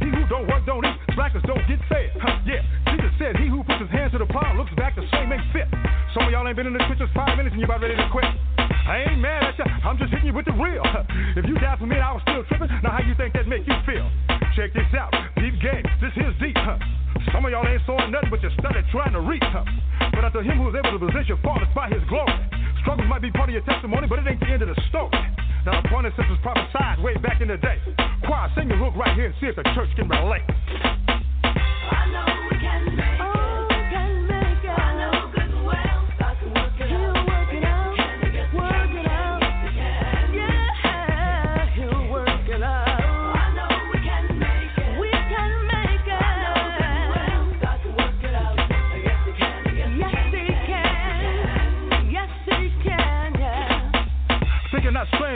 He 0.00 0.08
who 0.08 0.24
don't 0.26 0.48
work 0.48 0.64
don't 0.64 0.84
eat. 0.84 0.96
Slackers 1.14 1.44
don't 1.44 1.62
get 1.68 1.80
fed. 1.88 2.16
Huh, 2.18 2.40
yeah, 2.48 2.64
Jesus 2.92 3.12
said, 3.20 3.36
He 3.36 3.46
who 3.46 3.62
puts 3.64 3.80
his 3.80 3.92
hands 3.92 4.12
to 4.12 4.18
the 4.18 4.26
plow 4.26 4.56
looks 4.56 4.72
back 4.74 4.96
the 4.96 5.04
same 5.12 5.30
ain't 5.32 5.44
fit. 5.52 5.68
Some 6.16 6.26
of 6.26 6.30
y'all 6.32 6.46
ain't 6.48 6.56
been 6.56 6.66
in 6.66 6.74
the 6.74 6.82
trenches 6.88 7.08
five 7.14 7.36
minutes 7.36 7.52
and 7.52 7.60
you 7.60 7.68
about 7.68 7.84
ready 7.84 7.96
to 7.96 8.08
quit. 8.10 8.26
I 8.90 9.06
ain't 9.06 9.20
mad 9.22 9.44
at 9.44 9.58
ya. 9.60 9.64
I'm 9.86 10.00
just 10.00 10.10
hitting 10.10 10.32
you 10.32 10.34
with 10.34 10.48
the 10.48 10.56
real. 10.56 10.82
If 11.36 11.46
you 11.46 11.54
died 11.62 11.78
for 11.78 11.86
me 11.86 12.00
I 12.00 12.10
was 12.10 12.22
still 12.26 12.42
tripping, 12.50 12.72
now 12.82 12.96
how 12.96 13.04
you 13.06 13.14
think 13.14 13.36
that 13.38 13.46
make 13.46 13.62
you 13.68 13.76
feel? 13.86 14.08
Check 14.58 14.74
this 14.74 14.88
out. 14.98 15.14
Deep 15.38 15.54
game. 15.62 15.84
This 16.02 16.10
here's 16.18 16.34
deep. 16.42 16.58
Huh? 16.58 16.80
Some 17.30 17.44
of 17.44 17.52
y'all 17.52 17.66
ain't 17.68 17.84
sawing 17.86 18.10
nothing, 18.10 18.30
but 18.32 18.42
you 18.42 18.50
started 18.58 18.82
trying 18.90 19.12
to 19.12 19.22
reach. 19.22 19.46
Huh? 19.46 19.62
But 20.10 20.24
unto 20.24 20.40
him 20.40 20.58
who 20.58 20.72
is 20.72 20.76
able 20.80 20.98
to 20.98 21.00
position 21.06 21.38
faultless 21.44 21.70
by 21.76 21.86
his 21.92 22.02
glory. 22.08 22.34
Struggles 22.82 23.06
might 23.06 23.22
be 23.22 23.30
part 23.30 23.48
of 23.48 23.54
your 23.54 23.62
testimony, 23.62 24.08
but 24.08 24.18
it 24.18 24.26
ain't 24.26 24.40
the 24.40 24.50
end 24.50 24.62
of 24.62 24.74
the 24.74 24.78
story. 24.88 25.12
The 25.64 25.72
this 26.16 26.26
was 26.30 26.38
prophesied 26.42 27.04
way 27.04 27.14
back 27.18 27.42
in 27.42 27.48
the 27.48 27.58
day. 27.58 27.76
Choir, 28.24 28.48
sing 28.56 28.68
your 28.68 28.78
hook 28.78 28.96
right 28.96 29.14
here 29.14 29.26
and 29.26 29.34
see 29.40 29.46
if 29.46 29.56
the 29.56 29.62
church 29.74 29.90
can 29.94 30.08
relate. 30.08 30.40
Thinking 30.48 32.12
not 32.12 32.39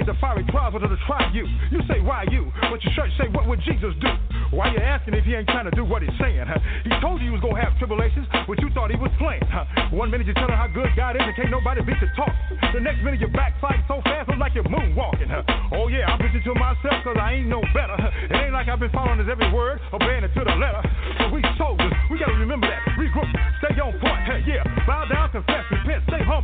the 0.03 0.19
fiery 0.19 0.43
trials 0.51 0.75
are 0.75 0.83
to 0.83 0.99
try 1.07 1.31
you. 1.31 1.47
You 1.71 1.79
say, 1.87 2.03
why 2.03 2.27
you? 2.27 2.51
But 2.67 2.83
your 2.83 2.91
church 2.99 3.15
say, 3.15 3.31
what 3.31 3.47
would 3.47 3.63
Jesus 3.63 3.95
do? 4.03 4.11
Why 4.51 4.75
you 4.75 4.83
asking 4.83 5.15
if 5.15 5.23
he 5.23 5.35
ain't 5.35 5.47
trying 5.47 5.71
to 5.71 5.75
do 5.79 5.87
what 5.87 6.03
he's 6.03 6.15
saying? 6.19 6.43
Huh? 6.47 6.59
He 6.83 6.91
told 6.99 7.23
you 7.23 7.31
he 7.31 7.35
was 7.35 7.43
gonna 7.43 7.63
have 7.63 7.79
tribulations, 7.79 8.27
but 8.47 8.59
you 8.59 8.71
thought 8.75 8.91
he 8.91 8.99
was 8.99 9.11
playing. 9.19 9.47
Huh? 9.47 9.67
One 9.95 10.11
minute 10.11 10.27
you 10.27 10.35
tell 10.35 10.51
him 10.51 10.59
how 10.59 10.67
good 10.67 10.91
God 10.99 11.15
is 11.15 11.23
and 11.23 11.35
can't 11.39 11.51
nobody 11.51 11.83
beat 11.87 11.99
the 12.03 12.11
talk. 12.19 12.31
The 12.75 12.83
next 12.83 13.03
minute 13.07 13.23
you're 13.23 13.35
backsliding 13.35 13.87
so 13.87 14.03
fast, 14.03 14.31
it's 14.31 14.39
like 14.39 14.55
you're 14.55 14.67
moonwalking. 14.67 15.31
Huh? 15.31 15.43
Oh 15.75 15.87
yeah, 15.87 16.11
I'm 16.11 16.19
preaching 16.19 16.43
to 16.43 16.55
myself 16.55 17.03
cause 17.07 17.19
I 17.19 17.39
ain't 17.39 17.47
no 17.47 17.63
better. 17.75 17.95
It 18.31 18.35
ain't 18.35 18.55
like 18.55 18.67
I've 18.67 18.81
been 18.81 18.95
following 18.95 19.19
his 19.19 19.29
every 19.31 19.51
word, 19.51 19.81
obeying 19.93 20.23
it 20.23 20.33
to 20.35 20.43
the 20.43 20.55
letter. 20.55 20.83
So 21.19 21.35
we 21.35 21.43
soldiers, 21.59 21.93
we 22.11 22.19
gotta 22.19 22.39
remember 22.39 22.67
that. 22.67 22.83
Regroup, 22.99 23.31
stay 23.59 23.75
on 23.83 23.99
point. 23.99 24.23
Hey, 24.25 24.41
yeah, 24.47 24.63
bow 24.87 25.05
down, 25.11 25.31
confess, 25.31 25.64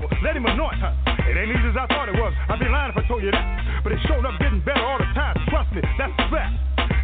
repent, 0.01 0.21
stay 0.21 0.25
humble, 0.25 0.25
let 0.25 0.37
him 0.37 0.47
anoint. 0.47 0.79
Huh? 0.81 1.29
It 1.29 1.37
ain't 1.37 1.53
easy 1.53 1.69
as 1.69 1.77
I 1.77 1.87
thought 1.93 2.09
it 2.09 2.17
was. 2.17 2.33
I'd 2.49 2.59
be 2.59 2.69
lying 2.69 2.91
if 2.91 2.97
I 2.97 3.05
told 3.07 3.23
you 3.23 3.31
that. 3.31 3.45
But 3.85 3.93
it 3.93 4.01
showed 4.09 4.25
up 4.25 4.35
getting 4.41 4.61
better 4.65 4.83
all 4.83 4.99
the 4.99 5.09
time. 5.13 5.37
Trust 5.49 5.73
me, 5.73 5.81
that's 5.99 6.13
a 6.17 6.27
fact. 6.33 6.55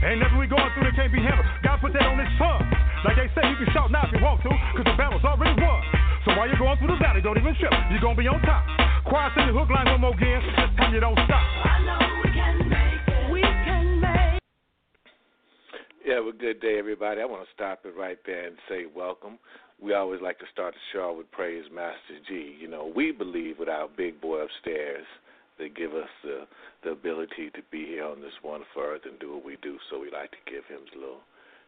Ain't 0.04 0.20
nothing 0.20 0.38
we 0.38 0.46
going 0.46 0.68
through 0.74 0.84
that 0.88 0.94
can't 0.96 1.12
be 1.12 1.20
handled. 1.20 1.46
God 1.64 1.80
put 1.80 1.92
that 1.92 2.06
on 2.06 2.18
his 2.20 2.30
tongue. 2.38 2.64
Like 3.04 3.16
they 3.16 3.28
say, 3.36 3.42
you 3.48 3.56
can 3.60 3.68
shout 3.72 3.90
now 3.90 4.04
if 4.06 4.12
you 4.12 4.20
want 4.22 4.42
to, 4.44 4.50
cause 4.50 4.86
the 4.86 4.96
battle's 4.98 5.24
already 5.24 5.56
won. 5.60 5.80
So 6.26 6.34
while 6.34 6.48
you're 6.48 6.60
going 6.60 6.76
through 6.78 6.92
the 6.94 7.00
valley, 7.00 7.22
don't 7.22 7.38
even 7.38 7.54
trip. 7.56 7.72
You're 7.90 8.02
gonna 8.02 8.18
be 8.18 8.28
on 8.28 8.40
top. 8.42 8.66
Choir, 9.06 9.30
sing 9.36 9.46
the 9.46 9.54
hook 9.54 9.70
line 9.70 9.86
one 9.86 10.00
more 10.02 10.14
again. 10.14 10.42
This 10.42 10.74
time 10.76 10.92
you 10.92 11.00
don't 11.00 11.18
stop. 11.26 11.44
Yeah, 16.06 16.22
well, 16.22 16.32
good 16.38 16.60
day, 16.60 16.78
everybody. 16.78 17.20
I 17.20 17.24
want 17.24 17.42
to 17.42 17.50
stop 17.52 17.82
it 17.84 17.94
right 17.98 18.18
there 18.26 18.46
and 18.46 18.56
say 18.68 18.86
welcome. 18.86 19.38
We 19.82 19.92
always 19.92 20.22
like 20.22 20.38
to 20.38 20.46
start 20.52 20.74
the 20.74 20.80
show 20.92 21.14
with 21.16 21.30
praise 21.30 21.64
Master 21.72 22.16
G. 22.26 22.56
You 22.58 22.68
know, 22.68 22.90
we 22.94 23.12
believe 23.12 23.58
with 23.58 23.68
our 23.68 23.88
big 23.88 24.20
boy 24.20 24.38
upstairs 24.38 25.04
that 25.58 25.76
give 25.76 25.92
us 25.92 26.08
the 26.24 26.46
the 26.82 26.90
ability 26.90 27.50
to 27.54 27.60
be 27.70 27.84
here 27.84 28.04
on 28.04 28.20
this 28.20 28.32
wonderful 28.42 28.82
earth 28.82 29.02
and 29.04 29.18
do 29.18 29.34
what 29.34 29.44
we 29.44 29.56
do. 29.62 29.76
So 29.90 29.98
we 29.98 30.10
like 30.10 30.30
to 30.30 30.50
give 30.50 30.64
him 30.64 30.80
his 30.80 30.94
little 30.94 31.20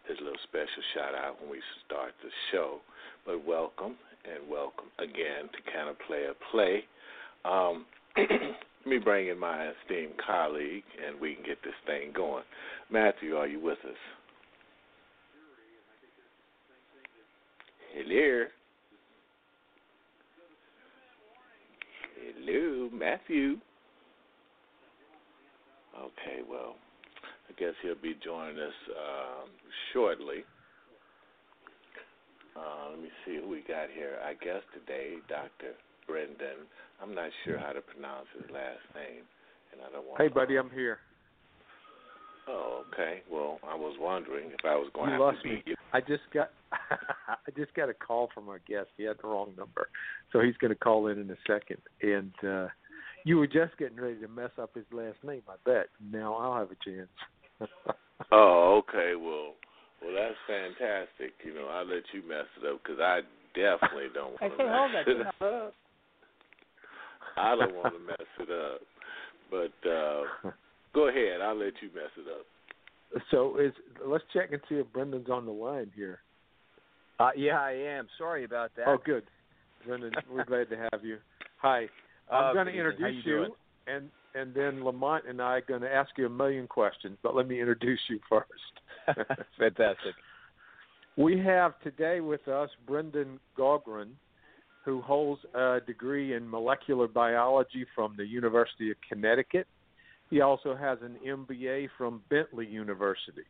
his 0.09 0.17
little 0.21 0.41
special 0.45 0.83
shout 0.95 1.15
out 1.15 1.41
when 1.41 1.51
we 1.51 1.61
start 1.85 2.13
the 2.23 2.31
show. 2.51 2.79
But 3.27 3.45
welcome 3.45 3.97
and 4.25 4.49
welcome 4.51 4.89
again 4.99 5.53
to 5.53 5.95
play 6.07 6.25
a 6.25 6.35
play. 6.51 6.85
Um, 7.45 7.85
let 8.17 8.87
me 8.87 8.99
bring 8.99 9.29
in 9.29 9.39
my 9.39 9.69
esteemed 9.85 10.15
colleague 10.25 10.85
and 11.07 11.21
we 11.21 11.35
can 11.35 11.45
get 11.45 11.59
this 11.63 11.77
thing 11.87 12.13
going. 12.15 12.45
Matthew, 12.91 13.37
are 13.37 13.47
you 13.47 13.61
with 13.61 13.79
us? 13.85 14.18
Hello. 17.99 18.45
Hello, 22.15 22.91
Matthew. 22.93 23.57
Okay, 25.99 26.47
well, 26.49 26.77
I 27.49 27.59
guess 27.59 27.75
he'll 27.83 28.01
be 28.01 28.15
joining 28.25 28.61
us 28.61 28.79
um, 28.91 29.51
shortly. 29.93 30.45
Uh, 32.57 32.91
let 32.91 33.03
me 33.03 33.09
see 33.27 33.41
who 33.43 33.49
we 33.49 33.65
got 33.67 33.91
here. 33.93 34.19
I 34.25 34.35
guess 34.35 34.63
today, 34.73 35.17
Dr. 35.29 35.75
Brendan. 36.07 36.71
I'm 37.03 37.17
not 37.17 37.31
sure 37.45 37.59
how 37.59 37.73
to 37.73 37.81
pronounce 37.81 38.27
his 38.33 38.49
last 38.53 38.87
name, 38.95 39.25
and 39.73 39.83
I 39.83 39.91
don't 39.93 40.07
want. 40.07 40.23
Hey, 40.23 40.29
buddy, 40.29 40.57
I'm 40.57 40.71
here. 40.71 40.99
Oh, 42.47 42.85
okay. 42.93 43.23
Well, 43.29 43.59
I 43.69 43.75
was 43.75 43.97
wondering 44.01 44.51
if 44.51 44.65
I 44.65 44.77
was 44.77 44.89
going 44.95 45.11
You 45.11 45.19
to 45.19 45.25
have 45.25 45.43
to 45.43 45.49
me. 45.49 45.63
be. 45.67 45.75
I 45.93 46.01
just 46.01 46.23
got 46.33 46.51
I 46.91 47.51
just 47.57 47.75
got 47.75 47.89
a 47.89 47.95
call 47.95 48.29
from 48.35 48.49
our 48.49 48.61
guest. 48.69 48.89
He 48.97 49.05
had 49.05 49.17
the 49.23 49.29
wrong 49.29 49.53
number, 49.57 49.89
so 50.33 50.41
he's 50.41 50.57
going 50.57 50.73
to 50.73 50.79
call 50.79 51.07
in 51.09 51.19
in 51.19 51.31
a 51.31 51.37
second. 51.47 51.81
And 52.03 52.33
uh 52.45 52.69
you 53.25 53.37
were 53.37 53.47
just 53.47 53.77
getting 53.79 54.01
ready 54.01 54.19
to 54.21 54.29
mess 54.29 54.51
up 54.61 54.75
his 54.75 54.85
last 54.93 55.19
name, 55.25 55.43
I 55.49 55.55
bet. 55.65 55.89
Now 56.13 56.35
I'll 56.35 56.59
have 56.59 56.71
a 56.71 56.85
chance. 56.85 57.11
Oh, 58.33 58.83
okay. 58.83 59.13
Well, 59.15 59.55
well, 60.03 60.13
that's 60.13 60.37
fantastic. 60.47 61.35
You 61.45 61.55
know, 61.55 61.69
I'll 61.69 61.87
let 61.87 62.03
you 62.13 62.21
mess 62.29 62.47
it 62.61 62.67
up 62.67 62.83
because 62.83 63.01
I 63.01 63.21
definitely 63.55 64.09
don't 64.13 64.35
want 64.41 64.59
to 64.59 64.93
mess 64.93 65.05
it 65.07 65.45
up. 65.45 65.75
I 67.37 67.55
don't 67.55 67.75
want 67.77 67.95
to 67.95 68.01
mess 68.01 68.29
it 68.41 68.51
up. 68.51 68.81
But 69.51 69.89
uh 69.89 70.51
go 70.95 71.09
ahead. 71.09 71.41
I'll 71.41 71.57
let 71.57 71.75
you 71.81 71.91
mess 71.95 72.11
it 72.17 72.27
up. 72.29 73.23
so 73.31 73.57
is 73.59 73.73
let's 74.05 74.25
check 74.33 74.53
and 74.53 74.61
see 74.69 74.77
if 74.77 74.93
Brendan's 74.93 75.31
on 75.31 75.47
the 75.47 75.53
line 75.53 75.91
here. 75.95 76.21
Uh, 77.19 77.31
yeah, 77.37 77.61
I 77.61 77.73
am. 77.73 78.07
Sorry 78.17 78.45
about 78.45 78.71
that. 78.77 78.87
Oh, 78.87 78.99
good, 79.05 79.25
Brendan. 79.85 80.13
we're 80.31 80.45
glad 80.45 80.69
to 80.71 80.89
have 80.93 81.05
you. 81.05 81.19
Hi. 81.59 81.89
I'm 82.31 82.45
Uh, 82.45 82.53
going 82.53 82.67
to 82.67 82.73
good 82.73 82.79
evening. 82.79 83.01
How 83.01 83.07
introduce 83.09 83.27
you 83.27 83.37
doing? 83.39 83.51
and 83.87 84.11
and 84.35 84.55
then 84.55 84.85
Lamont 84.85 85.25
and 85.27 85.41
I 85.41 85.57
are 85.57 85.61
going 85.63 85.81
to 85.81 85.93
ask 85.93 86.11
you 86.19 86.27
a 86.27 86.31
million 86.31 86.67
questions, 86.69 87.17
but 87.23 87.35
let 87.35 87.49
me 87.49 87.59
introduce 87.61 87.99
you 88.09 88.21
first. 88.29 88.47
Fantastic. 89.59 90.15
We 91.17 91.39
have 91.41 91.73
today 91.83 92.21
with 92.21 92.47
us 92.47 92.69
Brendan 92.87 93.41
Gaughran, 93.59 94.11
who 94.85 95.01
holds 95.01 95.41
a 95.55 95.79
degree 95.85 96.35
in 96.35 96.49
molecular 96.49 97.09
biology 97.09 97.87
from 97.95 98.15
the 98.17 98.25
University 98.27 98.91
of 98.91 98.97
Connecticut. 99.09 99.67
He 100.31 100.43
also 100.43 100.77
has 100.77 100.99
an 101.03 101.17
MBA 101.27 101.89
from 101.97 102.21
Bentley 102.29 102.67
University. 102.67 103.43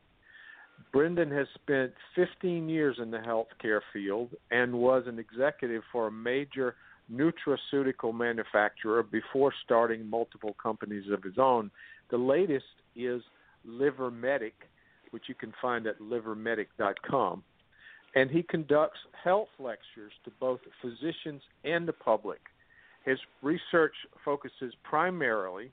Brendan 0.92 1.30
has 1.30 1.46
spent 1.54 1.92
15 2.14 2.69
years 2.69 2.96
in 3.00 3.10
the 3.10 3.19
healthcare 3.19 3.80
field 3.92 4.30
and 4.50 4.72
was 4.72 5.04
an 5.06 5.19
executive 5.19 5.82
for 5.92 6.06
a 6.06 6.12
major 6.12 6.76
nutraceutical 7.12 8.14
manufacturer 8.14 9.02
before 9.02 9.52
starting 9.64 10.08
multiple 10.08 10.54
companies 10.62 11.04
of 11.10 11.22
his 11.22 11.38
own. 11.38 11.70
The 12.10 12.19
latest 12.19 12.64
is 12.96 13.22
LiverMedic, 13.66 14.52
which 15.10 15.25
you 15.28 15.34
can 15.34 15.52
find 15.60 15.86
at 15.86 15.98
livermedic.com. 16.00 17.42
And 18.14 18.30
he 18.30 18.42
conducts 18.42 18.98
health 19.22 19.48
lectures 19.58 20.12
to 20.25 20.30
both 20.40 20.60
physicians 20.80 21.42
and 21.64 21.86
the 21.86 21.92
public. 21.92 22.40
His 23.04 23.19
research 23.42 23.94
focuses 24.25 24.75
primarily 24.82 25.70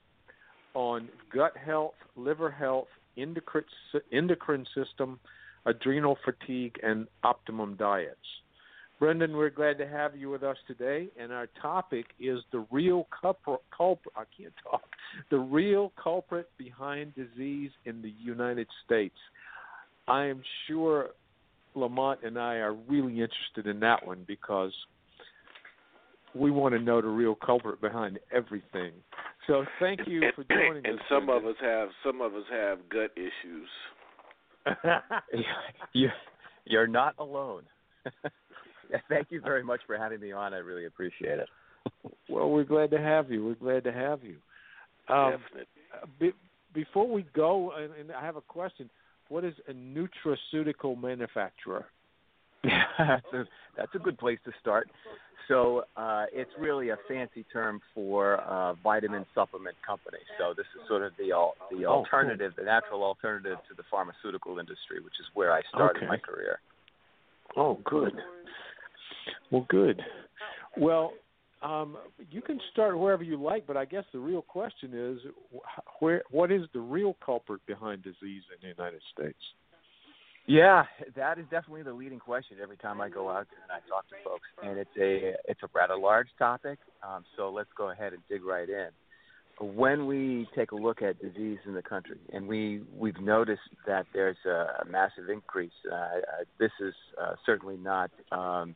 on 0.74 1.10
gut 1.34 1.56
health, 1.58 1.96
liver 2.16 2.52
health, 2.52 2.88
endocrine 3.18 4.66
system, 4.76 5.20
adrenal 5.66 6.18
fatigue, 6.24 6.78
and 6.84 7.08
optimum 7.24 7.76
diets. 7.76 8.18
Brendan, 8.98 9.36
we're 9.36 9.50
glad 9.50 9.78
to 9.80 9.88
have 9.88 10.16
you 10.16 10.30
with 10.30 10.44
us 10.44 10.56
today, 10.68 11.10
and 11.20 11.34
our 11.34 11.48
topic 11.62 12.06
is 12.20 12.40
the 12.54 12.66
real 12.72 13.08
culprit. 13.22 13.60
I 14.16 14.24
can't 14.38 14.54
talk. 14.64 14.84
The 15.30 15.38
real 15.38 15.92
culprit 16.02 16.50
behind 16.58 17.14
disease 17.14 17.72
in 17.84 18.02
the 18.02 18.14
United 18.22 18.68
States. 18.86 19.16
I 20.08 20.26
am 20.26 20.42
sure 20.68 21.10
Lamont 21.74 22.22
and 22.24 22.40
I 22.40 22.56
are 22.56 22.74
really 22.74 23.22
interested 23.22 23.68
in 23.68 23.82
that 23.82 24.06
one 24.06 24.24
because 24.28 24.72
we 26.34 26.52
want 26.52 26.74
to 26.74 26.80
know 26.80 27.02
the 27.02 27.08
real 27.08 27.36
culprit 27.36 27.82
behind 27.82 28.20
everything. 28.32 28.92
So 29.48 29.66
thank 29.80 30.02
you 30.08 30.22
for 30.36 30.44
joining 30.44 30.86
and 30.86 30.86
us. 30.86 30.92
And 30.92 31.00
some 31.10 31.26
Brendan. 31.28 31.50
of 31.50 31.56
us 31.56 31.62
have 31.62 31.90
some 32.04 32.22
of 32.22 32.34
us 32.34 32.44
have 32.52 32.80
gut 32.90 33.12
issues. 33.16 33.70
you, 35.94 36.10
you're 36.66 36.88
not 36.88 37.16
alone. 37.20 37.64
Thank 39.10 39.28
you 39.30 39.42
very 39.42 39.64
much 39.64 39.82
for 39.86 39.98
having 39.98 40.20
me 40.20 40.32
on. 40.32 40.54
I 40.54 40.58
really 40.58 40.86
appreciate 40.86 41.40
it. 41.40 41.50
Well, 42.30 42.50
we're 42.50 42.64
glad 42.64 42.92
to 42.92 43.00
have 43.00 43.32
you. 43.32 43.46
We're 43.46 43.54
glad 43.56 43.84
to 43.84 43.92
have 43.92 44.24
you. 44.24 44.38
Um, 45.14 45.32
Definitely. 45.32 45.66
Be, 46.20 46.32
before 46.74 47.08
we 47.08 47.26
go, 47.34 47.72
and, 47.72 47.94
and 47.94 48.12
I 48.12 48.24
have 48.26 48.36
a 48.36 48.42
question. 48.42 48.90
What 49.30 49.44
is 49.44 49.54
a 49.68 49.74
nutraceutical 49.74 51.00
manufacturer? 51.00 51.86
that's 52.98 53.34
a 53.34 53.44
that's 53.78 53.96
a 53.96 54.00
good 54.00 54.18
place 54.18 54.40
to 54.46 54.52
start. 54.62 54.90
So 55.48 55.84
uh, 55.96 56.26
it's 56.34 56.50
really 56.58 56.90
a 56.90 56.98
fancy 57.08 57.46
term 57.54 57.80
for 57.94 58.38
uh, 58.42 58.74
vitamin 58.84 59.26
supplement 59.36 59.76
company. 59.86 60.18
So 60.40 60.54
this 60.56 60.66
is 60.76 60.88
sort 60.88 61.04
of 61.04 61.12
the 61.20 61.32
al- 61.34 61.56
the 61.70 61.86
Oh, 61.86 61.98
alternative, 62.04 62.54
the 62.58 62.64
natural 62.64 63.04
alternative 63.04 63.58
to 63.70 63.76
the 63.76 63.84
pharmaceutical 63.92 64.58
industry, 64.58 65.02
which 65.02 65.14
is 65.20 65.26
where 65.34 65.52
I 65.54 65.62
started 65.74 65.98
Okay. 65.98 66.08
my 66.08 66.18
career. 66.18 66.60
Oh, 67.56 67.80
good. 67.86 68.14
Well, 69.52 69.66
good. 69.70 70.02
Well, 70.78 71.14
um, 71.62 71.98
you 72.32 72.42
can 72.42 72.60
start 72.72 72.98
wherever 72.98 73.24
you 73.24 73.42
like, 73.42 73.66
but 73.68 73.78
I 73.78 73.86
guess 73.86 74.04
the 74.14 74.20
real 74.20 74.42
question 74.42 74.92
is, 74.94 75.20
wh- 75.54 76.02
where 76.02 76.24
what 76.32 76.52
is 76.52 76.64
the 76.74 76.80
real 76.80 77.16
culprit 77.26 77.62
behind 77.66 78.04
disease 78.04 78.44
in 78.54 78.58
the 78.62 78.68
United 78.68 79.02
States? 79.14 79.40
Yeah, 80.48 80.84
that 81.16 81.40
is 81.40 81.46
definitely 81.50 81.84
the 81.84 81.94
leading 81.94 82.20
question 82.20 82.58
every 82.62 82.78
time 82.78 83.02
I 83.02 83.10
go 83.10 83.30
out 83.30 83.48
there 83.50 83.64
and 83.64 83.72
I 83.72 83.90
talk 83.90 84.08
to 84.10 84.16
folks, 84.24 84.48
and 84.64 84.78
it's 84.78 84.90
a 85.00 85.34
it's 85.50 85.64
a 85.64 85.68
rather 85.74 85.98
large 85.98 86.28
topic. 86.38 86.78
Um, 87.02 87.26
so 87.36 87.50
let's 87.50 87.70
go 87.76 87.90
ahead 87.90 88.14
and 88.14 88.22
dig 88.30 88.44
right 88.44 88.70
in. 88.70 88.90
When 89.60 90.06
we 90.06 90.48
take 90.56 90.72
a 90.72 90.76
look 90.76 91.02
at 91.02 91.20
disease 91.20 91.58
in 91.66 91.74
the 91.74 91.82
country, 91.82 92.20
and 92.32 92.48
we 92.48 92.84
we've 92.96 93.20
noticed 93.20 93.62
that 93.88 94.06
there's 94.14 94.38
a, 94.46 94.84
a 94.84 94.86
massive 94.88 95.30
increase. 95.32 95.72
Uh, 95.92 95.96
uh, 95.96 96.20
this 96.60 96.72
is 96.80 96.94
uh, 97.20 97.34
certainly 97.44 97.78
not 97.78 98.12
um, 98.32 98.76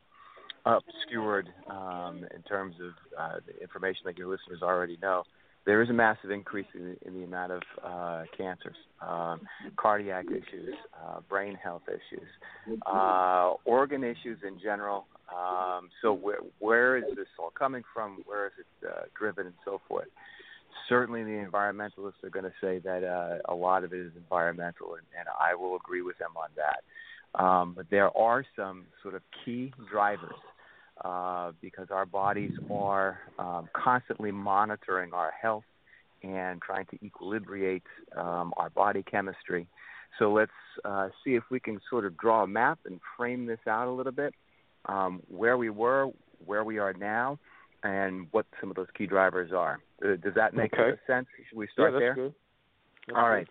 obscured 0.66 1.50
um, 1.70 2.26
in 2.36 2.42
terms 2.44 2.76
of 2.82 2.92
uh, 3.20 3.40
the 3.46 3.62
information 3.62 4.02
that 4.06 4.18
your 4.18 4.28
listeners 4.28 4.62
already 4.64 4.98
know. 5.02 5.24
There 5.66 5.82
is 5.82 5.90
a 5.90 5.94
massive 5.94 6.32
increase 6.32 6.66
in, 6.74 6.96
in 7.06 7.14
the 7.14 7.24
amount 7.24 7.52
of 7.52 7.62
uh, 7.84 8.24
cancers, 8.36 8.76
um, 9.08 9.42
cardiac 9.76 10.26
issues, 10.26 10.74
uh, 10.96 11.20
brain 11.30 11.56
health 11.62 11.84
issues, 11.88 12.28
uh, 12.88 13.54
organ 13.66 14.04
issues 14.04 14.40
in 14.48 14.60
general. 14.60 15.06
Um, 15.32 15.90
so 16.02 16.14
where 16.14 16.40
where 16.60 16.98
is 16.98 17.04
this 17.16 17.28
all 17.38 17.52
coming 17.52 17.84
from? 17.94 18.24
Where 18.26 18.48
is 18.48 18.54
it 18.58 18.88
uh, 18.88 19.02
driven, 19.18 19.46
and 19.48 19.56
so 19.64 19.80
forth? 19.88 20.08
Certainly, 20.88 21.24
the 21.24 21.46
environmentalists 21.46 22.24
are 22.24 22.32
going 22.32 22.46
to 22.46 22.54
say 22.60 22.80
that 22.80 23.04
uh, 23.04 23.52
a 23.52 23.54
lot 23.54 23.84
of 23.84 23.94
it 23.94 24.00
is 24.00 24.12
environmental, 24.16 24.96
and, 24.96 25.04
and 25.18 25.28
I 25.40 25.54
will 25.54 25.76
agree 25.76 26.02
with 26.02 26.18
them 26.18 26.32
on 26.36 26.50
that. 26.56 26.82
Um, 27.40 27.74
but 27.76 27.86
there 27.92 28.16
are 28.18 28.44
some 28.56 28.86
sort 29.04 29.14
of 29.14 29.22
key 29.46 29.72
drivers 29.92 30.34
uh, 31.04 31.52
because 31.62 31.88
our 31.92 32.06
bodies 32.06 32.52
are 32.70 33.20
um, 33.38 33.70
constantly 33.74 34.32
monitoring 34.32 35.14
our 35.14 35.32
health 35.42 35.64
and 36.24 36.62
trying 36.62 36.86
to 36.88 36.98
equilibrate 37.00 37.84
um, 38.18 38.54
our 38.58 38.70
body 38.70 39.04
chemistry. 39.04 39.68
So 40.18 40.34
let's 40.34 40.52
uh, 40.84 41.10
see 41.24 41.36
if 41.36 41.44
we 41.50 41.60
can 41.60 41.80
sort 41.90 42.06
of 42.06 42.18
draw 42.18 42.44
a 42.44 42.48
map 42.48 42.80
and 42.86 43.00
frame 43.16 43.46
this 43.46 43.60
out 43.68 43.88
a 43.88 43.92
little 43.92 44.12
bit. 44.12 44.34
Um, 44.86 45.22
where 45.28 45.58
we 45.58 45.70
were, 45.70 46.10
where 46.46 46.64
we 46.64 46.78
are 46.80 46.94
now, 46.94 47.38
and 47.84 48.28
what 48.32 48.46
some 48.60 48.70
of 48.70 48.76
those 48.76 48.88
key 48.98 49.06
drivers 49.06 49.52
are. 49.52 49.80
Uh, 50.04 50.16
does 50.16 50.34
that 50.36 50.54
make 50.54 50.74
Okay. 50.74 50.98
sense? 51.06 51.28
Should 51.48 51.58
we 51.58 51.68
start 51.72 51.94
yeah, 51.94 52.00
that's 52.00 52.02
there? 52.02 52.16
good. 52.16 52.34
That's 53.08 53.18
All 53.18 53.24
good. 53.24 53.30
right. 53.30 53.48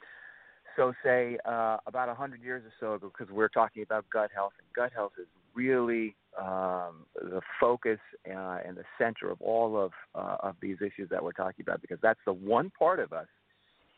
So, 0.76 0.92
say 1.02 1.38
uh, 1.44 1.78
about 1.86 2.08
a 2.08 2.12
100 2.12 2.40
years 2.40 2.62
or 2.64 2.72
so 2.78 2.94
ago, 2.94 3.12
because 3.16 3.32
we're 3.32 3.48
talking 3.48 3.82
about 3.82 4.04
gut 4.12 4.30
health, 4.34 4.52
and 4.58 4.66
gut 4.74 4.92
health 4.94 5.12
is 5.20 5.26
really 5.54 6.16
um, 6.38 7.06
the 7.14 7.40
focus 7.60 7.98
uh, 8.28 8.58
and 8.64 8.76
the 8.76 8.84
center 8.96 9.30
of 9.30 9.40
all 9.40 9.76
of 9.76 9.92
uh, 10.14 10.36
of 10.40 10.56
these 10.60 10.76
issues 10.80 11.08
that 11.10 11.22
we're 11.22 11.32
talking 11.32 11.62
about, 11.66 11.80
because 11.80 11.98
that's 12.02 12.20
the 12.26 12.32
one 12.32 12.70
part 12.78 13.00
of 13.00 13.12
us 13.12 13.26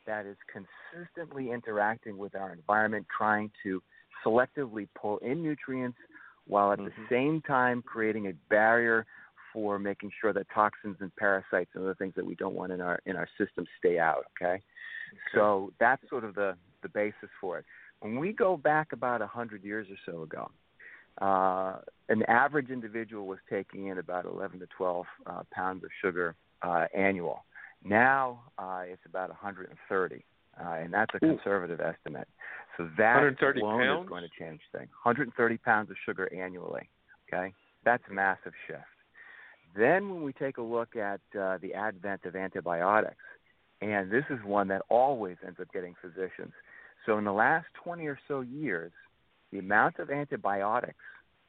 that 0.07 0.27
is 0.27 0.37
consistently 0.51 1.51
interacting 1.51 2.17
with 2.17 2.35
our 2.35 2.53
environment, 2.53 3.07
trying 3.17 3.51
to 3.63 3.83
selectively 4.25 4.89
pull 5.01 5.19
in 5.19 5.43
nutrients, 5.43 5.99
while 6.47 6.73
at 6.73 6.79
the 6.79 6.91
Mhm. 6.91 7.09
same 7.09 7.43
time 7.43 7.83
creating 7.83 8.29
a 8.29 8.33
barrier 8.49 9.07
for 9.53 9.79
making 9.79 10.11
sure 10.21 10.33
that 10.33 10.49
toxins 10.51 10.97
and 11.01 11.15
parasites 11.17 11.71
and 11.75 11.83
other 11.83 11.95
things 11.95 12.15
that 12.15 12.25
we 12.25 12.35
don't 12.37 12.55
want 12.55 12.73
in 12.73 12.81
our 12.81 13.01
in 13.07 13.17
our 13.17 13.29
system 13.37 13.67
stay 13.79 13.99
out. 13.99 14.25
Okay, 14.33 14.63
so 15.35 15.73
that's 15.79 16.09
sort 16.09 16.25
of 16.25 16.35
the 16.35 16.57
the 16.83 16.89
basis 16.89 17.31
for 17.41 17.59
it. 17.59 17.65
When 18.01 18.19
we 18.19 18.33
go 18.33 18.57
back 18.57 18.93
about 18.93 19.21
a 19.21 19.27
hundred 19.27 19.63
years 19.63 19.87
or 19.91 19.97
so 20.07 20.23
ago, 20.23 20.51
uh, 21.21 21.77
an 22.09 22.23
average 22.25 22.71
individual 22.71 23.27
was 23.27 23.39
taking 23.49 23.87
in 23.87 23.99
about 23.99 24.25
11 24.25 24.61
to 24.61 24.67
12 24.77 25.07
uh, 25.27 25.43
pounds 25.53 25.85
of 25.85 25.91
sugar 26.03 26.35
uh, 26.63 26.87
annual. 26.97 27.45
Now 27.85 28.43
uh, 28.59 28.83
it's 28.87 29.03
about 29.07 29.29
130, 29.29 30.25
uh, 30.59 30.69
and 30.73 30.93
that's 30.93 31.13
a 31.15 31.25
Ooh. 31.25 31.37
conservative 31.37 31.81
estimate. 31.81 32.29
So 32.77 32.89
that 32.99 33.15
130 33.15 33.61
alone 33.61 33.81
pounds? 33.81 34.03
is 34.05 34.09
going 34.09 34.23
to 34.23 34.45
change 34.45 34.61
things. 34.73 34.91
130 35.03 35.59
pounds 35.59 35.91
of 35.91 35.97
sugar 36.05 36.33
annually. 36.35 36.89
Okay, 37.33 37.53
that's 37.85 38.03
a 38.11 38.13
massive 38.13 38.53
shift. 38.67 38.81
Then 39.77 40.11
when 40.11 40.25
we 40.25 40.33
take 40.33 40.59
a 40.59 40.63
look 40.63 40.97
at 40.97 41.21
uh, 41.39 41.59
the 41.59 41.75
advent 41.75 42.25
of 42.25 42.35
antibiotics, 42.35 43.23
and 43.81 44.11
this 44.11 44.25
is 44.31 44.39
one 44.45 44.69
that 44.69 44.83
always 44.89 45.37
ends 45.47 45.59
up 45.61 45.73
getting 45.73 45.95
physicians. 46.01 46.53
So 47.07 47.19
in 47.19 47.25
the 47.25 47.33
last 47.33 47.67
20 47.83 48.07
or 48.07 48.19
so 48.29 48.41
years, 48.41 48.93
the 49.53 49.59
amount 49.59 49.99
of 49.99 50.11
antibiotics 50.11 50.95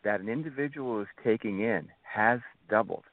that 0.03 0.20
an 0.20 0.29
individual 0.29 1.01
is 1.01 1.08
taking 1.24 1.62
in 1.62 1.88
has 2.01 2.39
doubled. 2.70 3.03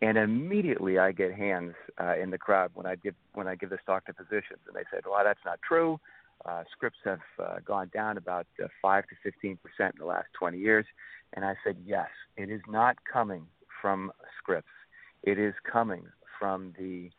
And 0.00 0.16
immediately 0.16 0.98
I 0.98 1.10
get 1.10 1.34
hands 1.34 1.74
uh, 2.00 2.16
in 2.16 2.30
the 2.30 2.38
crowd 2.38 2.70
when 2.74 2.86
I 2.86 2.94
give 2.94 3.14
when 3.34 3.48
I 3.48 3.56
give 3.56 3.70
this 3.70 3.80
talk 3.84 4.06
to 4.06 4.12
physicians, 4.12 4.60
and 4.66 4.76
they 4.76 4.84
said, 4.92 5.02
"Well, 5.10 5.20
that's 5.24 5.40
not 5.44 5.58
true. 5.66 5.98
Uh, 6.44 6.62
scripts 6.70 7.00
have 7.04 7.18
uh, 7.42 7.56
gone 7.64 7.90
down 7.92 8.16
about 8.16 8.46
uh, 8.62 8.68
five 8.80 9.04
to 9.08 9.16
fifteen 9.24 9.58
percent 9.58 9.96
in 9.96 10.00
the 10.00 10.06
last 10.06 10.28
20 10.38 10.56
years." 10.56 10.86
And 11.32 11.44
I 11.44 11.54
said, 11.64 11.78
"Yes, 11.84 12.10
it 12.36 12.48
is 12.48 12.60
not 12.68 12.96
coming 13.12 13.46
from 13.82 14.12
scripts. 14.40 14.70
It 15.24 15.36
is 15.36 15.54
coming 15.70 16.04
from 16.38 16.74
the 16.78 17.10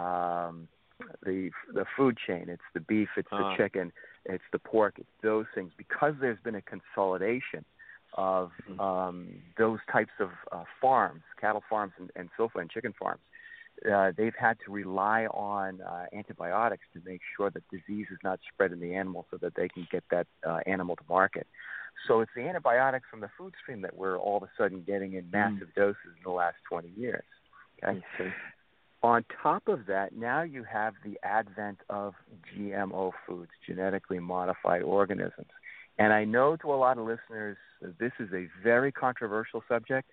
um, 0.00 0.68
the 1.24 1.50
the 1.72 1.84
food 1.96 2.16
chain. 2.24 2.46
It's 2.48 2.62
the 2.74 2.80
beef, 2.80 3.08
it's 3.16 3.28
the 3.30 3.56
chicken, 3.56 3.92
it's 4.24 4.44
the 4.52 4.58
pork, 4.58 4.94
it's 4.98 5.08
those 5.22 5.46
things. 5.54 5.72
Because 5.76 6.14
there's 6.20 6.38
been 6.42 6.54
a 6.54 6.62
consolidation 6.62 7.64
of 8.14 8.50
um, 8.78 9.28
those 9.56 9.78
types 9.90 10.12
of 10.18 10.30
uh, 10.52 10.64
farms, 10.80 11.22
cattle 11.40 11.62
farms, 11.68 11.92
and, 11.98 12.10
and 12.16 12.28
so 12.36 12.48
forth, 12.48 12.62
and 12.62 12.70
chicken 12.70 12.92
farms. 12.98 13.20
uh, 13.90 14.12
they've 14.16 14.34
had 14.38 14.56
to 14.64 14.72
rely 14.72 15.26
on 15.26 15.80
uh, 15.80 16.06
antibiotics 16.12 16.84
to 16.92 17.00
make 17.04 17.20
sure 17.36 17.50
that 17.50 17.62
disease 17.70 18.06
is 18.10 18.18
not 18.22 18.40
spread 18.52 18.72
in 18.72 18.80
the 18.80 18.94
animal 18.94 19.26
so 19.30 19.36
that 19.36 19.54
they 19.54 19.68
can 19.68 19.86
get 19.90 20.04
that 20.10 20.26
uh, 20.46 20.58
animal 20.66 20.96
to 20.96 21.02
market. 21.08 21.46
So 22.08 22.20
it's 22.20 22.32
the 22.34 22.42
antibiotics 22.42 23.06
from 23.10 23.20
the 23.20 23.30
food 23.38 23.54
stream 23.62 23.82
that 23.82 23.96
we're 23.96 24.18
all 24.18 24.38
of 24.38 24.42
a 24.42 24.50
sudden 24.56 24.82
getting 24.86 25.14
in 25.14 25.30
massive 25.30 25.68
mm. 25.68 25.74
doses 25.74 26.16
in 26.16 26.22
the 26.24 26.30
last 26.30 26.56
20 26.68 26.88
years. 26.96 27.24
Okay? 27.82 28.02
On 29.02 29.24
top 29.42 29.66
of 29.66 29.86
that, 29.86 30.14
now 30.14 30.42
you 30.42 30.62
have 30.64 30.94
the 31.04 31.18
advent 31.22 31.78
of 31.88 32.14
GMO 32.54 33.12
foods, 33.26 33.50
genetically 33.66 34.18
modified 34.18 34.82
organisms. 34.82 35.48
And 35.98 36.12
I 36.12 36.24
know 36.24 36.56
to 36.56 36.72
a 36.72 36.76
lot 36.76 36.98
of 36.98 37.06
listeners, 37.06 37.56
this 37.98 38.12
is 38.18 38.28
a 38.34 38.46
very 38.62 38.92
controversial 38.92 39.62
subject. 39.68 40.10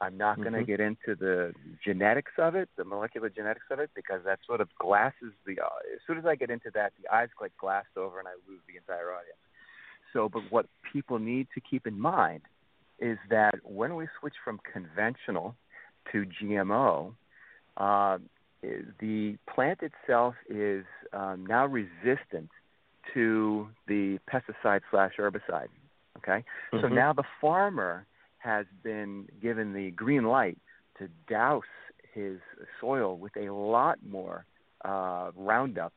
I'm 0.00 0.16
not 0.16 0.36
going 0.36 0.52
to 0.52 0.60
mm-hmm. 0.60 0.66
get 0.66 0.80
into 0.80 1.16
the 1.18 1.52
genetics 1.84 2.32
of 2.38 2.54
it, 2.54 2.68
the 2.76 2.84
molecular 2.84 3.28
genetics 3.28 3.66
of 3.70 3.80
it, 3.80 3.90
because 3.96 4.20
that 4.24 4.38
sort 4.46 4.60
of 4.60 4.68
glasses 4.78 5.32
the. 5.44 5.60
Uh, 5.60 5.66
as 5.92 6.00
soon 6.06 6.18
as 6.18 6.24
I 6.24 6.36
get 6.36 6.50
into 6.50 6.70
that, 6.74 6.92
the 7.02 7.12
eyes 7.12 7.28
get 7.40 7.56
glassed 7.56 7.96
over, 7.96 8.20
and 8.20 8.28
I 8.28 8.32
lose 8.48 8.60
the 8.68 8.76
entire 8.76 9.12
audience. 9.12 9.38
So, 10.12 10.28
but 10.28 10.42
what 10.50 10.66
people 10.92 11.18
need 11.18 11.48
to 11.54 11.60
keep 11.60 11.86
in 11.86 11.98
mind 11.98 12.42
is 13.00 13.18
that 13.30 13.54
when 13.64 13.96
we 13.96 14.06
switch 14.20 14.34
from 14.44 14.60
conventional 14.72 15.56
to 16.12 16.24
GMO, 16.40 17.14
uh, 17.78 18.18
the 19.00 19.36
plant 19.52 19.80
itself 19.82 20.34
is 20.48 20.84
um, 21.12 21.46
now 21.46 21.66
resistant 21.66 22.50
to 23.14 23.68
the 23.86 24.18
pesticide 24.30 24.80
slash 24.90 25.12
herbicide. 25.18 25.68
Okay, 26.18 26.44
mm-hmm. 26.72 26.80
so 26.80 26.88
now 26.88 27.12
the 27.12 27.22
farmer 27.40 28.04
has 28.38 28.66
been 28.82 29.26
given 29.40 29.72
the 29.72 29.90
green 29.92 30.24
light 30.24 30.58
to 30.98 31.08
douse 31.28 31.62
his 32.12 32.38
soil 32.80 33.16
with 33.16 33.36
a 33.36 33.50
lot 33.50 33.98
more 34.08 34.44
uh, 34.84 35.30
Roundup 35.36 35.92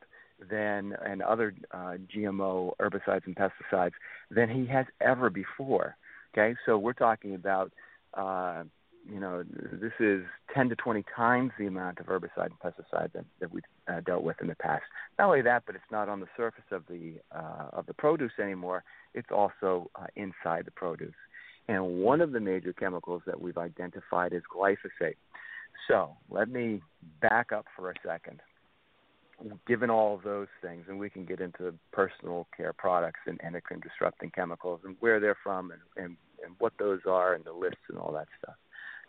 than 0.50 0.94
and 1.04 1.22
other 1.22 1.54
uh, 1.72 1.96
GMO 2.14 2.72
herbicides 2.80 3.26
and 3.26 3.36
pesticides 3.36 3.92
than 4.30 4.48
he 4.48 4.66
has 4.66 4.86
ever 5.00 5.30
before. 5.30 5.96
Okay, 6.32 6.56
so 6.64 6.78
we're 6.78 6.92
talking 6.92 7.34
about 7.34 7.72
uh, 8.14 8.64
you 9.10 9.18
know 9.18 9.42
this 9.72 9.92
is 9.98 10.22
10 10.54 10.68
to 10.68 10.76
20 10.76 11.04
times 11.14 11.50
the 11.58 11.66
amount 11.66 11.98
of 11.98 12.06
herbicide 12.06 12.50
and 12.50 12.60
pesticide 12.60 13.12
that, 13.12 13.24
that 13.40 13.52
we've 13.52 13.62
uh, 13.88 14.00
dealt 14.00 14.22
with 14.22 14.36
in 14.40 14.46
the 14.46 14.54
past. 14.54 14.84
Not 15.18 15.26
only 15.26 15.42
that, 15.42 15.64
but 15.66 15.74
it's 15.74 15.84
not 15.90 16.08
on 16.08 16.20
the 16.20 16.28
surface 16.36 16.64
of 16.70 16.84
the 16.88 17.14
uh, 17.34 17.70
of 17.72 17.86
the 17.86 17.94
produce 17.94 18.32
anymore. 18.40 18.84
It's 19.14 19.30
also 19.30 19.90
uh, 19.96 20.06
inside 20.16 20.64
the 20.64 20.70
produce. 20.70 21.14
And 21.68 22.02
one 22.02 22.20
of 22.20 22.32
the 22.32 22.40
major 22.40 22.72
chemicals 22.72 23.22
that 23.26 23.40
we've 23.40 23.58
identified 23.58 24.32
is 24.32 24.42
glyphosate. 24.54 25.16
So 25.88 26.16
let 26.30 26.48
me 26.48 26.82
back 27.20 27.52
up 27.52 27.66
for 27.76 27.90
a 27.90 27.94
second. 28.04 28.40
Given 29.66 29.90
all 29.90 30.14
of 30.14 30.22
those 30.22 30.48
things, 30.60 30.84
and 30.88 30.98
we 30.98 31.10
can 31.10 31.24
get 31.24 31.40
into 31.40 31.74
personal 31.92 32.46
care 32.56 32.72
products 32.72 33.20
and 33.26 33.40
endocrine 33.42 33.80
disrupting 33.80 34.30
chemicals 34.30 34.80
and 34.84 34.96
where 35.00 35.18
they're 35.18 35.38
from 35.42 35.72
and, 35.72 35.80
and, 35.96 36.16
and 36.44 36.54
what 36.58 36.72
those 36.78 37.00
are 37.08 37.34
and 37.34 37.44
the 37.44 37.52
lists 37.52 37.80
and 37.88 37.98
all 37.98 38.12
that 38.12 38.28
stuff, 38.40 38.54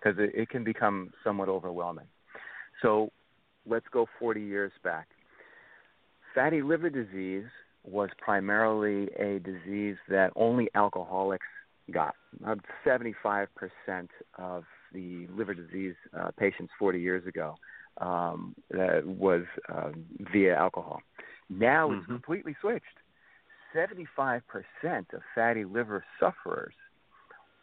because 0.03 0.19
it, 0.19 0.31
it 0.33 0.49
can 0.49 0.63
become 0.63 1.11
somewhat 1.23 1.49
overwhelming. 1.49 2.07
So 2.81 3.11
let's 3.65 3.85
go 3.91 4.07
40 4.19 4.41
years 4.41 4.71
back. 4.83 5.07
Fatty 6.35 6.61
liver 6.61 6.89
disease 6.89 7.45
was 7.83 8.09
primarily 8.17 9.09
a 9.19 9.39
disease 9.39 9.97
that 10.09 10.31
only 10.35 10.69
alcoholics 10.75 11.45
got. 11.91 12.15
About 12.41 12.59
75% 12.85 13.47
of 14.37 14.63
the 14.93 15.27
liver 15.35 15.53
disease 15.53 15.95
uh, 16.17 16.31
patients 16.37 16.71
40 16.79 16.99
years 16.99 17.27
ago 17.27 17.55
um, 17.99 18.55
that 18.71 19.05
was 19.05 19.43
uh, 19.69 19.89
via 20.31 20.55
alcohol. 20.55 21.01
Now 21.49 21.89
mm-hmm. 21.89 21.99
it's 21.99 22.07
completely 22.07 22.55
switched. 22.61 22.83
75% 23.75 24.41
of 25.13 25.21
fatty 25.35 25.65
liver 25.65 26.05
sufferers 26.19 26.75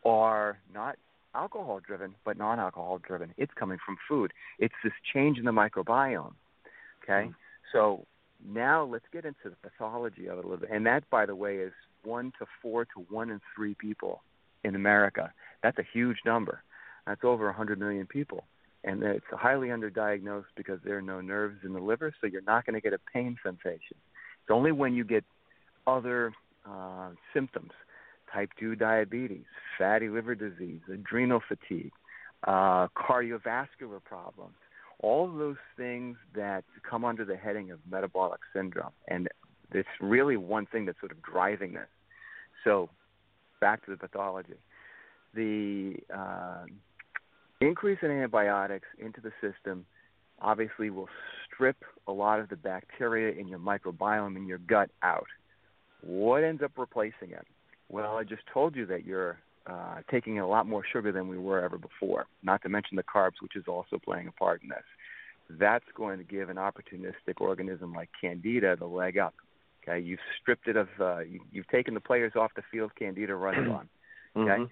are 0.04 0.58
not 0.74 0.96
alcohol 1.34 1.80
driven, 1.84 2.14
but 2.24 2.36
non 2.36 2.58
alcohol 2.58 2.98
driven. 2.98 3.32
It's 3.36 3.52
coming 3.54 3.78
from 3.84 3.96
food. 4.08 4.32
It's 4.58 4.74
this 4.82 4.92
change 5.12 5.38
in 5.38 5.44
the 5.44 5.52
microbiome. 5.52 6.34
Okay? 7.02 7.26
Mm-hmm. 7.26 7.30
So 7.72 8.06
now 8.46 8.84
let's 8.84 9.04
get 9.12 9.24
into 9.24 9.44
the 9.44 9.56
pathology 9.68 10.26
of 10.26 10.38
it 10.38 10.44
a 10.44 10.48
little 10.48 10.56
bit. 10.56 10.70
And 10.72 10.86
that, 10.86 11.08
by 11.10 11.26
the 11.26 11.34
way, 11.34 11.56
is 11.56 11.72
one 12.04 12.32
to 12.38 12.46
four 12.62 12.84
to 12.86 13.06
one 13.08 13.30
in 13.30 13.40
three 13.54 13.74
people 13.74 14.22
in 14.64 14.74
America. 14.74 15.32
That's 15.62 15.78
a 15.78 15.84
huge 15.92 16.18
number. 16.24 16.62
That's 17.06 17.20
over 17.24 17.46
100 17.46 17.78
million 17.78 18.06
people. 18.06 18.44
And 18.82 19.02
it's 19.02 19.24
highly 19.30 19.68
underdiagnosed 19.68 20.52
because 20.56 20.80
there 20.84 20.96
are 20.96 21.02
no 21.02 21.20
nerves 21.20 21.58
in 21.64 21.74
the 21.74 21.80
liver, 21.80 22.14
so 22.20 22.26
you're 22.26 22.40
not 22.42 22.64
going 22.64 22.74
to 22.74 22.80
get 22.80 22.94
a 22.94 22.98
pain 23.12 23.36
sensation. 23.42 23.96
It's 23.96 24.50
only 24.50 24.72
when 24.72 24.94
you 24.94 25.04
get 25.04 25.24
other 25.86 26.32
uh, 26.66 27.10
symptoms 27.34 27.72
type 28.32 28.50
2 28.58 28.76
diabetes, 28.76 29.44
fatty 29.78 30.08
liver 30.08 30.34
disease, 30.34 30.80
adrenal 30.92 31.40
fatigue, 31.46 31.92
uh, 32.46 32.88
cardiovascular 32.96 34.02
problems, 34.04 34.54
all 35.00 35.30
those 35.30 35.56
things 35.76 36.16
that 36.34 36.64
come 36.88 37.04
under 37.04 37.24
the 37.24 37.36
heading 37.36 37.70
of 37.70 37.78
metabolic 37.90 38.40
syndrome. 38.52 38.92
And 39.08 39.28
it's 39.72 39.88
really 40.00 40.36
one 40.36 40.66
thing 40.66 40.86
that's 40.86 41.00
sort 41.00 41.12
of 41.12 41.22
driving 41.22 41.74
this. 41.74 41.88
So, 42.64 42.90
back 43.60 43.84
to 43.84 43.90
the 43.90 43.96
pathology. 43.96 44.58
The 45.34 45.94
uh, 46.14 46.64
increase 47.60 47.98
in 48.02 48.10
antibiotics 48.10 48.88
into 48.98 49.20
the 49.20 49.32
system 49.40 49.86
obviously 50.42 50.90
will 50.90 51.08
strip 51.46 51.76
a 52.06 52.12
lot 52.12 52.40
of 52.40 52.48
the 52.48 52.56
bacteria 52.56 53.38
in 53.38 53.48
your 53.48 53.58
microbiome 53.58 54.36
in 54.36 54.46
your 54.46 54.58
gut 54.58 54.90
out. 55.02 55.26
What 56.02 56.42
ends 56.42 56.62
up 56.62 56.72
replacing 56.76 57.30
it? 57.30 57.46
Well, 57.90 58.16
I 58.16 58.24
just 58.24 58.42
told 58.52 58.76
you 58.76 58.86
that 58.86 59.04
you're 59.04 59.38
uh, 59.66 59.96
taking 60.10 60.38
a 60.38 60.46
lot 60.46 60.66
more 60.66 60.82
sugar 60.90 61.12
than 61.12 61.28
we 61.28 61.38
were 61.38 61.60
ever 61.60 61.76
before, 61.76 62.26
not 62.42 62.62
to 62.62 62.68
mention 62.68 62.96
the 62.96 63.02
carbs, 63.02 63.42
which 63.42 63.56
is 63.56 63.64
also 63.66 63.98
playing 64.02 64.28
a 64.28 64.32
part 64.32 64.62
in 64.62 64.68
this. 64.68 64.84
That's 65.58 65.84
going 65.96 66.18
to 66.18 66.24
give 66.24 66.48
an 66.48 66.56
opportunistic 66.56 67.40
organism 67.40 67.92
like 67.92 68.08
Candida 68.20 68.76
the 68.76 68.86
leg 68.86 69.18
up. 69.18 69.34
Okay, 69.82 69.98
you've 69.98 70.20
stripped 70.40 70.68
it 70.68 70.76
of, 70.76 70.88
uh, 71.00 71.20
you, 71.20 71.40
you've 71.50 71.68
taken 71.68 71.94
the 71.94 72.00
players 72.00 72.32
off 72.36 72.52
the 72.54 72.62
field. 72.70 72.92
Candida 72.96 73.34
runs 73.34 73.68
on. 73.68 73.88
Okay. 74.36 74.62
Mm-hmm. 74.62 74.64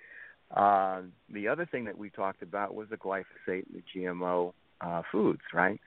Uh, 0.55 1.03
the 1.33 1.49
other 1.49 1.67
thing 1.67 1.85
that 1.87 1.99
we 1.99 2.11
talked 2.11 2.43
about 2.43 2.75
was 2.75 2.89
the 2.89 2.97
glyphosate 2.97 3.65
and 3.67 3.75
the 3.75 4.01
GMO 4.01 4.53
uh, 4.81 5.03
foods, 5.11 5.41
right? 5.53 5.81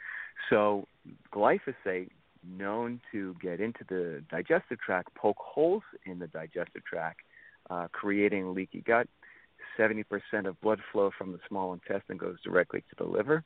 So 0.50 0.88
glyphosate, 1.34 2.10
known 2.48 3.00
to 3.12 3.36
get 3.41 3.60
into 3.60 3.83
the 3.88 4.24
digestive 4.29 4.79
tract, 4.79 5.13
poke 5.15 5.38
holes 5.39 5.83
in 6.05 6.19
the 6.19 6.27
digestive 6.27 6.83
tract, 6.86 7.19
uh, 7.69 7.88
creating 7.91 8.53
leaky 8.53 8.81
gut. 8.81 9.07
70% 9.77 10.03
of 10.45 10.60
blood 10.62 10.79
flow 10.91 11.12
from 11.17 11.31
the 11.31 11.39
small 11.48 11.74
intestine 11.74 12.17
goes 12.17 12.38
directly 12.43 12.81
to 12.81 12.95
the 12.98 13.10
liver. 13.10 13.43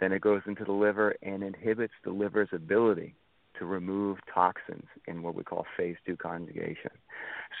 Then 0.00 0.12
it 0.12 0.20
goes 0.20 0.42
into 0.46 0.64
the 0.64 0.72
liver 0.72 1.14
and 1.22 1.42
inhibits 1.42 1.92
the 2.04 2.10
liver's 2.10 2.48
ability 2.52 3.14
to 3.58 3.64
remove 3.64 4.18
toxins 4.32 4.86
in 5.06 5.22
what 5.22 5.34
we 5.34 5.42
call 5.42 5.66
phase 5.76 5.96
two 6.06 6.16
conjugation. 6.16 6.90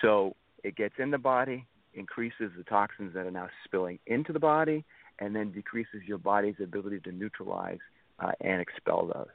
So 0.00 0.36
it 0.64 0.76
gets 0.76 0.94
in 0.98 1.10
the 1.10 1.18
body, 1.18 1.66
increases 1.94 2.52
the 2.56 2.64
toxins 2.64 3.14
that 3.14 3.26
are 3.26 3.30
now 3.30 3.48
spilling 3.64 3.98
into 4.06 4.32
the 4.32 4.38
body, 4.38 4.84
and 5.18 5.34
then 5.34 5.50
decreases 5.50 6.02
your 6.06 6.18
body's 6.18 6.54
ability 6.62 7.00
to 7.00 7.12
neutralize 7.12 7.78
uh, 8.20 8.32
and 8.40 8.60
expel 8.60 9.06
those. 9.06 9.26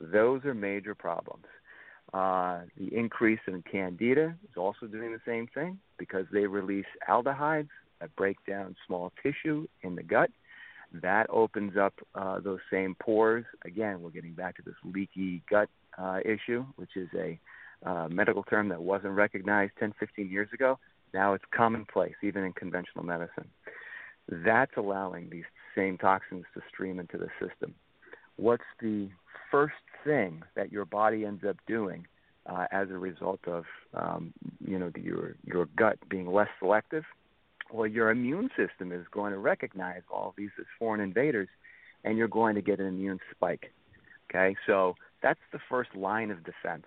Those 0.00 0.44
are 0.44 0.54
major 0.54 0.94
problems. 0.94 1.44
Uh, 2.12 2.62
the 2.76 2.94
increase 2.96 3.40
in 3.46 3.62
candida 3.70 4.34
is 4.44 4.56
also 4.56 4.86
doing 4.86 5.12
the 5.12 5.20
same 5.24 5.46
thing 5.54 5.78
because 5.98 6.26
they 6.32 6.46
release 6.46 6.86
aldehydes 7.08 7.68
that 8.00 8.14
break 8.16 8.36
down 8.46 8.74
small 8.86 9.12
tissue 9.22 9.66
in 9.82 9.94
the 9.94 10.02
gut. 10.02 10.30
That 10.92 11.26
opens 11.30 11.76
up 11.76 11.94
uh, 12.16 12.40
those 12.40 12.58
same 12.70 12.96
pores. 13.00 13.44
Again, 13.64 14.02
we're 14.02 14.10
getting 14.10 14.32
back 14.32 14.56
to 14.56 14.62
this 14.62 14.74
leaky 14.84 15.42
gut 15.48 15.68
uh, 15.96 16.18
issue, 16.24 16.64
which 16.76 16.96
is 16.96 17.08
a 17.16 17.38
uh, 17.84 18.08
medical 18.08 18.42
term 18.42 18.68
that 18.70 18.82
wasn't 18.82 19.12
recognized 19.12 19.72
10, 19.78 19.94
15 20.00 20.28
years 20.28 20.48
ago. 20.52 20.78
Now 21.14 21.34
it's 21.34 21.44
commonplace, 21.54 22.14
even 22.22 22.44
in 22.44 22.52
conventional 22.52 23.04
medicine. 23.04 23.48
That's 24.28 24.72
allowing 24.76 25.30
these 25.30 25.44
same 25.76 25.96
toxins 25.96 26.44
to 26.54 26.60
stream 26.72 26.98
into 26.98 27.18
the 27.18 27.28
system. 27.40 27.74
What's 28.36 28.64
the 28.80 29.08
first 29.50 29.74
thing 30.04 30.42
that 30.54 30.72
your 30.72 30.84
body 30.84 31.24
ends 31.24 31.44
up 31.48 31.56
doing 31.66 32.06
uh, 32.46 32.66
as 32.70 32.90
a 32.90 32.98
result 32.98 33.40
of 33.46 33.64
um, 33.94 34.32
you 34.66 34.78
know 34.78 34.90
your 35.00 35.36
your 35.44 35.66
gut 35.76 35.98
being 36.08 36.26
less 36.26 36.48
selective? 36.58 37.04
Well, 37.72 37.86
your 37.86 38.10
immune 38.10 38.50
system 38.56 38.90
is 38.92 39.06
going 39.12 39.32
to 39.32 39.38
recognize 39.38 40.02
all 40.10 40.34
these 40.36 40.50
as 40.58 40.66
foreign 40.78 41.00
invaders, 41.00 41.48
and 42.04 42.18
you're 42.18 42.28
going 42.28 42.56
to 42.56 42.62
get 42.62 42.80
an 42.80 42.86
immune 42.86 43.20
spike. 43.30 43.72
Okay, 44.28 44.56
so 44.66 44.94
that's 45.22 45.40
the 45.52 45.60
first 45.68 45.94
line 45.94 46.30
of 46.30 46.44
defense. 46.44 46.86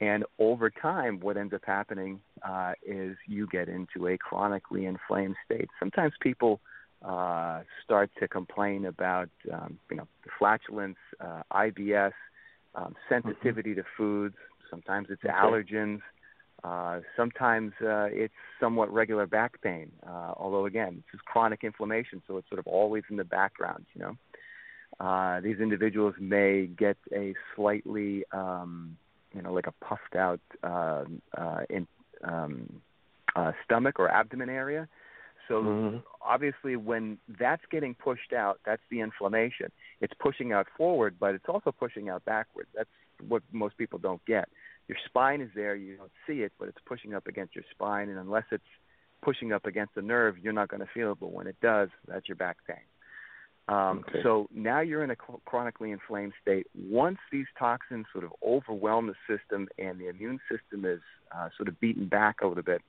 And 0.00 0.24
over 0.38 0.70
time, 0.70 1.20
what 1.20 1.36
ends 1.36 1.54
up 1.54 1.62
happening 1.64 2.20
uh, 2.46 2.72
is 2.84 3.16
you 3.26 3.46
get 3.46 3.68
into 3.68 4.08
a 4.08 4.18
chronically 4.18 4.86
inflamed 4.86 5.36
state. 5.44 5.68
Sometimes 5.78 6.12
people 6.20 6.60
uh, 7.04 7.60
start 7.84 8.10
to 8.18 8.26
complain 8.26 8.86
about 8.86 9.28
um, 9.52 9.78
you 9.90 9.96
know 9.96 10.08
flatulence, 10.38 10.98
uh, 11.20 11.42
IBS, 11.52 12.12
um, 12.74 12.94
sensitivity 13.08 13.70
mm-hmm. 13.70 13.80
to 13.80 13.86
foods. 13.96 14.36
Sometimes 14.70 15.08
it's 15.10 15.24
okay. 15.24 15.32
allergens. 15.32 16.00
Uh, 16.62 17.00
sometimes 17.14 17.72
uh, 17.82 18.08
it's 18.10 18.32
somewhat 18.58 18.92
regular 18.92 19.26
back 19.26 19.60
pain. 19.60 19.92
Uh, 20.06 20.32
although 20.36 20.66
again, 20.66 21.02
this 21.06 21.18
is 21.18 21.20
chronic 21.26 21.62
inflammation, 21.62 22.22
so 22.26 22.38
it's 22.38 22.48
sort 22.48 22.58
of 22.58 22.66
always 22.66 23.02
in 23.10 23.16
the 23.16 23.24
background. 23.24 23.84
You 23.94 24.00
know, 24.00 24.16
uh, 24.98 25.40
these 25.40 25.58
individuals 25.58 26.14
may 26.18 26.66
get 26.66 26.96
a 27.12 27.34
slightly, 27.54 28.24
um, 28.32 28.96
you 29.34 29.42
know, 29.42 29.52
like 29.52 29.66
a 29.66 29.84
puffed 29.84 30.16
out 30.16 30.40
uh, 30.62 31.04
uh, 31.36 31.60
in, 31.68 31.86
um, 32.22 32.80
uh, 33.36 33.52
stomach 33.64 33.98
or 33.98 34.08
abdomen 34.08 34.48
area. 34.48 34.88
So 35.48 35.62
mm-hmm. 35.62 35.96
obviously, 36.22 36.76
when 36.76 37.18
that's 37.38 37.62
getting 37.70 37.94
pushed 37.94 38.32
out, 38.32 38.60
that's 38.64 38.82
the 38.90 39.00
inflammation. 39.00 39.70
It's 40.00 40.14
pushing 40.18 40.52
out 40.52 40.66
forward, 40.76 41.16
but 41.18 41.34
it's 41.34 41.44
also 41.48 41.72
pushing 41.72 42.08
out 42.08 42.24
backward. 42.24 42.66
That's 42.74 42.88
what 43.28 43.42
most 43.52 43.76
people 43.76 43.98
don't 43.98 44.24
get. 44.26 44.48
Your 44.88 44.98
spine 45.06 45.40
is 45.40 45.50
there, 45.54 45.74
you 45.74 45.96
don't 45.96 46.10
see 46.26 46.42
it, 46.42 46.52
but 46.58 46.68
it's 46.68 46.78
pushing 46.86 47.14
up 47.14 47.26
against 47.26 47.54
your 47.54 47.64
spine, 47.70 48.08
and 48.08 48.18
unless 48.18 48.44
it's 48.50 48.62
pushing 49.22 49.52
up 49.52 49.64
against 49.64 49.94
the 49.94 50.02
nerve, 50.02 50.36
you're 50.42 50.52
not 50.52 50.68
going 50.68 50.80
to 50.80 50.88
feel 50.92 51.12
it. 51.12 51.18
But 51.20 51.32
when 51.32 51.46
it 51.46 51.56
does, 51.62 51.88
that's 52.06 52.28
your 52.28 52.36
back 52.36 52.58
pain. 52.66 52.76
Um, 53.66 54.04
okay. 54.06 54.20
So 54.22 54.46
now 54.54 54.80
you're 54.80 55.02
in 55.02 55.10
a 55.10 55.16
chronically 55.46 55.90
inflamed 55.90 56.34
state. 56.42 56.66
Once 56.74 57.18
these 57.32 57.46
toxins 57.58 58.04
sort 58.12 58.24
of 58.24 58.32
overwhelm 58.46 59.06
the 59.06 59.14
system 59.26 59.68
and 59.78 59.98
the 59.98 60.08
immune 60.08 60.38
system 60.50 60.84
is 60.84 61.00
uh, 61.34 61.48
sort 61.56 61.68
of 61.68 61.80
beaten 61.80 62.06
back 62.06 62.42
a 62.42 62.46
little 62.46 62.62
bit, 62.62 62.82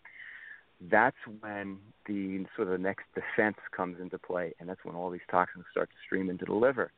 that's 0.82 1.18
when 1.40 1.78
the 2.06 2.46
sort 2.56 2.68
of 2.68 2.74
the 2.74 2.84
next 2.84 3.06
defense 3.14 3.58
comes 3.76 4.00
into 4.00 4.18
play, 4.18 4.54
and 4.60 4.70
that's 4.70 4.84
when 4.84 4.96
all 4.96 5.10
these 5.10 5.22
toxins 5.30 5.66
start 5.72 5.90
to 5.90 5.96
stream 6.06 6.30
into 6.30 6.46
the 6.46 6.54
liver. 6.54 6.92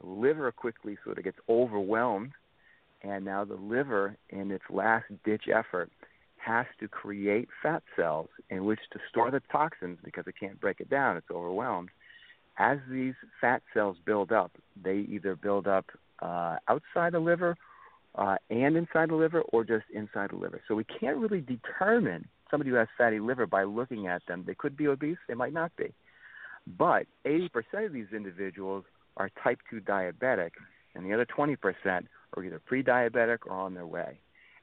The 0.00 0.08
liver 0.08 0.50
quickly 0.52 0.96
sort 1.04 1.18
of 1.18 1.24
gets 1.24 1.38
overwhelmed, 1.48 2.32
and 3.02 3.24
now 3.24 3.44
the 3.44 3.54
liver, 3.54 4.16
in 4.30 4.50
its 4.50 4.64
last 4.70 5.06
ditch 5.24 5.44
effort, 5.52 5.90
has 6.36 6.66
to 6.80 6.88
create 6.88 7.48
fat 7.62 7.82
cells 7.96 8.28
in 8.50 8.64
which 8.64 8.80
to 8.92 8.98
store 9.08 9.30
the 9.30 9.40
toxins 9.50 9.98
because 10.04 10.24
it 10.26 10.34
can't 10.38 10.60
break 10.60 10.80
it 10.80 10.90
down, 10.90 11.16
it's 11.16 11.30
overwhelmed. 11.30 11.88
As 12.58 12.78
these 12.90 13.14
fat 13.40 13.62
cells 13.72 13.96
build 14.04 14.32
up, 14.32 14.52
they 14.82 15.06
either 15.08 15.36
build 15.36 15.66
up 15.66 15.86
uh, 16.20 16.56
outside 16.68 17.12
the 17.12 17.18
liver 17.18 17.56
uh, 18.14 18.36
and 18.50 18.76
inside 18.76 19.08
the 19.08 19.14
liver 19.14 19.40
or 19.52 19.64
just 19.64 19.84
inside 19.92 20.30
the 20.30 20.36
liver. 20.36 20.60
So 20.68 20.74
we 20.74 20.84
can't 20.84 21.16
really 21.16 21.40
determine 21.40 22.28
somebody 22.52 22.70
who 22.70 22.76
has 22.76 22.86
fatty 22.96 23.18
liver 23.18 23.46
by 23.46 23.64
looking 23.64 24.06
at 24.06 24.22
them. 24.26 24.44
They 24.46 24.54
could 24.54 24.76
be 24.76 24.86
obese, 24.86 25.18
they 25.26 25.34
might 25.34 25.52
not 25.52 25.74
be. 25.76 25.92
But 26.78 27.06
80% 27.26 27.48
of 27.86 27.92
these 27.92 28.06
individuals 28.14 28.84
are 29.16 29.30
type 29.42 29.58
2 29.70 29.80
diabetic, 29.80 30.50
and 30.94 31.04
the 31.04 31.12
other 31.12 31.26
20% 31.26 31.56
are 32.36 32.44
either 32.44 32.60
pre 32.64 32.84
diabetic 32.84 33.38
or 33.46 33.52
on 33.52 33.74
their 33.74 33.86
way. 33.86 34.20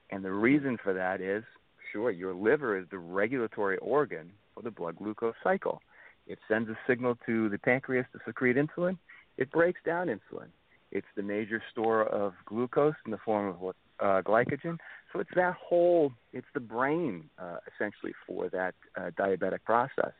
And 0.08 0.24
the 0.24 0.32
reason 0.32 0.78
for 0.82 0.94
that 0.94 1.20
is 1.20 1.44
sure, 1.92 2.10
your 2.10 2.32
liver 2.32 2.78
is 2.78 2.86
the 2.90 2.98
regulatory 2.98 3.76
organ 3.78 4.30
for 4.54 4.62
the 4.62 4.70
blood 4.70 4.96
glucose 4.96 5.34
cycle. 5.42 5.82
It 6.26 6.38
sends 6.48 6.70
a 6.70 6.78
signal 6.86 7.18
to 7.26 7.48
the 7.48 7.58
pancreas 7.58 8.06
to 8.12 8.20
secrete 8.24 8.56
insulin, 8.56 8.96
it 9.36 9.50
breaks 9.50 9.80
down 9.84 10.08
insulin. 10.08 10.48
It's 10.92 11.06
the 11.16 11.22
major 11.22 11.62
store 11.70 12.02
of 12.04 12.34
glucose 12.44 12.94
in 13.04 13.10
the 13.10 13.18
form 13.18 13.48
of 13.48 13.74
uh, 14.00 14.22
glycogen. 14.22 14.78
So 15.12 15.20
it's 15.20 15.30
that 15.34 15.54
whole, 15.54 16.12
it's 16.32 16.46
the 16.54 16.60
brain 16.60 17.28
uh, 17.38 17.56
essentially 17.74 18.12
for 18.26 18.48
that 18.50 18.74
uh, 18.96 19.10
diabetic 19.18 19.64
process. 19.64 20.12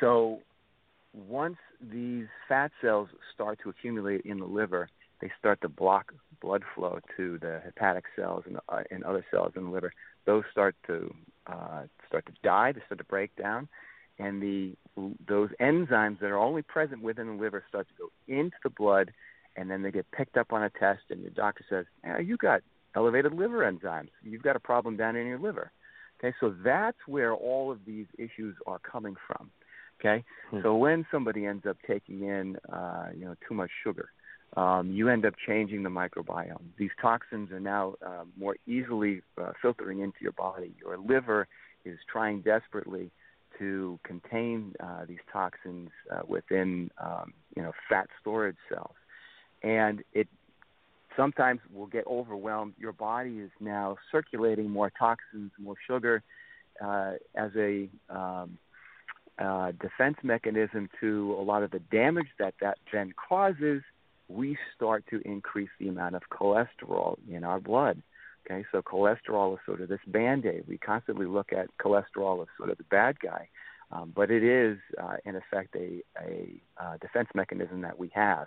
So 0.00 0.40
once 1.12 1.56
these 1.80 2.26
fat 2.48 2.70
cells 2.80 3.08
start 3.34 3.58
to 3.62 3.70
accumulate 3.70 4.22
in 4.22 4.38
the 4.38 4.46
liver, 4.46 4.88
they 5.20 5.30
start 5.38 5.60
to 5.62 5.68
block 5.68 6.12
blood 6.40 6.62
flow 6.74 7.00
to 7.16 7.38
the 7.38 7.60
hepatic 7.64 8.04
cells 8.14 8.44
and, 8.46 8.58
uh, 8.68 8.82
and 8.90 9.04
other 9.04 9.24
cells 9.30 9.52
in 9.56 9.64
the 9.64 9.70
liver. 9.70 9.92
Those 10.26 10.44
start 10.50 10.76
to 10.86 11.14
uh, 11.46 11.84
start 12.08 12.26
to 12.26 12.32
die. 12.42 12.72
They 12.72 12.80
start 12.86 12.98
to 12.98 13.04
break 13.04 13.34
down, 13.36 13.68
and 14.18 14.42
the 14.42 14.74
those 15.28 15.50
enzymes 15.60 16.18
that 16.20 16.30
are 16.30 16.38
only 16.38 16.62
present 16.62 17.02
within 17.02 17.28
the 17.28 17.42
liver 17.42 17.64
start 17.68 17.86
to 17.88 17.94
go 17.98 18.08
into 18.28 18.56
the 18.62 18.70
blood, 18.70 19.12
and 19.56 19.70
then 19.70 19.82
they 19.82 19.90
get 19.90 20.10
picked 20.10 20.36
up 20.36 20.52
on 20.52 20.62
a 20.62 20.70
test, 20.70 21.02
and 21.10 21.20
your 21.20 21.30
doctor 21.30 21.64
says, 21.70 21.86
hey, 22.02 22.24
"You 22.24 22.36
got 22.36 22.62
elevated 22.96 23.34
liver 23.34 23.58
enzymes. 23.70 24.08
You've 24.22 24.42
got 24.42 24.56
a 24.56 24.60
problem 24.60 24.96
down 24.96 25.14
in 25.16 25.26
your 25.26 25.38
liver." 25.38 25.70
Okay, 26.18 26.34
so 26.40 26.54
that's 26.64 26.98
where 27.06 27.34
all 27.34 27.70
of 27.70 27.84
these 27.86 28.06
issues 28.18 28.56
are 28.66 28.78
coming 28.78 29.16
from. 29.26 29.50
Okay, 30.00 30.24
hmm. 30.50 30.60
so 30.62 30.76
when 30.76 31.06
somebody 31.10 31.46
ends 31.46 31.64
up 31.66 31.76
taking 31.86 32.22
in, 32.22 32.56
uh, 32.72 33.08
you 33.14 33.24
know, 33.24 33.34
too 33.48 33.54
much 33.54 33.70
sugar, 33.84 34.10
um, 34.56 34.90
you 34.90 35.08
end 35.08 35.26
up 35.26 35.34
changing 35.46 35.82
the 35.82 35.88
microbiome. 35.88 36.62
These 36.78 36.90
toxins 37.00 37.50
are 37.50 37.60
now 37.60 37.94
uh, 38.04 38.24
more 38.38 38.56
easily 38.66 39.22
uh, 39.40 39.52
filtering 39.60 40.00
into 40.00 40.18
your 40.20 40.32
body. 40.32 40.74
Your 40.80 40.98
liver 40.98 41.48
is 41.84 41.98
trying 42.10 42.40
desperately 42.40 43.10
to 43.58 43.98
contain 44.02 44.74
uh, 44.80 45.04
these 45.06 45.18
toxins 45.32 45.90
uh, 46.10 46.20
within, 46.26 46.90
um, 47.02 47.32
you 47.54 47.62
know, 47.62 47.72
fat 47.88 48.08
storage 48.20 48.56
cells, 48.70 48.94
and 49.62 50.02
it 50.12 50.28
sometimes 51.16 51.60
will 51.72 51.86
get 51.86 52.06
overwhelmed. 52.06 52.74
Your 52.78 52.92
body 52.92 53.38
is 53.38 53.50
now 53.60 53.96
circulating 54.12 54.70
more 54.70 54.90
toxins, 54.90 55.50
more 55.58 55.76
sugar, 55.86 56.22
uh, 56.84 57.12
as 57.34 57.50
a 57.56 57.88
um, 58.10 58.58
uh, 59.38 59.72
defense 59.72 60.16
mechanism 60.22 60.88
to 61.00 61.36
a 61.38 61.42
lot 61.42 61.62
of 61.62 61.70
the 61.70 61.80
damage 61.90 62.28
that 62.38 62.54
that 62.60 62.78
then 62.92 63.12
causes 63.28 63.82
we 64.28 64.56
start 64.74 65.04
to 65.10 65.20
increase 65.24 65.68
the 65.78 65.88
amount 65.88 66.16
of 66.16 66.22
cholesterol 66.30 67.16
in 67.30 67.44
our 67.44 67.60
blood. 67.60 68.02
Okay, 68.48 68.64
so 68.70 68.80
cholesterol 68.80 69.54
is 69.54 69.60
sort 69.66 69.80
of 69.80 69.88
this 69.88 70.00
band 70.06 70.46
aid. 70.46 70.64
We 70.68 70.78
constantly 70.78 71.26
look 71.26 71.52
at 71.52 71.68
cholesterol 71.78 72.42
as 72.42 72.48
sort 72.56 72.70
of 72.70 72.78
the 72.78 72.84
bad 72.84 73.18
guy, 73.20 73.48
um, 73.90 74.12
but 74.14 74.30
it 74.30 74.42
is, 74.42 74.78
uh, 75.00 75.16
in 75.24 75.36
effect, 75.36 75.74
a, 75.76 76.02
a 76.20 76.60
uh, 76.80 76.96
defense 77.00 77.28
mechanism 77.34 77.80
that 77.82 77.98
we 77.98 78.10
have. 78.14 78.46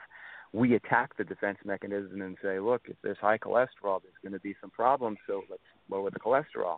We 0.52 0.76
attack 0.76 1.16
the 1.18 1.24
defense 1.24 1.60
mechanism 1.64 2.22
and 2.22 2.38
say, 2.42 2.60
look, 2.60 2.84
if 2.86 2.96
there's 3.04 3.18
high 3.20 3.38
cholesterol, 3.38 4.02
there's 4.02 4.20
going 4.24 4.34
to 4.34 4.40
be 4.40 4.56
some 4.60 4.72
problems, 4.72 5.20
so 5.28 5.44
let's 5.50 5.62
lower 5.90 6.10
the 6.10 6.20
cholesterol. 6.20 6.78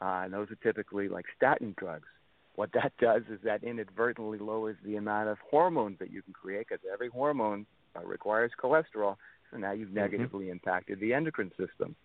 Uh, 0.00 0.24
and 0.24 0.32
those 0.32 0.50
are 0.50 0.56
typically 0.56 1.08
like 1.08 1.24
statin 1.36 1.74
drugs. 1.78 2.06
What 2.54 2.70
that 2.72 2.92
does 3.00 3.22
is 3.30 3.40
that 3.44 3.64
inadvertently 3.64 4.38
lowers 4.38 4.76
the 4.84 4.96
amount 4.96 5.28
of 5.28 5.38
hormones 5.50 5.98
that 6.00 6.10
you 6.10 6.22
can 6.22 6.32
create 6.32 6.66
because 6.68 6.84
every 6.92 7.08
hormone 7.08 7.66
uh, 7.96 8.04
requires 8.04 8.52
cholesterol. 8.62 9.16
So 9.50 9.56
now 9.56 9.72
you've 9.72 9.88
mm-hmm. 9.88 9.98
negatively 9.98 10.46
mm-hmm. 10.46 10.52
impacted 10.52 11.00
the 11.00 11.14
endocrine 11.14 11.50
system. 11.50 11.96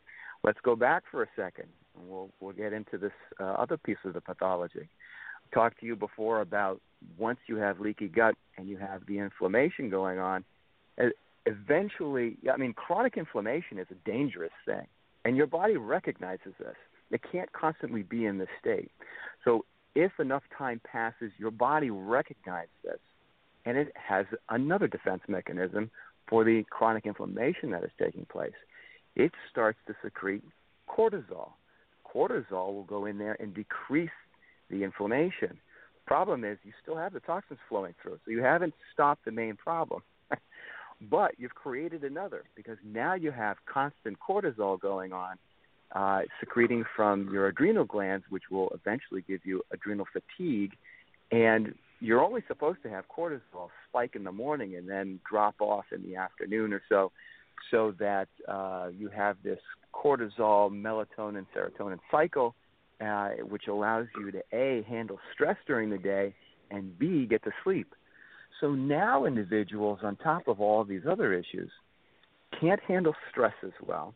Let's 0.43 0.59
go 0.63 0.75
back 0.75 1.03
for 1.09 1.23
a 1.23 1.27
second, 1.35 1.67
and 1.97 2.09
we'll 2.09 2.29
we'll 2.39 2.53
get 2.53 2.73
into 2.73 2.97
this 2.97 3.13
uh, 3.39 3.43
other 3.43 3.77
piece 3.77 3.97
of 4.05 4.13
the 4.13 4.21
pathology. 4.21 4.89
I 4.89 5.55
talked 5.55 5.79
to 5.79 5.85
you 5.85 5.95
before 5.95 6.41
about 6.41 6.81
once 7.17 7.39
you 7.47 7.55
have 7.57 7.79
leaky 7.79 8.07
gut 8.07 8.35
and 8.57 8.67
you 8.67 8.77
have 8.77 9.05
the 9.07 9.19
inflammation 9.19 9.89
going 9.89 10.19
on, 10.19 10.43
eventually, 11.45 12.37
I 12.51 12.57
mean, 12.57 12.73
chronic 12.73 13.17
inflammation 13.17 13.79
is 13.79 13.87
a 13.91 14.09
dangerous 14.09 14.51
thing, 14.65 14.87
and 15.25 15.35
your 15.35 15.47
body 15.47 15.77
recognizes 15.77 16.53
this. 16.59 16.75
It 17.11 17.21
can't 17.31 17.51
constantly 17.53 18.03
be 18.03 18.25
in 18.25 18.37
this 18.37 18.49
state. 18.59 18.91
So 19.45 19.65
if 19.95 20.11
enough 20.19 20.43
time 20.57 20.81
passes, 20.83 21.31
your 21.37 21.51
body 21.51 21.89
recognizes 21.89 22.69
this 22.83 22.99
and 23.65 23.77
it 23.77 23.93
has 23.95 24.25
another 24.49 24.87
defense 24.87 25.21
mechanism 25.27 25.89
for 26.27 26.43
the 26.43 26.63
chronic 26.69 27.05
inflammation 27.05 27.71
that 27.71 27.83
is 27.83 27.91
taking 27.99 28.25
place. 28.25 28.53
It 29.15 29.31
starts 29.49 29.77
to 29.87 29.95
secrete 30.03 30.43
cortisol. 30.89 31.51
Cortisol 32.13 32.73
will 32.73 32.83
go 32.83 33.05
in 33.05 33.17
there 33.17 33.37
and 33.39 33.53
decrease 33.53 34.09
the 34.69 34.83
inflammation. 34.83 35.57
Problem 36.05 36.43
is, 36.43 36.57
you 36.63 36.73
still 36.81 36.97
have 36.97 37.13
the 37.13 37.19
toxins 37.21 37.59
flowing 37.69 37.93
through, 38.01 38.19
so 38.25 38.31
you 38.31 38.41
haven't 38.41 38.73
stopped 38.91 39.25
the 39.25 39.31
main 39.31 39.55
problem. 39.55 40.01
But 41.01 41.31
you've 41.37 41.55
created 41.55 42.03
another 42.03 42.43
because 42.55 42.77
now 42.83 43.13
you 43.13 43.31
have 43.31 43.57
constant 43.65 44.17
cortisol 44.19 44.79
going 44.79 45.13
on, 45.13 45.37
uh, 45.93 46.21
secreting 46.39 46.83
from 46.95 47.31
your 47.31 47.47
adrenal 47.47 47.85
glands, 47.85 48.25
which 48.29 48.43
will 48.49 48.69
eventually 48.73 49.23
give 49.27 49.41
you 49.43 49.61
adrenal 49.71 50.05
fatigue. 50.11 50.73
And 51.31 51.75
you're 51.99 52.23
only 52.23 52.43
supposed 52.47 52.83
to 52.83 52.89
have 52.89 53.05
cortisol 53.07 53.69
spike 53.87 54.15
in 54.15 54.23
the 54.23 54.31
morning 54.31 54.75
and 54.75 54.89
then 54.89 55.19
drop 55.29 55.55
off 55.59 55.85
in 55.91 56.03
the 56.03 56.15
afternoon 56.15 56.73
or 56.73 56.81
so, 56.89 57.11
so 57.71 57.93
that 57.99 58.27
uh, 58.47 58.89
you 58.97 59.09
have 59.09 59.37
this 59.43 59.59
cortisol, 59.93 60.69
melatonin, 60.71 61.45
serotonin 61.55 61.99
cycle, 62.11 62.55
uh, 63.01 63.29
which 63.49 63.67
allows 63.67 64.07
you 64.17 64.31
to 64.31 64.41
a 64.51 64.83
handle 64.83 65.19
stress 65.33 65.57
during 65.65 65.89
the 65.89 65.97
day 65.97 66.33
and 66.71 66.97
b 66.97 67.25
get 67.25 67.43
to 67.43 67.51
sleep. 67.63 67.93
So 68.63 68.71
now 68.71 69.25
individuals, 69.25 69.99
on 70.03 70.15
top 70.15 70.47
of 70.47 70.61
all 70.61 70.85
these 70.85 71.01
other 71.05 71.33
issues, 71.33 71.69
can't 72.61 72.79
handle 72.87 73.13
stress 73.29 73.51
as 73.61 73.73
well. 73.85 74.15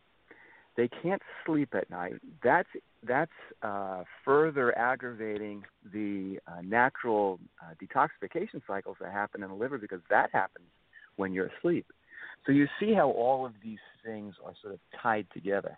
they 0.78 0.88
can't 1.02 1.20
sleep 1.44 1.74
at 1.74 1.90
night. 1.90 2.14
That's 2.42 2.68
that's 3.06 3.30
uh, 3.62 4.04
further 4.24 4.76
aggravating 4.78 5.64
the 5.92 6.38
uh, 6.46 6.62
natural 6.62 7.40
uh, 7.62 7.74
detoxification 7.84 8.62
cycles 8.66 8.96
that 9.02 9.12
happen 9.12 9.42
in 9.42 9.50
the 9.50 9.54
liver 9.54 9.76
because 9.76 10.00
that 10.08 10.30
happens 10.32 10.68
when 11.16 11.34
you're 11.34 11.50
asleep. 11.58 11.86
So 12.46 12.52
you 12.52 12.66
see 12.80 12.94
how 12.94 13.10
all 13.10 13.44
of 13.44 13.52
these 13.62 13.84
things 14.02 14.34
are 14.42 14.54
sort 14.62 14.72
of 14.72 14.80
tied 15.02 15.26
together. 15.34 15.76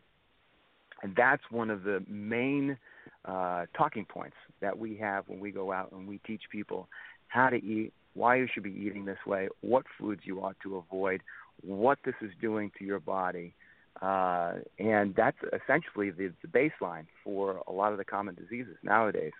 And 1.02 1.12
that's 1.16 1.42
one 1.50 1.70
of 1.70 1.82
the 1.82 2.04
main 2.08 2.78
uh, 3.24 3.66
talking 3.76 4.04
points 4.04 4.36
that 4.60 4.78
we 4.78 4.96
have 4.98 5.24
when 5.26 5.40
we 5.40 5.50
go 5.50 5.72
out 5.72 5.90
and 5.90 6.06
we 6.06 6.18
teach 6.26 6.42
people 6.52 6.88
how 7.28 7.48
to 7.48 7.56
eat, 7.56 7.92
why 8.14 8.36
you 8.36 8.48
should 8.52 8.62
be 8.62 8.70
eating 8.70 9.04
this 9.04 9.18
way, 9.26 9.48
what 9.60 9.84
foods 9.98 10.22
you 10.24 10.40
ought 10.40 10.56
to 10.62 10.76
avoid, 10.76 11.22
what 11.62 11.98
this 12.04 12.14
is 12.22 12.30
doing 12.40 12.70
to 12.78 12.84
your 12.84 13.00
body. 13.00 13.54
Uh, 14.00 14.54
and 14.78 15.14
that's 15.14 15.36
essentially 15.48 16.10
the, 16.10 16.32
the 16.42 16.48
baseline 16.48 17.06
for 17.22 17.62
a 17.66 17.72
lot 17.72 17.92
of 17.92 17.98
the 17.98 18.04
common 18.04 18.34
diseases 18.34 18.76
nowadays. 18.82 19.32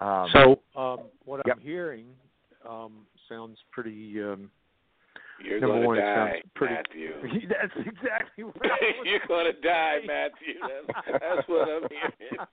Um, 0.00 0.28
so, 0.32 0.80
um, 0.80 1.00
what 1.24 1.42
yep. 1.46 1.56
I'm 1.56 1.62
hearing 1.62 2.06
um, 2.68 3.06
sounds 3.28 3.58
pretty 3.70 4.22
um, 4.22 4.50
You're 5.44 5.60
Number 5.60 5.76
gonna 5.76 5.86
one, 5.86 5.98
die, 5.98 6.14
sounds 6.14 6.44
pretty- 6.54 6.74
Matthew. 6.74 7.48
That's 7.48 7.86
exactly 7.86 8.44
what 8.44 8.56
I 8.62 8.68
was 8.98 9.06
You're 9.06 9.20
gonna 9.28 9.52
die, 9.62 9.98
Matthew. 10.06 10.54
That's, 10.60 11.20
that's 11.20 11.48
what 11.48 11.68
I'm 11.68 11.88
hearing. 11.90 12.46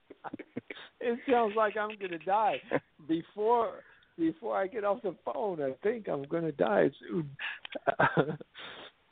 it 1.00 1.20
sounds 1.30 1.54
like 1.56 1.78
I'm 1.78 1.98
going 1.98 2.12
to 2.12 2.18
die 2.20 2.62
before 3.08 3.84
before 4.20 4.58
I 4.58 4.68
get 4.68 4.84
off 4.84 5.02
the 5.02 5.16
phone. 5.26 5.62
I 5.62 5.72
think 5.84 6.08
I'm 6.08 6.24
going 6.24 6.44
to 6.44 6.52
die 6.52 6.90
soon. 7.08 7.30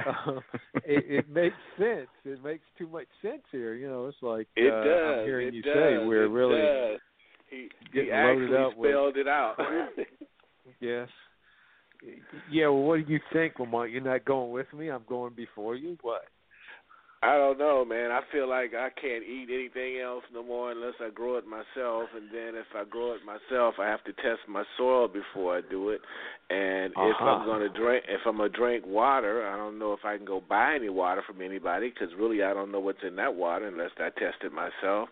uh, 0.05 0.39
it, 0.85 1.05
it 1.25 1.29
makes 1.29 1.55
sense. 1.77 2.07
It 2.25 2.43
makes 2.43 2.63
too 2.77 2.87
much 2.87 3.07
sense 3.21 3.41
here. 3.51 3.73
You 3.75 3.87
know, 3.87 4.07
it's 4.07 4.17
like 4.21 4.47
It 4.55 4.71
uh, 4.71 4.83
does. 4.83 5.19
I'm 5.19 5.25
hearing 5.25 5.47
it 5.49 5.53
you 5.55 5.61
does. 5.63 5.73
say 5.73 6.05
we're 6.05 6.25
it 6.25 6.29
really 6.29 6.61
Does. 6.61 6.99
He, 7.49 7.69
getting 7.93 8.09
he 8.09 8.11
loaded 8.11 8.43
actually 8.43 8.57
up 8.57 8.77
with- 8.77 8.91
spelled 8.91 9.17
it 9.17 9.27
out. 9.27 9.55
yes. 10.79 11.07
Yeah, 12.51 12.67
well, 12.67 12.83
what 12.83 13.07
do 13.07 13.11
you 13.11 13.19
think, 13.33 13.57
Lamont? 13.57 13.89
You're 13.91 14.01
not 14.01 14.23
going 14.23 14.51
with 14.51 14.71
me. 14.73 14.89
I'm 14.91 15.03
going 15.09 15.33
before 15.33 15.75
you. 15.75 15.97
What? 16.01 16.25
I 17.27 17.37
don't 17.37 17.57
know, 17.59 17.83
man. 17.83 18.11
I 18.11 18.21
feel 18.31 18.47
like 18.47 18.71
I 18.73 18.89
can't 19.01 19.23
eat 19.23 19.49
anything 19.51 19.99
else 19.99 20.23
no 20.33 20.43
more 20.43 20.71
unless 20.71 20.93
I 21.01 21.09
grow 21.09 21.37
it 21.37 21.45
myself. 21.45 22.09
And 22.15 22.29
then 22.31 22.55
if 22.55 22.67
I 22.75 22.83
grow 22.89 23.13
it 23.13 23.21
myself, 23.25 23.75
I 23.79 23.87
have 23.87 24.03
to 24.05 24.13
test 24.13 24.41
my 24.47 24.63
soil 24.77 25.07
before 25.07 25.57
I 25.57 25.61
do 25.69 25.89
it. 25.89 26.01
And 26.49 26.93
if 26.93 26.97
Uh-huh. 26.97 27.25
I'm 27.25 27.45
going 27.45 27.59
to 27.61 27.69
drink, 27.69 28.05
if 28.07 28.21
I'm 28.25 28.37
gonna 28.37 28.49
drink 28.49 28.85
water, 28.87 29.45
I 29.47 29.57
don't 29.57 29.77
know 29.77 29.93
if 29.93 30.05
I 30.05 30.15
can 30.15 30.25
go 30.25 30.41
buy 30.47 30.75
any 30.75 30.89
water 30.89 31.21
from 31.27 31.41
anybody 31.41 31.89
because 31.89 32.13
really 32.17 32.43
I 32.43 32.53
don't 32.53 32.71
know 32.71 32.79
what's 32.79 33.03
in 33.05 33.15
that 33.17 33.35
water 33.35 33.67
unless 33.67 33.91
I 33.97 34.09
test 34.17 34.37
it 34.43 34.53
myself. 34.53 35.09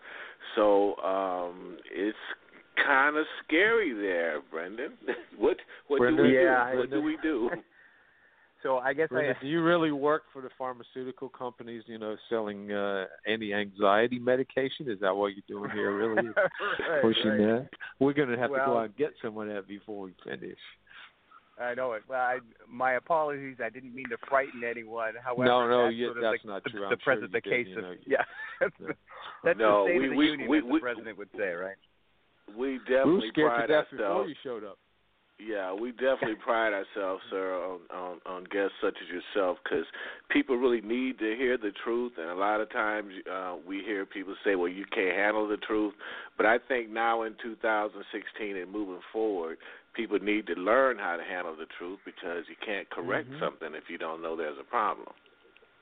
So 0.54 0.96
um 1.02 1.76
it's 1.94 2.16
kind 2.84 3.16
of 3.16 3.26
scary 3.44 3.92
there, 3.92 4.40
Brendan. 4.50 4.92
what 5.38 5.58
what 5.88 5.98
Brendan? 5.98 6.24
do 6.24 6.30
we 6.30 6.34
Yeah, 6.34 6.72
do? 6.72 6.78
What 6.78 6.90
do 6.90 7.02
we 7.02 7.16
do? 7.22 7.50
So 8.62 8.78
I 8.78 8.92
guess 8.94 9.08
Brenda, 9.08 9.34
I, 9.38 9.42
do 9.42 9.48
you 9.48 9.62
really 9.62 9.92
work 9.92 10.22
for 10.32 10.42
the 10.42 10.48
pharmaceutical 10.56 11.28
companies? 11.28 11.82
You 11.86 11.98
know, 11.98 12.16
selling 12.28 12.72
uh, 12.72 13.04
anti-anxiety 13.26 14.18
medication? 14.18 14.88
Is 14.90 14.98
that 15.00 15.14
what 15.14 15.32
you're 15.34 15.44
doing 15.48 15.70
here? 15.70 15.94
Really 15.96 16.28
Right, 16.88 17.02
pushing 17.02 17.30
right. 17.30 17.38
that? 17.38 17.68
We're 18.00 18.12
going 18.14 18.28
to 18.30 18.38
have 18.38 18.50
to 18.50 18.56
go 18.64 18.78
out 18.78 18.84
and 18.86 18.96
get 18.96 19.12
some 19.22 19.36
of 19.38 19.46
that 19.48 19.68
before 19.68 20.02
we 20.02 20.14
finish. 20.24 20.58
I 21.58 21.74
know 21.74 21.92
it. 21.92 22.02
Well, 22.06 22.20
I, 22.20 22.38
my 22.68 22.92
apologies. 22.94 23.56
I 23.64 23.70
didn't 23.70 23.94
mean 23.94 24.08
to 24.10 24.16
frighten 24.28 24.62
anyone. 24.62 25.14
However, 25.24 25.44
no, 25.44 25.66
no, 25.68 25.84
that's 25.84 25.96
yeah, 25.96 26.06
sort 26.08 26.16
of 26.18 26.22
that's 26.22 26.42
the, 26.42 26.48
not 26.48 26.64
the, 26.64 26.70
true. 26.70 26.80
the 26.80 26.86
I'm 26.86 26.90
sure 26.90 27.16
present 27.16 27.32
you 27.32 27.40
the 27.40 27.40
did, 27.40 27.50
case 27.50 27.66
you 27.70 27.78
of 27.78 27.84
know, 27.84 27.94
yeah. 28.06 28.16
That's, 28.60 28.74
Yeah. 28.80 28.86
the, 28.88 28.94
that's 29.44 29.58
No, 29.58 29.84
the 29.84 29.90
state 29.90 29.98
we- 30.00 30.04
of 30.04 30.10
the 30.10 30.16
we- 30.16 30.26
union, 30.26 30.48
we- 30.50 30.58
as 30.58 30.64
we- 30.64 30.72
the 30.78 30.80
president 30.82 31.18
would 31.18 31.28
say, 31.36 31.52
right? 31.52 31.76
We 32.56 32.78
definitely 32.86 33.32
we 33.34 33.42
were 33.42 33.50
definitely 33.58 33.66
scared 33.66 33.68
to 33.68 33.72
death 33.72 33.86
before 33.90 34.28
you 34.28 34.34
showed 34.44 34.64
up. 34.64 34.78
Yeah, 35.38 35.74
we 35.74 35.92
definitely 35.92 36.36
pride 36.42 36.72
ourselves, 36.72 37.22
sir, 37.28 37.54
on 37.62 37.80
on, 37.94 38.20
on 38.24 38.44
guests 38.44 38.72
such 38.80 38.96
as 39.02 39.08
yourself, 39.08 39.58
because 39.62 39.84
people 40.30 40.56
really 40.56 40.80
need 40.80 41.18
to 41.18 41.36
hear 41.36 41.58
the 41.58 41.72
truth, 41.84 42.12
and 42.16 42.30
a 42.30 42.34
lot 42.34 42.62
of 42.62 42.70
times 42.70 43.12
uh, 43.30 43.56
we 43.66 43.82
hear 43.84 44.06
people 44.06 44.34
say, 44.42 44.54
"Well, 44.54 44.68
you 44.68 44.86
can't 44.86 45.14
handle 45.14 45.46
the 45.46 45.58
truth," 45.58 45.92
but 46.38 46.46
I 46.46 46.56
think 46.58 46.88
now 46.88 47.22
in 47.22 47.34
2016 47.42 48.56
and 48.56 48.72
moving 48.72 49.00
forward, 49.12 49.58
people 49.92 50.18
need 50.18 50.46
to 50.46 50.54
learn 50.54 50.96
how 50.98 51.16
to 51.16 51.22
handle 51.22 51.54
the 51.54 51.66
truth 51.78 51.98
because 52.06 52.44
you 52.48 52.56
can't 52.64 52.88
correct 52.88 53.28
Mhm. 53.28 53.40
something 53.40 53.74
if 53.74 53.90
you 53.90 53.98
don't 53.98 54.22
know 54.22 54.36
there's 54.36 54.58
a 54.58 54.64
problem. 54.64 55.12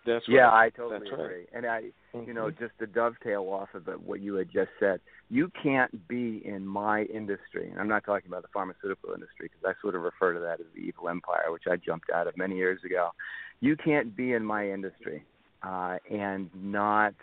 That's 0.04 0.28
Yeah. 0.28 0.52
I 0.52 0.70
totally 0.70 1.00
That's 1.00 1.12
right. 1.12 1.20
agree. 1.20 1.46
And 1.52 1.66
I, 1.66 1.92
you 2.12 2.34
know, 2.34 2.50
Mhm. 2.50 2.58
just 2.58 2.78
to 2.78 2.86
dovetail 2.86 3.44
off 3.48 3.74
of 3.74 3.88
it, 3.88 4.00
what 4.00 4.20
you 4.20 4.34
had 4.34 4.50
just 4.50 4.70
said, 4.78 5.00
you 5.30 5.48
can't 5.48 6.06
be 6.06 6.46
in 6.46 6.66
my 6.66 7.04
industry, 7.04 7.70
and 7.70 7.80
I'm 7.80 7.88
not 7.88 8.04
talking 8.04 8.28
about 8.28 8.42
the 8.42 8.48
pharmaceutical 8.48 9.14
industry 9.14 9.48
because 9.48 9.64
I 9.64 9.80
sort 9.80 9.94
of 9.94 10.02
refer 10.02 10.34
to 10.34 10.40
that 10.40 10.60
as 10.60 10.66
the 10.74 10.80
evil 10.80 11.08
empire, 11.08 11.50
which 11.50 11.66
I 11.66 11.76
jumped 11.76 12.10
out 12.10 12.26
of 12.26 12.36
many 12.36 12.56
years 12.56 12.84
ago. 12.84 13.12
You 13.60 13.76
can't 13.76 14.14
be 14.14 14.32
in 14.34 14.44
my 14.44 14.68
industry 14.68 15.24
uh, 15.62 15.98
and 16.10 16.50
not 16.54 17.14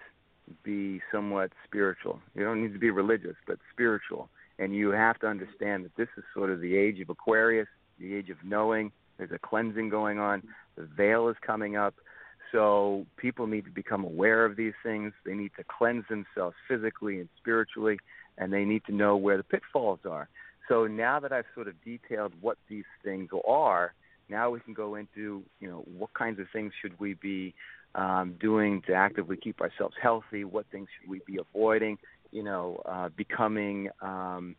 be 0.63 1.01
somewhat 1.11 1.51
spiritual. 1.63 2.19
You 2.33 2.43
don't 2.43 2.61
need 2.61 2.73
to 2.73 2.79
be 2.79 2.89
religious, 2.89 3.35
but 3.45 3.59
spiritual. 3.71 4.29
And 4.59 4.75
you 4.75 4.89
have 4.89 5.19
to 5.19 5.27
understand 5.27 5.85
that 5.85 5.95
this 5.95 6.09
is 6.17 6.23
sort 6.33 6.49
of 6.49 6.59
the 6.59 6.75
age 6.75 6.99
of 6.99 7.09
Aquarius, 7.09 7.67
the 7.99 8.15
age 8.15 8.29
of 8.29 8.37
knowing. 8.43 8.91
There's 9.17 9.31
a 9.31 9.39
cleansing 9.39 9.89
going 9.89 10.19
on. 10.19 10.41
The 10.75 10.83
veil 10.83 11.29
is 11.29 11.37
coming 11.41 11.77
up. 11.77 11.95
So 12.51 13.05
people 13.17 13.47
need 13.47 13.65
to 13.65 13.71
become 13.71 14.03
aware 14.03 14.45
of 14.45 14.55
these 14.55 14.73
things. 14.83 15.13
They 15.25 15.33
need 15.33 15.51
to 15.57 15.63
cleanse 15.63 16.03
themselves 16.09 16.55
physically 16.67 17.19
and 17.19 17.29
spiritually, 17.37 17.97
and 18.37 18.51
they 18.51 18.65
need 18.65 18.83
to 18.85 18.93
know 18.93 19.15
where 19.15 19.37
the 19.37 19.43
pitfalls 19.43 19.99
are. 20.09 20.27
So 20.67 20.87
now 20.87 21.19
that 21.19 21.31
I've 21.31 21.45
sort 21.55 21.67
of 21.67 21.73
detailed 21.83 22.33
what 22.41 22.57
these 22.69 22.85
things 23.03 23.29
are, 23.47 23.93
now 24.29 24.49
we 24.49 24.59
can 24.61 24.73
go 24.73 24.95
into 24.95 25.43
you 25.59 25.67
know 25.67 25.83
what 25.97 26.13
kinds 26.13 26.39
of 26.39 26.47
things 26.53 26.71
should 26.81 26.97
we 26.99 27.15
be 27.15 27.53
um, 27.95 28.35
doing 28.39 28.81
to 28.87 28.93
actively 28.93 29.37
keep 29.37 29.59
ourselves 29.61 29.95
healthy. 30.01 30.43
What 30.43 30.65
things 30.71 30.87
should 30.99 31.09
we 31.09 31.21
be 31.25 31.39
avoiding? 31.39 31.97
You 32.31 32.43
know, 32.43 32.81
uh, 32.85 33.09
becoming 33.15 33.89
um, 34.01 34.55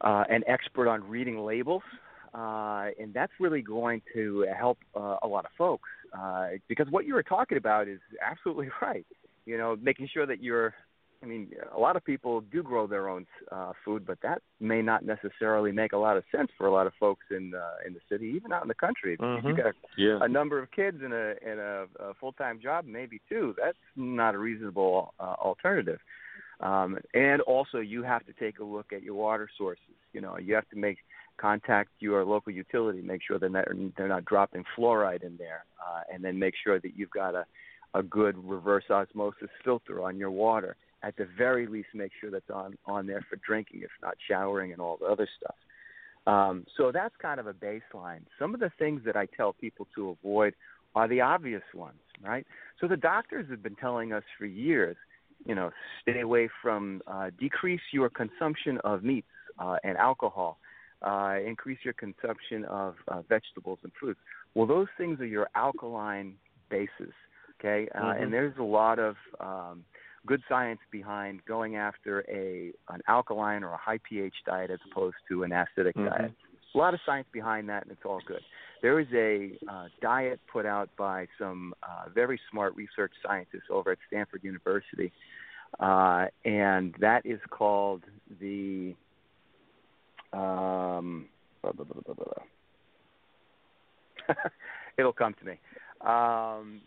uh, 0.00 0.24
an 0.30 0.42
expert 0.46 0.88
on 0.88 1.08
reading 1.08 1.38
labels. 1.40 1.82
Uh, 2.34 2.88
and 3.00 3.14
that's 3.14 3.32
really 3.40 3.62
going 3.62 4.02
to 4.12 4.46
help 4.58 4.78
uh, 4.94 5.16
a 5.22 5.26
lot 5.26 5.46
of 5.46 5.50
folks 5.56 5.88
uh, 6.18 6.48
because 6.68 6.86
what 6.90 7.06
you 7.06 7.14
were 7.14 7.22
talking 7.22 7.58
about 7.58 7.88
is 7.88 8.00
absolutely 8.24 8.68
right. 8.82 9.06
You 9.44 9.58
know, 9.58 9.76
making 9.80 10.08
sure 10.12 10.26
that 10.26 10.42
you're. 10.42 10.74
I 11.22 11.26
mean, 11.26 11.48
a 11.74 11.80
lot 11.80 11.96
of 11.96 12.04
people 12.04 12.42
do 12.42 12.62
grow 12.62 12.86
their 12.86 13.08
own 13.08 13.26
uh, 13.50 13.72
food, 13.84 14.04
but 14.06 14.18
that 14.22 14.42
may 14.60 14.82
not 14.82 15.02
necessarily 15.02 15.72
make 15.72 15.92
a 15.92 15.96
lot 15.96 16.18
of 16.18 16.24
sense 16.30 16.50
for 16.58 16.66
a 16.66 16.72
lot 16.72 16.86
of 16.86 16.92
folks 17.00 17.24
in 17.30 17.54
uh, 17.54 17.86
in 17.86 17.94
the 17.94 18.00
city, 18.10 18.26
even 18.36 18.52
out 18.52 18.62
in 18.62 18.68
the 18.68 18.74
country. 18.74 19.14
If 19.14 19.20
Mhm. 19.20 19.48
you 19.48 19.54
got 19.56 19.74
Yeah. 19.96 20.18
a 20.20 20.28
number 20.28 20.58
of 20.58 20.70
kids 20.72 21.02
and 21.02 21.14
a 21.14 21.36
and 21.44 21.58
a, 21.58 21.88
a 22.00 22.14
full 22.14 22.32
time 22.32 22.60
job, 22.60 22.84
maybe 22.84 23.20
two. 23.28 23.54
That's 23.56 23.78
not 23.96 24.34
a 24.34 24.38
reasonable 24.38 25.14
uh, 25.18 25.36
alternative. 25.38 26.00
Um, 26.60 26.98
and 27.14 27.40
also, 27.42 27.78
you 27.78 28.02
have 28.02 28.24
to 28.26 28.32
take 28.34 28.58
a 28.58 28.64
look 28.64 28.92
at 28.92 29.02
your 29.02 29.14
water 29.14 29.48
sources. 29.56 29.96
You 30.12 30.20
know, 30.20 30.38
you 30.38 30.54
have 30.54 30.68
to 30.68 30.76
make 30.76 30.98
contact 31.38 31.90
your 31.98 32.24
local 32.24 32.52
utility, 32.52 33.00
make 33.02 33.20
sure 33.26 33.38
they're 33.38 33.74
they're 33.96 34.08
not 34.08 34.24
dropping 34.24 34.64
fluoride 34.76 35.22
in 35.22 35.36
there, 35.36 35.64
uh, 35.80 36.02
and 36.12 36.24
then 36.24 36.38
make 36.38 36.54
sure 36.62 36.80
that 36.80 36.96
you've 36.96 37.10
got 37.10 37.34
a 37.34 37.44
a 37.94 38.02
good 38.02 38.36
reverse 38.44 38.84
osmosis 38.90 39.48
filter 39.64 40.02
on 40.02 40.18
your 40.18 40.30
water. 40.30 40.76
At 41.02 41.16
the 41.16 41.26
very 41.38 41.66
least, 41.66 41.88
make 41.94 42.12
sure 42.20 42.30
that's 42.30 42.50
on 42.50 42.76
on 42.86 43.06
there 43.06 43.24
for 43.28 43.36
drinking, 43.36 43.82
if 43.82 43.90
not 44.02 44.14
showering 44.28 44.72
and 44.72 44.80
all 44.80 44.96
the 44.98 45.06
other 45.06 45.28
stuff. 45.36 45.56
Um, 46.26 46.66
so 46.76 46.90
that's 46.92 47.14
kind 47.22 47.38
of 47.38 47.46
a 47.46 47.54
baseline. 47.54 48.22
Some 48.38 48.52
of 48.52 48.60
the 48.60 48.72
things 48.78 49.02
that 49.06 49.16
I 49.16 49.26
tell 49.26 49.52
people 49.52 49.86
to 49.94 50.16
avoid 50.20 50.54
are 50.96 51.06
the 51.06 51.20
obvious 51.20 51.62
ones, 51.74 52.00
right? 52.24 52.44
So 52.80 52.88
the 52.88 52.96
doctors 52.96 53.48
have 53.50 53.62
been 53.62 53.76
telling 53.76 54.12
us 54.12 54.24
for 54.38 54.46
years, 54.46 54.96
you 55.44 55.54
know, 55.54 55.70
stay 56.02 56.20
away 56.20 56.48
from, 56.62 57.02
uh, 57.06 57.30
decrease 57.38 57.82
your 57.92 58.08
consumption 58.08 58.78
of 58.82 59.04
meats 59.04 59.28
uh, 59.58 59.76
and 59.84 59.96
alcohol, 59.98 60.58
uh, 61.02 61.36
increase 61.44 61.78
your 61.84 61.94
consumption 61.94 62.64
of 62.66 62.94
uh, 63.08 63.22
vegetables 63.22 63.78
and 63.82 63.92
fruits. 63.98 64.20
Well, 64.54 64.66
those 64.66 64.88
things 64.96 65.20
are 65.20 65.26
your 65.26 65.48
alkaline 65.54 66.36
bases, 66.70 67.12
okay? 67.58 67.88
Uh, 67.94 68.00
Mhm. 68.00 68.22
And 68.22 68.32
there's 68.32 68.56
a 68.58 68.62
lot 68.62 68.98
of 68.98 69.16
um, 69.40 69.84
good 70.26 70.42
science 70.48 70.80
behind 70.90 71.44
going 71.44 71.76
after 71.76 72.24
a 72.28 72.72
an 72.88 73.00
alkaline 73.06 73.62
or 73.62 73.72
a 73.72 73.76
high 73.76 73.98
pH 73.98 74.34
diet 74.44 74.70
as 74.70 74.80
opposed 74.90 75.16
to 75.28 75.44
an 75.44 75.50
acidic 75.50 75.94
Mhm. 75.94 76.10
diet. 76.10 76.32
A 76.74 76.78
lot 76.78 76.92
of 76.94 77.00
science 77.06 77.28
behind 77.32 77.68
that, 77.68 77.84
and 77.84 77.92
it's 77.92 78.04
all 78.04 78.20
good. 78.26 78.42
There 78.82 79.00
is 79.00 79.10
a 79.14 79.58
uh, 79.68 79.88
diet 80.02 80.40
put 80.48 80.66
out 80.66 80.94
by 80.96 81.28
some 81.38 81.74
uh, 81.82 82.08
very 82.10 82.38
smart 82.50 82.74
research 82.76 83.12
scientists 83.22 83.70
over 83.70 83.92
at 83.92 83.98
Stanford 84.08 84.44
University, 84.44 85.10
uh, 85.80 86.26
and 86.44 86.94
that 86.98 87.24
is 87.24 87.40
called 87.50 88.04
the. 88.40 88.94
Um, 90.32 91.28
blah, 91.62 91.72
blah, 91.72 91.84
blah. 91.84 92.24
It'll 94.98 95.12
come 95.12 95.34
to 95.34 95.44
me. 95.44 95.58
Um, 96.00 96.80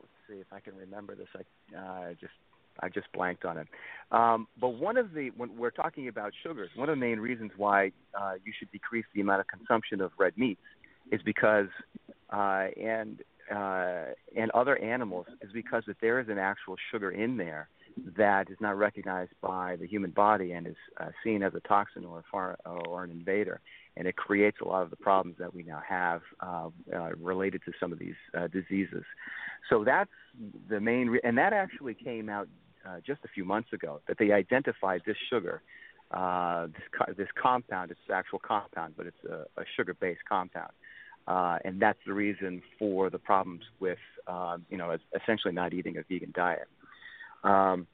let's 0.00 0.12
see 0.28 0.40
if 0.40 0.46
I 0.52 0.60
can 0.60 0.74
remember 0.76 1.14
this. 1.14 1.28
I 1.34 1.76
uh, 1.76 2.14
just 2.20 2.32
I 2.80 2.88
just 2.88 3.06
blanked 3.12 3.44
on 3.44 3.58
it. 3.58 3.68
Um, 4.10 4.48
but 4.60 4.70
one 4.70 4.96
of 4.96 5.12
the 5.12 5.30
when 5.36 5.56
we're 5.56 5.70
talking 5.70 6.08
about 6.08 6.32
sugars, 6.42 6.70
one 6.74 6.88
of 6.88 6.96
the 6.96 7.00
main 7.00 7.20
reasons 7.20 7.52
why 7.56 7.92
uh, 8.18 8.34
you 8.44 8.52
should 8.58 8.70
decrease 8.72 9.04
the 9.14 9.20
amount 9.20 9.40
of 9.40 9.46
consumption 9.46 10.00
of 10.00 10.10
red 10.18 10.36
meats 10.36 10.60
is 11.12 11.20
because 11.24 11.68
uh, 12.30 12.66
and 12.80 13.20
uh, 13.54 14.12
and 14.36 14.50
other 14.52 14.78
animals 14.78 15.26
is 15.42 15.50
because 15.52 15.82
that 15.86 15.96
there 16.00 16.18
is 16.20 16.28
an 16.28 16.38
actual 16.38 16.76
sugar 16.90 17.10
in 17.10 17.36
there 17.36 17.68
that 18.16 18.50
is 18.50 18.56
not 18.60 18.76
recognized 18.76 19.32
by 19.40 19.76
the 19.76 19.86
human 19.86 20.10
body 20.10 20.52
and 20.52 20.66
is 20.66 20.76
uh, 21.00 21.10
seen 21.22 21.42
as 21.42 21.54
a 21.54 21.60
toxin 21.60 22.04
or 22.04 22.18
a 22.18 22.24
far, 22.30 22.56
or 22.64 23.04
an 23.04 23.10
invader, 23.10 23.60
and 23.96 24.08
it 24.08 24.16
creates 24.16 24.58
a 24.60 24.64
lot 24.64 24.82
of 24.82 24.90
the 24.90 24.96
problems 24.96 25.36
that 25.38 25.54
we 25.54 25.62
now 25.62 25.80
have 25.86 26.22
uh, 26.40 26.68
uh, 26.92 27.10
related 27.20 27.60
to 27.64 27.72
some 27.78 27.92
of 27.92 27.98
these 27.98 28.14
uh, 28.36 28.48
diseases. 28.48 29.04
So 29.70 29.84
that's 29.84 30.10
the 30.68 30.80
main, 30.80 31.08
re- 31.08 31.20
and 31.22 31.38
that 31.38 31.52
actually 31.52 31.94
came 31.94 32.28
out 32.28 32.48
uh, 32.86 32.96
just 33.06 33.20
a 33.24 33.28
few 33.28 33.44
months 33.44 33.72
ago 33.72 34.00
that 34.08 34.18
they 34.18 34.32
identified 34.32 35.02
this 35.06 35.16
sugar, 35.30 35.62
uh, 36.10 36.66
this, 36.66 36.82
co- 36.98 37.12
this 37.14 37.28
compound. 37.40 37.90
It's 37.90 38.00
an 38.08 38.14
actual 38.16 38.40
compound, 38.40 38.94
but 38.96 39.06
it's 39.06 39.24
a, 39.30 39.44
a 39.60 39.64
sugar-based 39.76 40.24
compound. 40.28 40.72
Uh, 41.26 41.58
and 41.64 41.80
that's 41.80 41.98
the 42.06 42.12
reason 42.12 42.60
for 42.78 43.08
the 43.08 43.18
problems 43.18 43.62
with, 43.80 43.98
you 44.68 44.76
know, 44.76 44.94
essentially 45.18 45.54
not 45.54 45.72
eating 45.72 45.96
a 45.96 46.02
vegan 46.02 46.32
diet. 46.34 46.68
Um, 47.44 47.86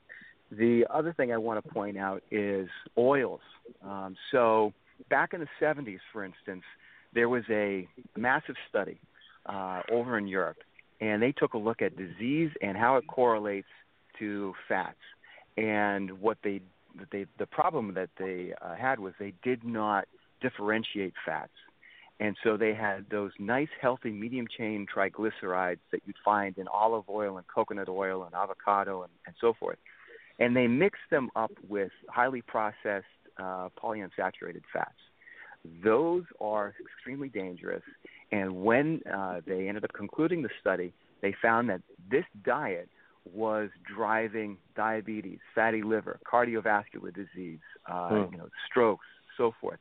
the 0.51 0.87
other 0.91 1.13
thing 1.13 1.33
I 1.33 1.37
want 1.37 1.65
to 1.65 1.71
point 1.71 1.97
out 1.97 2.23
is 2.31 2.69
oils. 2.99 3.41
Um, 3.85 4.17
so 4.33 4.73
back 5.09 5.33
in 5.33 5.41
the 5.41 5.49
70s, 5.61 6.01
for 6.13 6.25
instance, 6.25 6.65
there 7.15 7.29
was 7.29 7.45
a 7.51 7.89
massive 8.17 8.57
study 8.69 8.99
uh, 9.47 9.83
over 9.93 10.19
in 10.19 10.27
Europe, 10.27 10.59
and 11.01 11.23
they 11.23 11.33
took 11.33 11.55
a 11.55 11.59
look 11.59 11.83
at 11.83 11.97
disease 11.97 12.51
and 12.63 12.77
how 12.77 12.97
it 12.97 13.07
correlates 13.07 13.69
to 14.19 14.55
fats. 14.69 14.97
And 15.57 16.21
what 16.21 16.39
they, 16.43 16.61
they 17.13 17.27
the 17.39 17.47
problem 17.47 17.95
that 17.95 18.11
they 18.19 18.55
uh, 18.63 18.75
had 18.75 18.99
was 18.99 19.13
they 19.19 19.35
did 19.43 19.65
not 19.65 20.07
differentiate 20.41 21.15
fats. 21.25 21.53
And 22.21 22.37
so 22.45 22.59
they 22.59 22.75
had 22.75 23.07
those 23.11 23.33
nice, 23.39 23.71
healthy, 23.81 24.11
medium 24.11 24.47
chain 24.47 24.87
triglycerides 24.95 25.79
that 25.91 26.03
you'd 26.05 26.17
find 26.23 26.57
in 26.59 26.69
olive 26.69 27.09
oil 27.09 27.39
and 27.39 27.47
coconut 27.49 27.89
oil 27.89 28.25
and 28.25 28.35
avocado 28.35 29.03
and, 29.03 29.13
and 29.27 29.35
so 29.41 29.55
forth. 29.59 29.79
And 30.39 30.55
they 30.55 30.67
mixed 30.67 31.09
them 31.11 31.31
up 31.35 31.51
with 31.67 31.91
highly 32.09 32.43
processed 32.43 33.07
uh, 33.39 33.71
polyunsaturated 33.83 34.63
fats. 34.71 34.91
Those 35.83 36.25
are 36.41 36.75
extremely 36.81 37.31
dangerous. 37.31 37.83
And 38.33 38.65
when 38.65 39.01
uh, 39.13 39.41
they 39.47 39.69
ended 39.69 39.85
up 39.85 39.93
concluding 39.95 40.43
the 40.43 40.51
study, 40.61 40.93
they 41.23 41.35
found 41.41 41.69
that 41.71 41.81
this 42.11 42.25
diet 42.45 42.89
was 43.33 43.69
driving 43.95 44.57
diabetes, 44.77 45.39
fatty 45.55 45.83
liver, 45.83 46.19
cardiovascular 46.31 47.15
disease, 47.15 47.61
uh, 47.91 48.09
Hmm. 48.09 48.33
you 48.33 48.39
know, 48.39 48.49
strokes, 48.69 49.07
so 49.37 49.55
forth. 49.61 49.79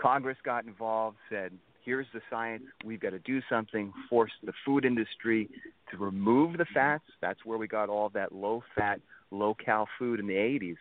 Congress 0.00 0.38
got 0.44 0.64
involved, 0.64 1.16
said, 1.28 1.52
here's 1.84 2.06
the 2.14 2.20
science, 2.30 2.64
we've 2.84 3.00
got 3.00 3.10
to 3.10 3.18
do 3.20 3.40
something, 3.48 3.92
force 4.08 4.32
the 4.44 4.52
food 4.64 4.84
industry 4.84 5.48
to 5.90 5.96
remove 5.96 6.58
the 6.58 6.66
fats. 6.72 7.04
That's 7.20 7.44
where 7.44 7.58
we 7.58 7.66
got 7.66 7.88
all 7.88 8.08
that 8.10 8.32
low 8.32 8.62
fat, 8.76 9.00
low 9.30 9.54
cal 9.54 9.88
food 9.98 10.20
in 10.20 10.26
the 10.26 10.34
80s. 10.34 10.76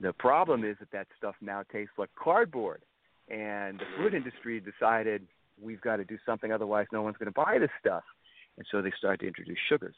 The 0.00 0.12
problem 0.12 0.64
is 0.64 0.76
that 0.80 0.90
that 0.92 1.06
stuff 1.16 1.34
now 1.40 1.62
tastes 1.72 1.94
like 1.98 2.10
cardboard. 2.22 2.82
And 3.28 3.80
the 3.80 3.84
food 3.96 4.14
industry 4.14 4.60
decided 4.60 5.26
we've 5.60 5.80
got 5.80 5.96
to 5.96 6.04
do 6.04 6.18
something, 6.24 6.52
otherwise, 6.52 6.86
no 6.92 7.02
one's 7.02 7.16
going 7.16 7.32
to 7.32 7.32
buy 7.32 7.58
this 7.58 7.70
stuff. 7.80 8.04
And 8.56 8.66
so 8.70 8.82
they 8.82 8.92
started 8.96 9.20
to 9.20 9.26
introduce 9.26 9.58
sugars. 9.68 9.94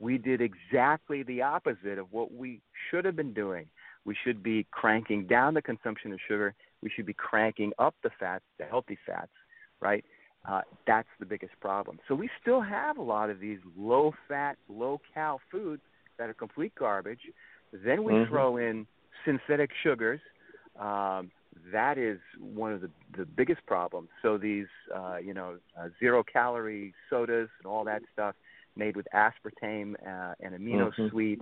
We 0.00 0.16
did 0.16 0.40
exactly 0.40 1.22
the 1.24 1.42
opposite 1.42 1.98
of 1.98 2.12
what 2.12 2.32
we 2.32 2.60
should 2.88 3.04
have 3.04 3.16
been 3.16 3.34
doing. 3.34 3.66
We 4.04 4.16
should 4.24 4.42
be 4.42 4.66
cranking 4.70 5.26
down 5.26 5.54
the 5.54 5.62
consumption 5.62 6.12
of 6.12 6.20
sugar. 6.28 6.54
We 6.82 6.90
should 6.90 7.06
be 7.06 7.14
cranking 7.14 7.72
up 7.78 7.94
the 8.02 8.10
fats, 8.18 8.44
the 8.58 8.64
healthy 8.64 8.98
fats, 9.06 9.32
right? 9.80 10.04
Uh, 10.48 10.60
that's 10.86 11.08
the 11.18 11.26
biggest 11.26 11.52
problem. 11.60 11.98
So 12.08 12.14
we 12.14 12.30
still 12.40 12.60
have 12.60 12.96
a 12.98 13.02
lot 13.02 13.28
of 13.30 13.40
these 13.40 13.58
low 13.76 14.14
fat, 14.28 14.56
low 14.68 15.00
cal 15.12 15.40
foods 15.50 15.82
that 16.18 16.28
are 16.28 16.34
complete 16.34 16.72
garbage. 16.78 17.20
Then 17.72 18.04
we 18.04 18.12
Mhm. 18.12 18.28
throw 18.28 18.56
in 18.56 18.86
synthetic 19.24 19.70
sugars. 19.82 20.20
Um, 20.78 21.30
that 21.72 21.98
is 21.98 22.20
one 22.38 22.72
of 22.72 22.80
the, 22.80 22.90
the 23.16 23.24
biggest 23.24 23.64
problems. 23.66 24.10
So 24.22 24.38
these, 24.38 24.68
uh, 24.94 25.16
you 25.16 25.34
know, 25.34 25.58
uh, 25.78 25.88
zero 25.98 26.22
calorie 26.22 26.94
sodas 27.10 27.48
and 27.58 27.66
all 27.66 27.84
that 27.84 28.02
stuff 28.12 28.36
made 28.76 28.96
with 28.96 29.08
aspartame 29.12 29.94
uh, 30.06 30.34
and 30.40 30.54
amino 30.54 30.92
Mhm. 30.94 31.10
sweet, 31.10 31.40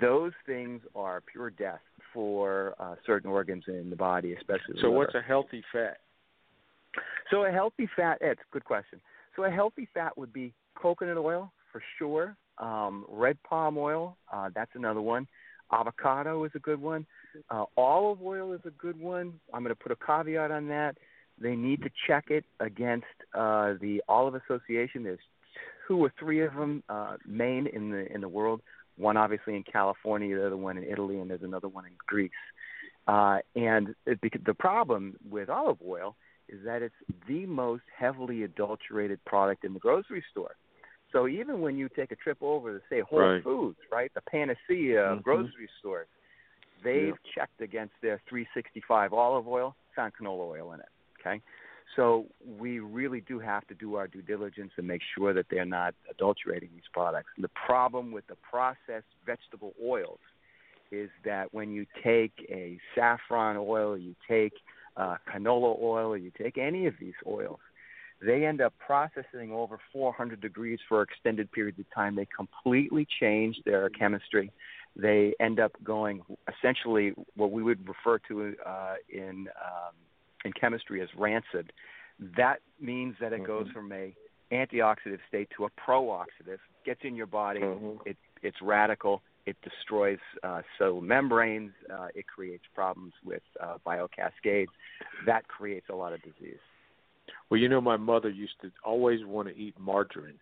those 0.00 0.32
things 0.44 0.80
are 0.94 1.20
pure 1.20 1.50
death 1.50 1.80
for 2.12 2.74
uh, 2.78 2.94
certain 3.04 3.30
organs 3.30 3.64
in 3.68 3.90
the 3.90 3.96
body, 3.96 4.34
especially. 4.34 4.76
So 4.80 4.90
what's 4.90 5.14
a 5.14 5.20
healthy 5.20 5.62
fat? 5.72 5.98
So 7.30 7.44
a 7.44 7.50
healthy 7.50 7.88
fat, 7.96 8.18
Ed, 8.22 8.38
good 8.52 8.64
question. 8.64 9.00
So 9.34 9.44
a 9.44 9.50
healthy 9.50 9.88
fat 9.92 10.16
would 10.16 10.32
be 10.32 10.52
coconut 10.74 11.18
oil 11.18 11.52
for 11.72 11.82
sure. 11.98 12.36
Um, 12.58 13.04
red 13.08 13.36
palm 13.42 13.76
oil, 13.76 14.16
uh, 14.32 14.48
that's 14.54 14.70
another 14.74 15.02
one. 15.02 15.26
Avocado 15.72 16.44
is 16.44 16.52
a 16.54 16.58
good 16.58 16.80
one. 16.80 17.04
Uh, 17.50 17.64
olive 17.76 18.22
oil 18.22 18.52
is 18.52 18.60
a 18.64 18.70
good 18.70 18.98
one. 18.98 19.34
I'm 19.52 19.62
going 19.62 19.74
to 19.74 19.82
put 19.82 19.92
a 19.92 19.96
caveat 19.96 20.50
on 20.50 20.68
that. 20.68 20.96
They 21.38 21.54
need 21.54 21.82
to 21.82 21.90
check 22.06 22.26
it 22.30 22.44
against 22.60 23.04
uh, 23.34 23.74
the 23.80 24.00
Olive 24.08 24.36
Association. 24.36 25.02
There's 25.02 25.18
two 25.86 25.98
or 25.98 26.12
three 26.18 26.42
of 26.42 26.54
them 26.54 26.82
uh, 26.88 27.16
main 27.26 27.66
in 27.66 27.90
the 27.90 28.10
in 28.12 28.20
the 28.20 28.28
world. 28.28 28.62
One 28.96 29.16
obviously 29.16 29.56
in 29.56 29.62
California, 29.62 30.36
the 30.36 30.46
other 30.46 30.56
one 30.56 30.78
in 30.78 30.84
Italy, 30.84 31.20
and 31.20 31.30
there's 31.30 31.42
another 31.42 31.68
one 31.68 31.84
in 31.86 31.92
Greece. 32.06 32.30
Uh, 33.06 33.38
and 33.54 33.94
it, 34.06 34.18
the 34.44 34.54
problem 34.54 35.16
with 35.28 35.48
olive 35.48 35.78
oil 35.86 36.16
is 36.48 36.60
that 36.64 36.82
it's 36.82 36.94
the 37.28 37.46
most 37.46 37.82
heavily 37.96 38.44
adulterated 38.44 39.24
product 39.24 39.64
in 39.64 39.74
the 39.74 39.80
grocery 39.80 40.24
store. 40.30 40.54
So 41.12 41.28
even 41.28 41.60
when 41.60 41.76
you 41.76 41.88
take 41.88 42.10
a 42.12 42.16
trip 42.16 42.38
over 42.40 42.78
to 42.78 42.84
say 42.88 43.00
Whole 43.00 43.20
Right. 43.20 43.42
Foods, 43.42 43.78
right, 43.92 44.12
the 44.14 44.22
panacea 44.22 45.00
of 45.00 45.20
Mhm. 45.20 45.22
grocery 45.22 45.68
stores, 45.78 46.08
they've 46.82 47.16
checked 47.34 47.60
against 47.60 47.94
their 48.00 48.18
365 48.28 49.12
olive 49.12 49.46
oil, 49.46 49.76
found 49.94 50.14
canola 50.14 50.48
oil 50.48 50.72
in 50.72 50.80
it. 50.80 50.88
Okay, 51.20 51.40
so 51.94 52.26
we 52.58 52.80
really 52.80 53.20
do 53.20 53.38
have 53.38 53.66
to 53.68 53.74
do 53.74 53.94
our 53.94 54.08
due 54.08 54.22
diligence 54.22 54.72
and 54.76 54.86
make 54.86 55.02
sure 55.16 55.32
that 55.32 55.46
they're 55.50 55.64
not 55.64 55.94
adulterating 56.10 56.70
these 56.74 56.88
products. 56.92 57.28
And 57.36 57.44
the 57.44 57.50
problem 57.66 58.12
with 58.12 58.26
the 58.26 58.36
processed 58.36 59.06
vegetable 59.24 59.72
oils 59.82 60.18
is 60.90 61.10
that 61.24 61.52
when 61.52 61.70
you 61.70 61.86
take 62.02 62.32
a 62.48 62.78
saffron 62.94 63.56
oil, 63.56 63.96
you 63.96 64.14
take 64.28 64.52
uh, 64.96 65.16
canola 65.32 65.80
oil, 65.80 66.16
you 66.16 66.32
take 66.36 66.58
any 66.58 66.86
of 66.86 66.94
these 67.00 67.14
oils, 67.26 67.58
they 68.22 68.46
end 68.46 68.60
up 68.60 68.72
processing 68.78 69.52
over 69.52 69.78
400 69.92 70.40
degrees 70.40 70.78
for 70.88 71.02
extended 71.02 71.52
periods 71.52 71.78
of 71.78 71.84
time. 71.94 72.16
They 72.16 72.26
completely 72.34 73.06
change 73.20 73.56
their 73.64 73.90
chemistry. 73.90 74.50
They 74.96 75.34
end 75.38 75.60
up 75.60 75.72
going 75.84 76.22
essentially 76.48 77.12
what 77.34 77.50
we 77.50 77.62
would 77.62 77.86
refer 77.86 78.18
to 78.28 78.54
uh, 78.64 78.94
in 79.10 79.48
um, 79.62 79.94
in 80.46 80.52
chemistry 80.52 81.02
as 81.02 81.08
rancid. 81.16 81.72
That 82.36 82.60
means 82.80 83.16
that 83.20 83.32
it 83.32 83.46
goes 83.46 83.66
from 83.74 83.92
a 83.92 84.14
antioxidant 84.52 85.18
state 85.28 85.48
to 85.56 85.66
a 85.66 85.68
pro-oxidant. 85.76 86.58
Gets 86.84 87.00
in 87.02 87.14
your 87.14 87.26
body. 87.26 87.60
It, 88.06 88.16
it's 88.42 88.56
radical. 88.62 89.20
It 89.44 89.56
destroys 89.62 90.18
uh, 90.42 90.62
cell 90.78 91.00
membranes. 91.00 91.72
Uh, 91.92 92.08
it 92.14 92.26
creates 92.26 92.64
problems 92.74 93.12
with 93.24 93.42
uh, 93.62 93.76
biocascades. 93.86 94.68
That 95.26 95.46
creates 95.48 95.86
a 95.90 95.94
lot 95.94 96.12
of 96.12 96.20
disease. 96.22 96.58
Well, 97.50 97.60
you 97.60 97.68
know, 97.68 97.80
my 97.80 97.96
mother 97.96 98.30
used 98.30 98.54
to 98.62 98.70
always 98.84 99.24
want 99.24 99.48
to 99.48 99.56
eat 99.56 99.78
margarine 99.78 100.38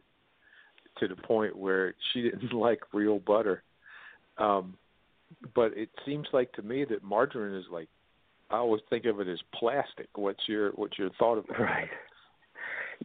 to 0.99 1.09
the 1.09 1.17
point 1.17 1.57
where 1.57 1.95
she 2.12 2.23
didn't 2.31 2.53
like 2.53 2.81
real 2.93 3.19
butter. 3.19 3.62
Um, 4.38 4.75
but 5.55 5.77
it 5.77 5.90
seems 6.07 6.29
like 6.33 6.53
to 6.53 6.62
me 6.62 6.85
that 6.85 7.03
margarine 7.03 7.59
is 7.59 7.67
like 7.71 7.88
I 8.55 8.59
always 8.59 8.83
think 8.88 9.05
of 9.05 9.21
it 9.21 9.29
as 9.29 9.40
plastic. 9.53 10.09
What's 10.14 10.49
your 10.49 10.71
what's 10.73 10.99
your 10.99 11.11
thought 11.19 11.38
of 11.38 11.47
that? 11.49 11.61
Right. 11.61 11.90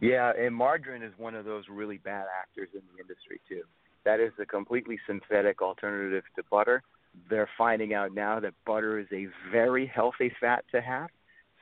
Yeah, 0.00 0.32
and 0.38 0.54
margarine 0.54 1.02
is 1.02 1.12
one 1.18 1.34
of 1.34 1.44
those 1.44 1.64
really 1.68 1.98
bad 1.98 2.26
actors 2.40 2.68
in 2.74 2.80
the 2.94 3.02
industry 3.02 3.40
too. 3.48 3.62
That 4.04 4.20
is 4.20 4.32
a 4.40 4.46
completely 4.46 4.98
synthetic 5.06 5.60
alternative 5.60 6.22
to 6.36 6.42
butter. 6.50 6.82
They're 7.28 7.48
finding 7.58 7.92
out 7.92 8.14
now 8.14 8.38
that 8.40 8.54
butter 8.64 8.98
is 9.00 9.08
a 9.12 9.26
very 9.50 9.86
healthy 9.86 10.32
fat 10.40 10.64
to 10.72 10.80
have. 10.80 11.10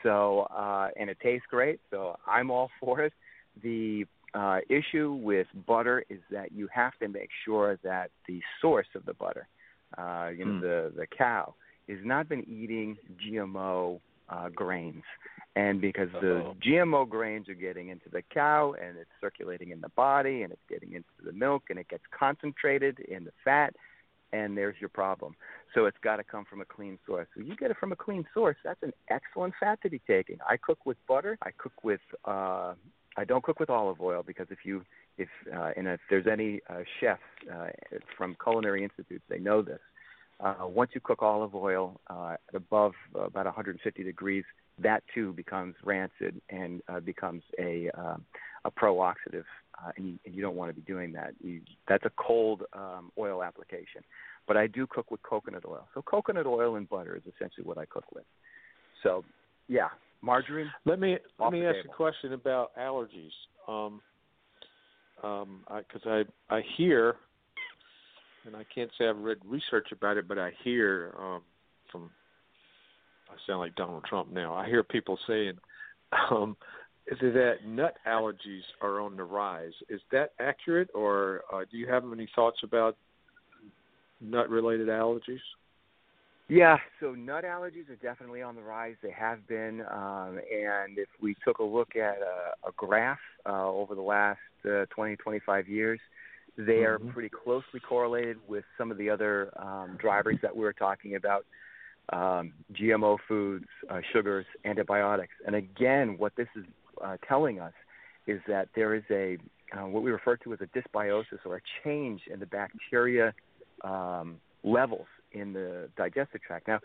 So, 0.03 0.47
uh, 0.55 0.89
and 1.01 1.11
it 1.11 1.19
tastes 1.21 1.47
great. 1.51 1.81
So 1.91 2.17
I'm 2.27 2.51
all 2.51 2.71
for 2.79 3.01
it. 3.01 3.13
The 3.63 4.05
uh, 4.35 4.59
issue 4.69 5.19
with 5.21 5.47
butter 5.67 6.05
is 6.11 6.21
that 6.31 6.53
you 6.53 6.69
have 6.73 6.93
to 7.01 7.09
make 7.09 7.31
sure 7.45 7.79
that 7.83 8.11
the 8.29 8.41
source 8.61 8.87
of 8.95 9.05
the 9.07 9.15
butter, 9.15 9.49
uh, 9.97 10.29
you 10.37 10.45
know, 10.45 10.53
Hmm. 10.53 10.61
the 10.61 10.93
the 10.97 11.07
cow, 11.07 11.55
has 11.89 11.99
not 12.05 12.29
been 12.29 12.45
eating 12.49 12.97
GMO 13.25 14.01
uh, 14.29 14.49
grains. 14.51 15.03
And 15.57 15.81
because 15.81 16.09
the 16.21 16.55
GMO 16.65 17.09
grains 17.09 17.49
are 17.49 17.55
getting 17.55 17.89
into 17.89 18.09
the 18.13 18.23
cow 18.33 18.75
and 18.81 18.97
it's 18.97 19.11
circulating 19.21 19.71
in 19.71 19.81
the 19.81 19.89
body 19.91 20.43
and 20.43 20.53
it's 20.53 20.63
getting 20.69 20.93
into 20.93 21.09
the 21.25 21.33
milk 21.33 21.65
and 21.71 21.79
it 21.79 21.89
gets 21.89 22.05
concentrated 22.17 23.01
in 23.01 23.25
the 23.25 23.33
fat, 23.45 23.75
and 24.33 24.57
there's 24.57 24.77
your 24.79 24.91
problem. 24.91 25.35
So 25.75 25.87
it's 25.87 25.97
got 26.03 26.17
to 26.17 26.25
come 26.25 26.45
from 26.49 26.61
a 26.61 26.65
clean 26.65 26.99
source. 27.07 27.27
So 27.35 27.43
you 27.43 27.57
get 27.57 27.71
it 27.71 27.77
from 27.81 27.93
a 27.93 27.97
clean 27.97 28.25
source. 28.35 28.57
That's 28.65 28.83
an 28.83 28.93
excellent 29.09 29.55
fat 29.59 29.81
to 29.83 29.91
be 29.91 30.01
taking. 30.07 30.39
I 30.49 30.59
cook 30.59 30.85
with 30.85 30.97
butter. 31.07 31.39
I 31.43 31.51
cook 31.57 31.73
with. 31.83 32.01
Uh, 32.25 32.75
I 33.17 33.25
don't 33.27 33.43
cook 33.43 33.59
with 33.59 33.71
olive 33.71 34.01
oil 34.01 34.23
because 34.25 34.47
if 34.51 34.59
you 34.65 34.85
if 35.17 35.29
uh, 35.53 35.71
and 35.77 35.89
if 35.89 36.01
there's 36.09 36.27
any 36.31 36.61
uh, 36.71 36.83
chefs 37.01 37.21
uh, 37.53 37.69
from 38.17 38.37
culinary 38.43 38.85
institutes, 38.85 39.25
they 39.29 39.39
know 39.39 39.63
this. 39.63 39.81
Uh, 40.41 40.67
once 40.67 40.91
you 40.95 41.01
cook 41.01 41.23
olive 41.23 41.55
oil 41.55 42.01
uh, 42.09 42.37
at 42.49 42.55
above 42.55 42.93
uh, 43.17 43.23
about 43.23 43.45
150 43.45 44.05
degrees, 44.05 44.45
that 44.81 45.03
too 45.13 45.33
becomes 45.33 45.75
rancid 45.85 46.41
and 46.51 46.81
uh, 46.89 47.01
becomes 47.01 47.43
a 47.59 47.91
uh, 47.99 48.17
a 48.65 48.71
pro-oxidative, 48.71 49.45
uh, 49.81 49.91
and, 49.97 50.09
you, 50.09 50.19
and 50.27 50.35
you 50.35 50.43
don't 50.43 50.57
want 50.57 50.71
to 50.71 50.75
be 50.75 50.83
doing 50.83 51.13
that. 51.13 51.33
You, 51.43 51.61
that's 51.89 52.05
a 52.05 52.11
cold 52.17 52.63
um, 52.73 53.11
oil 53.17 53.43
application. 53.43 54.03
But 54.47 54.57
I 54.57 54.67
do 54.67 54.87
cook 54.87 55.11
with 55.11 55.23
coconut 55.23 55.65
oil. 55.67 55.87
So 55.95 56.03
coconut 56.03 56.47
oil 56.47 56.77
and 56.77 56.89
butter 56.89 57.17
is 57.17 57.23
essentially 57.35 57.65
what 57.65 57.79
I 57.79 57.85
cook 57.85 58.05
with. 58.15 58.25
So, 59.03 59.25
yeah, 59.69 59.89
margarine. 60.23 60.71
Let 60.85 60.99
me 60.99 61.19
let 61.39 61.53
me 61.53 61.65
ask 61.67 61.77
table. 61.77 61.93
a 61.93 61.97
question 61.97 62.33
about 62.33 62.71
allergies. 62.77 63.31
Um, 63.69 64.01
um, 65.23 65.65
because 65.69 66.03
I, 66.07 66.55
I 66.55 66.59
I 66.59 66.63
hear, 66.77 67.17
and 68.49 68.57
I 68.57 68.65
can't 68.75 68.91
say 68.99 69.07
I've 69.07 69.19
read 69.19 69.39
research 69.47 69.89
about 69.93 70.17
it, 70.17 70.27
but 70.27 70.39
I 70.39 70.53
hear 70.65 71.15
um, 71.21 71.43
from 71.93 72.11
I 73.31 73.35
sound 73.47 73.61
like 73.61 73.77
Donald 73.77 74.05
Trump 74.09 74.33
now. 74.33 74.55
I 74.55 74.67
hear 74.67 74.83
people 74.83 75.19
saying 75.27 75.53
um, 76.31 76.57
that 77.21 77.57
nut 77.67 77.97
allergies 78.07 78.63
are 78.81 79.01
on 79.01 79.17
the 79.17 79.23
rise. 79.23 79.73
Is 79.91 80.01
that 80.13 80.33
accurate, 80.41 80.89
or 80.95 81.43
uh, 81.53 81.61
do 81.71 81.77
you 81.77 81.87
have 81.89 82.05
any 82.11 82.29
thoughts 82.35 82.61
about 82.65 82.97
nut-related 84.23 84.89
allergies? 84.89 85.41
Yeah, 86.49 86.79
so 87.01 87.13
nut 87.13 87.45
allergies 87.45 87.91
are 87.91 87.97
definitely 88.03 88.41
on 88.41 88.57
the 88.57 88.63
rise. 88.63 88.95
They 89.03 89.11
have 89.11 89.47
been, 89.47 89.83
um, 89.93 90.39
and 90.51 90.97
if 90.97 91.09
we 91.21 91.37
took 91.45 91.59
a 91.59 91.65
look 91.65 91.95
at 91.97 92.17
a, 92.23 92.69
a 92.69 92.73
graph 92.75 93.19
uh, 93.47 93.69
over 93.69 93.95
the 93.95 94.01
last 94.01 94.39
uh, 94.65 94.87
20, 94.95 95.17
25 95.17 95.69
years, 95.69 96.01
they 96.59 96.85
are 96.85 96.99
Mhm. 96.99 97.13
pretty 97.13 97.29
closely 97.29 97.79
correlated 97.79 98.37
with 98.49 98.65
some 98.77 98.91
of 98.91 98.99
the 98.99 99.09
other 99.09 99.51
um, 99.57 99.97
drivers 99.97 100.41
that 100.43 100.55
we 100.55 100.65
were 100.65 100.73
talking 100.73 101.15
about 101.15 101.47
um, 102.11 102.53
GMO 102.73 103.19
foods, 103.29 103.69
uh, 103.89 104.01
sugars, 104.13 104.47
antibiotics. 104.65 105.35
And 105.47 105.55
again, 105.55 106.19
what 106.19 106.35
this 106.37 106.49
is 106.57 106.65
uh, 107.01 107.17
telling 107.29 107.61
us 107.61 107.75
is 108.27 108.41
that 108.49 108.69
there 108.75 108.95
is 108.95 109.05
a 109.11 109.39
uh, 109.73 109.87
what 109.87 110.03
we 110.03 110.11
refer 110.11 110.37
to 110.39 110.53
as 110.55 110.61
a 110.63 110.67
dysbiosis 110.67 111.45
or 111.45 111.57
a 111.57 111.61
change 111.85 112.23
in 112.27 112.41
the 112.41 112.47
bacteria 112.47 113.35
um, 113.85 114.41
levels 114.65 115.07
in 115.33 115.53
the 115.53 115.91
digestive 115.97 116.43
tract. 116.43 116.67
Now, 116.67 116.81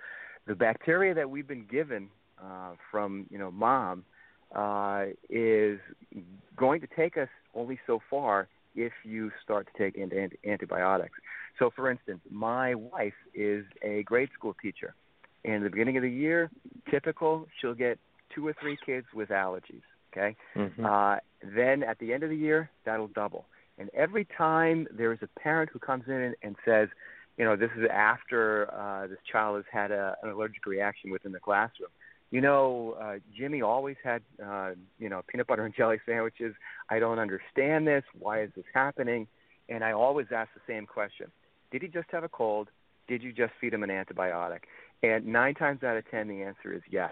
the 0.46 0.56
bacteria 0.56 1.14
that 1.14 1.30
we've 1.30 1.48
been 1.48 1.66
given 1.66 2.10
uh, 2.38 2.74
from 2.92 3.26
you 3.30 3.40
know 3.40 3.50
mom 3.50 4.04
uh, 4.54 5.06
is 5.30 5.80
going 6.58 6.82
to 6.82 6.88
take 6.88 7.18
us 7.18 7.30
only 7.56 7.80
so 7.88 8.02
far 8.10 8.48
if 8.76 8.94
you 9.04 9.32
start 9.44 9.68
to 9.72 9.84
take 9.84 9.98
anti- 9.98 10.18
anti- 10.18 10.40
antibiotics. 10.46 11.18
So, 11.60 11.72
for 11.76 11.90
instance, 11.90 12.20
my 12.30 12.76
wife 12.76 13.14
is 13.34 13.66
a 13.82 14.04
grade 14.04 14.30
school 14.34 14.56
teacher. 14.62 14.96
In 15.44 15.64
the 15.64 15.70
beginning 15.70 15.98
of 15.98 16.04
the 16.04 16.10
year, 16.10 16.50
typical, 16.90 17.48
she'll 17.60 17.74
get 17.74 18.00
two 18.34 18.48
or 18.48 18.56
three 18.60 18.78
kids 18.86 19.08
with 19.14 19.30
allergies. 19.30 19.82
Okay. 20.12 20.36
Mm-hmm. 20.56 20.86
Uh, 20.86 21.18
then 21.56 21.84
at 21.84 21.98
the 22.00 22.14
end 22.14 22.24
of 22.24 22.30
the 22.30 22.36
year, 22.36 22.70
that'll 22.86 23.08
double. 23.08 23.46
And 23.78 23.90
every 23.96 24.28
time 24.38 24.88
there 24.96 25.12
is 25.12 25.20
a 25.22 25.40
parent 25.40 25.72
who 25.74 25.80
comes 25.80 26.04
in 26.08 26.36
and 26.44 26.56
says, 26.64 26.90
you 27.38 27.46
know, 27.46 27.56
this 27.56 27.72
is 27.76 27.88
after 27.92 28.72
uh, 28.74 29.08
this 29.08 29.18
child 29.32 29.56
has 29.56 29.66
had 29.72 29.92
a, 29.92 30.16
an 30.22 30.30
allergic 30.30 30.66
reaction 30.68 31.12
within 31.12 31.32
the 31.32 31.40
classroom. 31.40 31.90
You 32.34 32.41
know, 32.41 32.98
uh, 33.00 33.17
Jimmy 33.38 33.62
always 33.62 33.96
had, 34.04 34.24
uh, 34.43 34.72
you 34.98 35.08
know, 35.08 35.22
peanut 35.28 35.46
butter 35.46 35.65
and 35.65 35.76
jelly 35.76 35.98
sandwiches. 36.04 36.56
I 36.89 36.98
don't 36.98 37.19
understand 37.19 37.86
this. 37.86 38.04
Why 38.17 38.41
is 38.41 38.50
this 38.56 38.65
happening? 38.74 39.28
And 39.69 39.84
I 39.84 39.91
always 39.91 40.26
ask 40.36 40.50
the 40.56 40.62
same 40.67 40.88
question: 40.88 41.28
Did 41.72 41.84
he 41.84 41.88
just 41.89 42.08
have 42.12 42.24
a 42.24 42.30
cold? 42.30 42.69
Did 43.08 43.22
you 43.22 43.34
just 43.34 43.54
feed 43.62 43.72
him 43.72 43.84
an 43.84 43.91
antibiotic? 43.91 44.62
And 45.04 45.28
nine 45.28 45.54
times 45.54 45.84
out 45.84 45.96
of 45.96 46.10
ten, 46.10 46.28
the 46.28 46.41
answer 46.41 46.74
is 46.74 46.82
yes. 46.89 47.12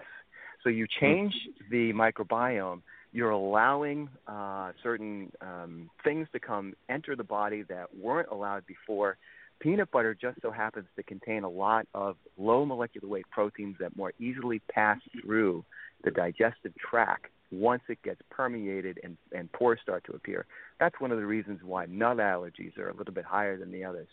So 0.64 0.70
you 0.70 0.88
change 1.00 1.32
the 1.70 1.92
microbiome, 1.92 2.82
you're 3.12 3.30
allowing 3.30 4.08
uh, 4.26 4.72
certain 4.82 5.30
um, 5.40 5.88
things 6.02 6.26
to 6.32 6.40
come 6.40 6.74
enter 6.88 7.14
the 7.14 7.22
body 7.22 7.62
that 7.68 7.94
weren't 7.96 8.28
allowed 8.28 8.66
before. 8.66 9.18
Peanut 9.62 9.92
butter 9.92 10.12
just 10.12 10.42
so 10.42 10.50
happens 10.50 10.86
to 10.96 11.04
contain 11.04 11.44
a 11.44 11.48
lot 11.48 11.86
of 11.94 12.16
low 12.36 12.66
molecular 12.66 13.06
weight 13.08 13.26
proteins 13.30 13.76
that 13.78 13.96
more 13.96 14.12
easily 14.18 14.60
pass 14.74 14.98
through 15.22 15.64
the 16.02 16.10
digestive 16.10 16.72
tract 16.78 17.26
once 17.52 17.82
it 17.88 18.02
gets 18.02 18.20
permeated 18.28 18.98
and, 19.04 19.16
and 19.30 19.52
pores 19.52 19.78
start 19.80 20.02
to 20.04 20.12
appear. 20.14 20.46
That's 20.80 20.98
one 20.98 21.12
of 21.12 21.18
the 21.18 21.26
reasons 21.26 21.60
why 21.62 21.86
nut 21.86 22.16
allergies 22.16 22.76
are 22.76 22.88
a 22.88 22.96
little 22.96 23.14
bit 23.14 23.24
higher 23.24 23.56
than 23.56 23.70
the 23.70 23.84
others. 23.84 24.08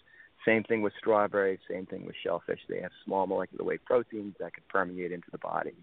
Same 0.46 0.64
thing 0.64 0.84
with 0.84 0.94
strawberries, 1.00 1.60
same 1.68 1.88
thing 1.88 2.06
with 2.06 2.16
shellfish. 2.24 2.60
They 2.70 2.82
have 2.82 2.92
small 3.04 3.26
molecular 3.26 3.66
weight 3.66 3.84
proteins 3.86 4.36
that 4.40 4.54
can 4.54 4.64
permeate 4.70 5.12
into 5.12 5.28
the 5.32 5.40
body 5.40 5.74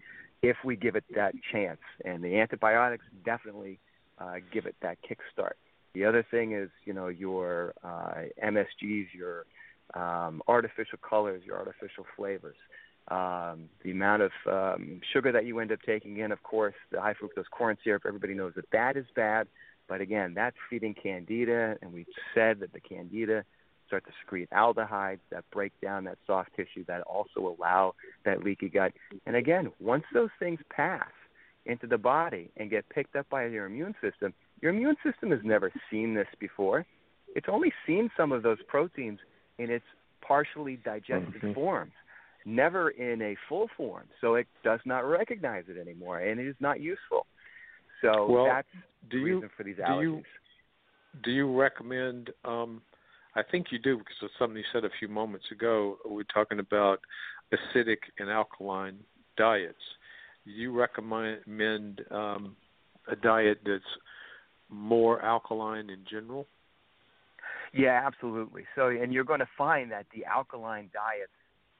if 0.41 0.55
we 0.63 0.77
give 0.77 0.95
it 0.95 1.03
that 1.13 1.33
chance. 1.51 1.81
And 2.05 2.23
the 2.23 2.39
antibiotics 2.39 3.03
definitely 3.25 3.79
uh, 4.17 4.35
give 4.53 4.65
it 4.65 4.75
that 4.81 4.97
kickstart. 5.03 5.53
The 5.93 6.05
other 6.05 6.25
thing 6.29 6.53
is, 6.53 6.69
you 6.85 6.93
know, 6.93 7.07
your 7.07 7.73
uh, 7.83 8.25
MSGs, 8.43 9.07
your 9.13 9.45
um, 9.93 10.41
artificial 10.47 10.99
colors, 11.07 11.43
your 11.45 11.57
artificial 11.57 12.05
flavors. 12.15 12.55
Um, 13.09 13.69
the 13.83 13.91
amount 13.91 14.23
of 14.23 14.31
um, 14.51 14.99
sugar 15.13 15.31
that 15.31 15.45
you 15.45 15.59
end 15.59 15.71
up 15.71 15.79
taking 15.85 16.17
in, 16.17 16.31
of 16.31 16.43
course, 16.43 16.75
the 16.91 16.99
high 16.99 17.13
fructose 17.13 17.49
corn 17.49 17.77
syrup, 17.83 18.03
everybody 18.05 18.33
knows 18.33 18.53
that 18.55 18.69
that 18.71 18.97
is 18.97 19.05
bad. 19.15 19.47
But 19.87 20.01
again, 20.01 20.33
that's 20.33 20.57
feeding 20.69 20.93
candida, 20.93 21.77
and 21.81 21.93
we've 21.93 22.05
said 22.35 22.59
that 22.59 22.73
the 22.73 22.81
candida 22.81 23.45
start 23.87 24.03
to 24.05 24.11
secrete 24.21 24.49
aldehydes 24.49 25.19
that 25.31 25.45
break 25.51 25.71
down 25.81 26.03
that 26.03 26.17
soft 26.27 26.49
tissue 26.55 26.83
that 26.87 27.01
also 27.03 27.55
allow 27.57 27.95
that 28.25 28.43
leaky 28.43 28.67
gut. 28.67 28.91
And 29.25 29.37
again, 29.37 29.71
once 29.79 30.03
those 30.13 30.29
things 30.39 30.59
pass 30.69 31.09
into 31.65 31.87
the 31.87 31.97
body 31.97 32.51
and 32.57 32.69
get 32.69 32.87
picked 32.89 33.15
up 33.15 33.29
by 33.29 33.45
your 33.45 33.65
immune 33.65 33.95
system, 34.01 34.33
your 34.61 34.71
immune 34.71 34.97
system 35.03 35.31
has 35.31 35.39
never 35.43 35.71
seen 35.89 36.13
this 36.13 36.27
before. 36.39 36.85
It's 37.35 37.47
only 37.49 37.71
seen 37.85 38.09
some 38.17 38.31
of 38.33 38.43
those 38.43 38.57
proteins 38.67 39.19
in 39.57 39.69
its 39.69 39.85
partially 40.21 40.77
digested 40.77 41.41
Mhm. 41.41 41.53
forms, 41.53 41.93
never 42.45 42.89
in 42.91 43.21
a 43.21 43.35
full 43.47 43.67
form. 43.69 44.07
So 44.21 44.35
it 44.35 44.47
does 44.63 44.79
not 44.85 45.05
recognize 45.05 45.67
it 45.69 45.77
anymore, 45.77 46.19
and 46.19 46.39
it 46.39 46.47
is 46.47 46.59
not 46.59 46.79
useful. 46.79 47.25
So 48.01 48.27
Well, 48.27 48.45
that's 48.45 48.71
do 49.09 49.19
the 49.21 49.25
you- 49.27 49.35
reason 49.35 49.49
for 49.49 49.63
these 49.63 49.77
do 49.77 49.81
allergies. 49.83 50.01
you- 50.01 50.23
Do 51.21 51.31
you 51.31 51.51
recommend? 51.59 52.31
Um, 52.43 52.83
I 53.33 53.41
think 53.41 53.71
you 53.71 53.79
do 53.79 53.97
because 53.97 54.21
of 54.21 54.31
something 54.33 54.57
you 54.57 54.63
said 54.71 54.85
a 54.85 54.89
few 54.89 55.07
moments 55.07 55.49
ago. 55.51 55.99
We're 56.05 56.23
talking 56.23 56.59
about 56.59 56.99
acidic 57.51 57.99
and 58.19 58.29
alkaline 58.29 59.03
diets. 59.35 59.97
Do 60.45 60.51
you 60.51 60.71
recommend 60.71 62.05
um, 62.11 62.55
a 63.07 63.15
diet 63.15 63.63
that's 63.63 63.97
more 64.69 65.21
alkaline 65.23 65.89
in 65.89 66.03
general? 66.05 66.47
Yeah, 67.73 68.01
absolutely. 68.05 68.63
So, 68.75 68.87
and 68.87 69.13
you're 69.13 69.23
going 69.23 69.39
to 69.39 69.49
find 69.57 69.91
that 69.91 70.05
the 70.15 70.25
alkaline 70.25 70.89
diets 70.93 71.31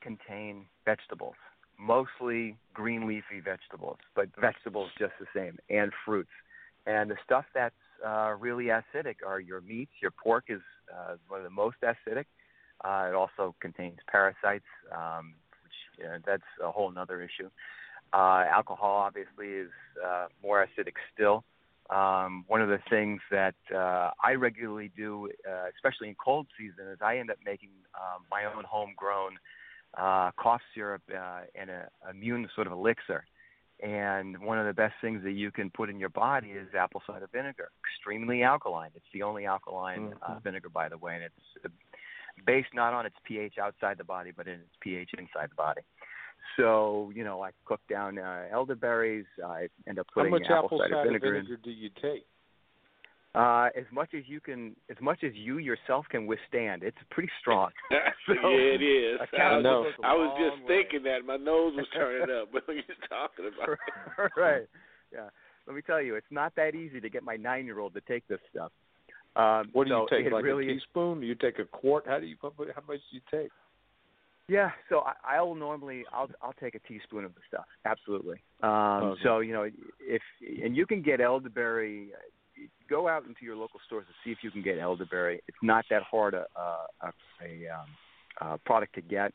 contain 0.01 0.65
vegetables, 0.85 1.35
mostly 1.79 2.57
green 2.73 3.07
leafy 3.07 3.39
vegetables, 3.43 3.97
but 4.15 4.29
vegetables 4.39 4.89
just 4.97 5.13
the 5.19 5.25
same, 5.35 5.57
and 5.69 5.91
fruits. 6.05 6.29
And 6.85 7.09
the 7.09 7.17
stuff 7.25 7.45
that's 7.53 7.75
uh, 8.05 8.35
really 8.39 8.65
acidic 8.65 9.17
are 9.25 9.39
your 9.39 9.61
meats. 9.61 9.91
Your 10.01 10.11
pork 10.11 10.45
is 10.49 10.61
uh, 10.93 11.15
one 11.27 11.39
of 11.39 11.43
the 11.43 11.49
most 11.49 11.77
acidic. 11.83 12.25
Uh, 12.83 13.09
it 13.09 13.15
also 13.15 13.55
contains 13.59 13.97
parasites, 14.09 14.65
um, 14.95 15.33
which 15.63 16.07
uh, 16.07 16.19
that's 16.25 16.43
a 16.63 16.71
whole 16.71 16.93
other 16.97 17.21
issue. 17.21 17.49
Uh, 18.13 18.45
alcohol 18.49 18.95
obviously 18.95 19.47
is 19.47 19.69
uh, 20.05 20.27
more 20.41 20.65
acidic 20.65 20.93
still. 21.13 21.43
Um, 21.89 22.43
one 22.47 22.61
of 22.61 22.67
the 22.67 22.79
things 22.89 23.21
that 23.31 23.55
uh, 23.73 24.11
I 24.21 24.33
regularly 24.33 24.91
do, 24.95 25.29
uh, 25.49 25.69
especially 25.73 26.09
in 26.09 26.15
cold 26.15 26.47
season, 26.57 26.87
is 26.91 26.97
I 27.01 27.17
end 27.17 27.31
up 27.31 27.37
making 27.45 27.69
um, 27.95 28.23
my 28.29 28.43
own 28.45 28.65
homegrown 28.65 29.37
uh, 29.97 30.31
cough 30.37 30.61
syrup 30.75 31.01
uh, 31.13 31.41
and 31.55 31.69
a 31.69 31.87
immune 32.09 32.49
sort 32.55 32.67
of 32.67 32.73
elixir. 32.73 33.25
And 33.81 34.39
one 34.39 34.57
of 34.59 34.65
the 34.65 34.73
best 34.73 34.95
things 35.01 35.23
that 35.23 35.33
you 35.33 35.51
can 35.51 35.69
put 35.69 35.89
in 35.89 35.99
your 35.99 36.09
body 36.09 36.49
is 36.49 36.67
apple 36.77 37.01
cider 37.05 37.29
vinegar. 37.31 37.69
Extremely 37.85 38.43
alkaline. 38.43 38.89
It's 38.95 39.05
the 39.13 39.23
only 39.23 39.45
alkaline 39.45 40.13
uh, 40.21 40.35
Mhm. 40.35 40.43
vinegar, 40.43 40.69
by 40.69 40.89
the 40.89 40.97
way, 40.97 41.15
and 41.15 41.23
it's 41.23 41.65
uh, 41.65 41.69
based 42.45 42.73
not 42.73 42.93
on 42.93 43.05
its 43.05 43.15
pH 43.23 43.57
outside 43.59 43.97
the 43.97 44.03
body, 44.03 44.31
but 44.31 44.47
in 44.47 44.59
its 44.59 44.75
pH 44.81 45.13
inside 45.13 45.51
the 45.51 45.55
body. 45.55 45.81
So 46.55 47.11
you 47.13 47.23
know, 47.23 47.41
I 47.41 47.51
cook 47.65 47.81
down 47.89 48.17
uh, 48.17 48.45
elderberries. 48.51 49.25
I 49.45 49.67
end 49.87 49.99
up 49.99 50.07
putting 50.13 50.31
How 50.31 50.39
much 50.39 50.47
apple 50.49 50.79
cider 50.79 51.03
vinegar, 51.05 51.33
vinegar, 51.33 51.57
do 51.63 51.71
you 51.71 51.89
take? 52.01 52.25
Uh, 53.35 53.69
as 53.77 53.85
much 53.91 54.09
as 54.17 54.23
you 54.25 54.39
can, 54.39 54.75
as 54.89 54.97
much 54.99 55.19
as 55.23 55.31
you 55.35 55.59
yourself 55.59 56.05
can 56.09 56.25
withstand. 56.25 56.81
It's 56.81 56.97
pretty 57.11 57.29
strong. 57.41 57.69
So, 58.27 58.33
yeah, 58.33 58.75
it 58.75 58.81
is. 58.83 59.19
I, 59.39 59.61
know. 59.61 59.83
was, 59.83 59.93
goes 59.95 60.03
a 60.03 60.05
I 60.05 60.11
was 60.11 60.35
just 60.35 60.67
way. 60.67 60.83
thinking 60.83 61.03
that 61.03 61.23
my 61.25 61.37
nose 61.37 61.71
was 61.77 61.85
turning 61.93 62.27
up 62.35 62.51
when 62.51 62.75
you 62.75 62.83
talking 63.07 63.45
about 63.47 63.69
it. 63.69 64.31
right. 64.35 64.67
Yeah. 65.13 65.29
Let 65.65 65.77
me 65.77 65.81
tell 65.81 66.01
you, 66.01 66.15
it's 66.15 66.27
not 66.29 66.53
that 66.57 66.75
easy 66.75 66.99
to 66.99 67.09
get 67.09 67.23
my 67.23 67.37
nine-year-old 67.37 67.93
to 67.93 68.01
take 68.01 68.27
this 68.27 68.39
stuff. 68.51 68.73
Um, 69.37 69.69
What 69.71 69.87
do 69.87 69.93
you 69.93 70.07
take? 70.09 70.29
Like 70.29 70.43
really 70.43 70.69
a 70.69 70.73
teaspoon? 70.73 71.21
Do 71.21 71.25
you 71.25 71.35
take 71.35 71.59
a 71.59 71.63
quart? 71.63 72.03
How 72.05 72.19
do 72.19 72.25
you? 72.25 72.35
How 72.41 72.51
much 72.57 72.99
do 73.11 73.15
you 73.15 73.21
take? 73.31 73.49
Yeah, 74.49 74.71
so 74.89 74.99
I, 74.99 75.35
I'll 75.35 75.55
normally 75.55 76.05
I'll 76.13 76.29
I'll 76.41 76.53
take 76.53 76.75
a 76.75 76.79
teaspoon 76.79 77.25
of 77.25 77.35
the 77.35 77.41
stuff. 77.47 77.65
Absolutely. 77.85 78.37
Um, 78.63 78.69
Okay. 78.69 79.21
So 79.23 79.39
you 79.39 79.53
know 79.53 79.69
if 79.99 80.21
and 80.63 80.75
you 80.75 80.85
can 80.85 81.01
get 81.01 81.21
elderberry. 81.21 82.09
Go 82.89 83.07
out 83.07 83.25
into 83.25 83.43
your 83.43 83.55
local 83.55 83.79
stores 83.85 84.05
and 84.07 84.15
see 84.23 84.31
if 84.31 84.39
you 84.41 84.49
can 84.49 84.63
get 84.63 84.79
elderberry. 84.79 85.41
It's 85.47 85.57
not 85.61 85.85
that 85.89 86.01
hard 86.03 86.33
a 86.33 86.45
a, 86.55 86.87
a, 87.01 87.11
a 87.43 87.69
um, 87.69 87.85
uh, 88.41 88.57
product 88.65 88.95
to 88.95 89.01
get. 89.01 89.33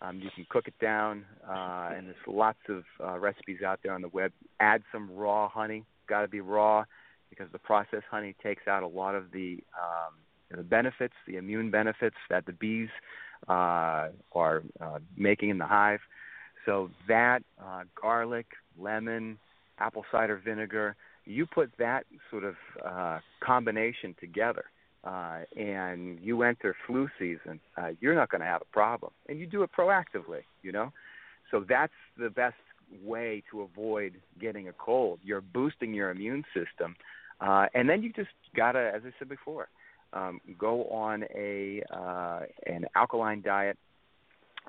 Um, 0.00 0.20
you 0.20 0.30
can 0.34 0.46
cook 0.50 0.66
it 0.66 0.74
down, 0.80 1.24
uh, 1.48 1.90
and 1.94 2.06
there's 2.06 2.16
lots 2.26 2.58
of 2.68 2.82
uh, 3.02 3.18
recipes 3.18 3.58
out 3.64 3.78
there 3.82 3.92
on 3.92 4.02
the 4.02 4.08
web. 4.08 4.32
Add 4.58 4.82
some 4.90 5.14
raw 5.14 5.48
honey. 5.48 5.84
Got 6.08 6.22
to 6.22 6.28
be 6.28 6.40
raw 6.40 6.84
because 7.30 7.46
the 7.52 7.58
processed 7.58 8.04
honey 8.10 8.34
takes 8.42 8.66
out 8.66 8.82
a 8.82 8.86
lot 8.86 9.14
of 9.14 9.30
the 9.32 9.58
um, 9.80 10.14
the 10.56 10.62
benefits, 10.62 11.14
the 11.26 11.36
immune 11.36 11.70
benefits 11.70 12.16
that 12.30 12.46
the 12.46 12.52
bees 12.52 12.88
uh, 13.48 14.08
are 14.32 14.62
uh, 14.80 14.98
making 15.16 15.50
in 15.50 15.58
the 15.58 15.66
hive. 15.66 16.00
So 16.66 16.90
that 17.08 17.42
uh, 17.62 17.82
garlic, 18.00 18.46
lemon, 18.78 19.38
apple 19.78 20.04
cider 20.10 20.40
vinegar, 20.42 20.96
you 21.26 21.46
put 21.46 21.70
that 21.78 22.04
sort 22.30 22.44
of 22.44 22.54
uh, 22.84 23.18
combination 23.40 24.14
together, 24.20 24.64
uh, 25.04 25.40
and 25.56 26.18
you 26.22 26.42
enter 26.42 26.74
flu 26.86 27.08
season, 27.18 27.60
uh, 27.76 27.88
you're 28.00 28.14
not 28.14 28.30
going 28.30 28.40
to 28.40 28.46
have 28.46 28.62
a 28.62 28.72
problem, 28.72 29.12
and 29.28 29.38
you 29.38 29.46
do 29.46 29.62
it 29.62 29.70
proactively, 29.76 30.42
you 30.62 30.72
know. 30.72 30.92
So 31.50 31.64
that's 31.68 31.92
the 32.18 32.30
best 32.30 32.56
way 33.02 33.42
to 33.50 33.62
avoid 33.62 34.14
getting 34.40 34.68
a 34.68 34.72
cold. 34.72 35.18
You're 35.22 35.40
boosting 35.40 35.94
your 35.94 36.10
immune 36.10 36.44
system, 36.54 36.96
uh, 37.40 37.66
and 37.74 37.88
then 37.88 38.02
you 38.02 38.12
just 38.12 38.30
gotta, 38.56 38.92
as 38.94 39.02
I 39.04 39.12
said 39.18 39.28
before, 39.28 39.68
um, 40.14 40.40
go 40.58 40.84
on 40.86 41.24
a 41.34 41.82
uh, 41.92 42.40
an 42.66 42.86
alkaline 42.94 43.42
diet. 43.42 43.76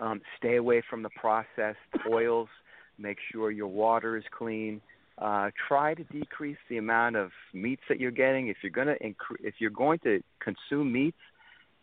Um, 0.01 0.21
stay 0.37 0.57
away 0.57 0.83
from 0.89 1.03
the 1.03 1.09
processed 1.19 1.77
oils. 2.09 2.49
Make 2.97 3.17
sure 3.31 3.51
your 3.51 3.67
water 3.67 4.17
is 4.17 4.23
clean. 4.37 4.81
Uh, 5.17 5.49
try 5.69 5.93
to 5.93 6.03
decrease 6.05 6.57
the 6.69 6.77
amount 6.77 7.15
of 7.15 7.31
meats 7.53 7.83
that 7.87 7.99
you're 7.99 8.11
getting. 8.11 8.47
If 8.47 8.57
you're 8.61 8.71
gonna 8.71 8.95
incre- 9.03 9.39
if 9.41 9.55
you're 9.59 9.69
going 9.69 9.99
to 9.99 10.21
consume 10.43 10.91
meats, 10.91 11.17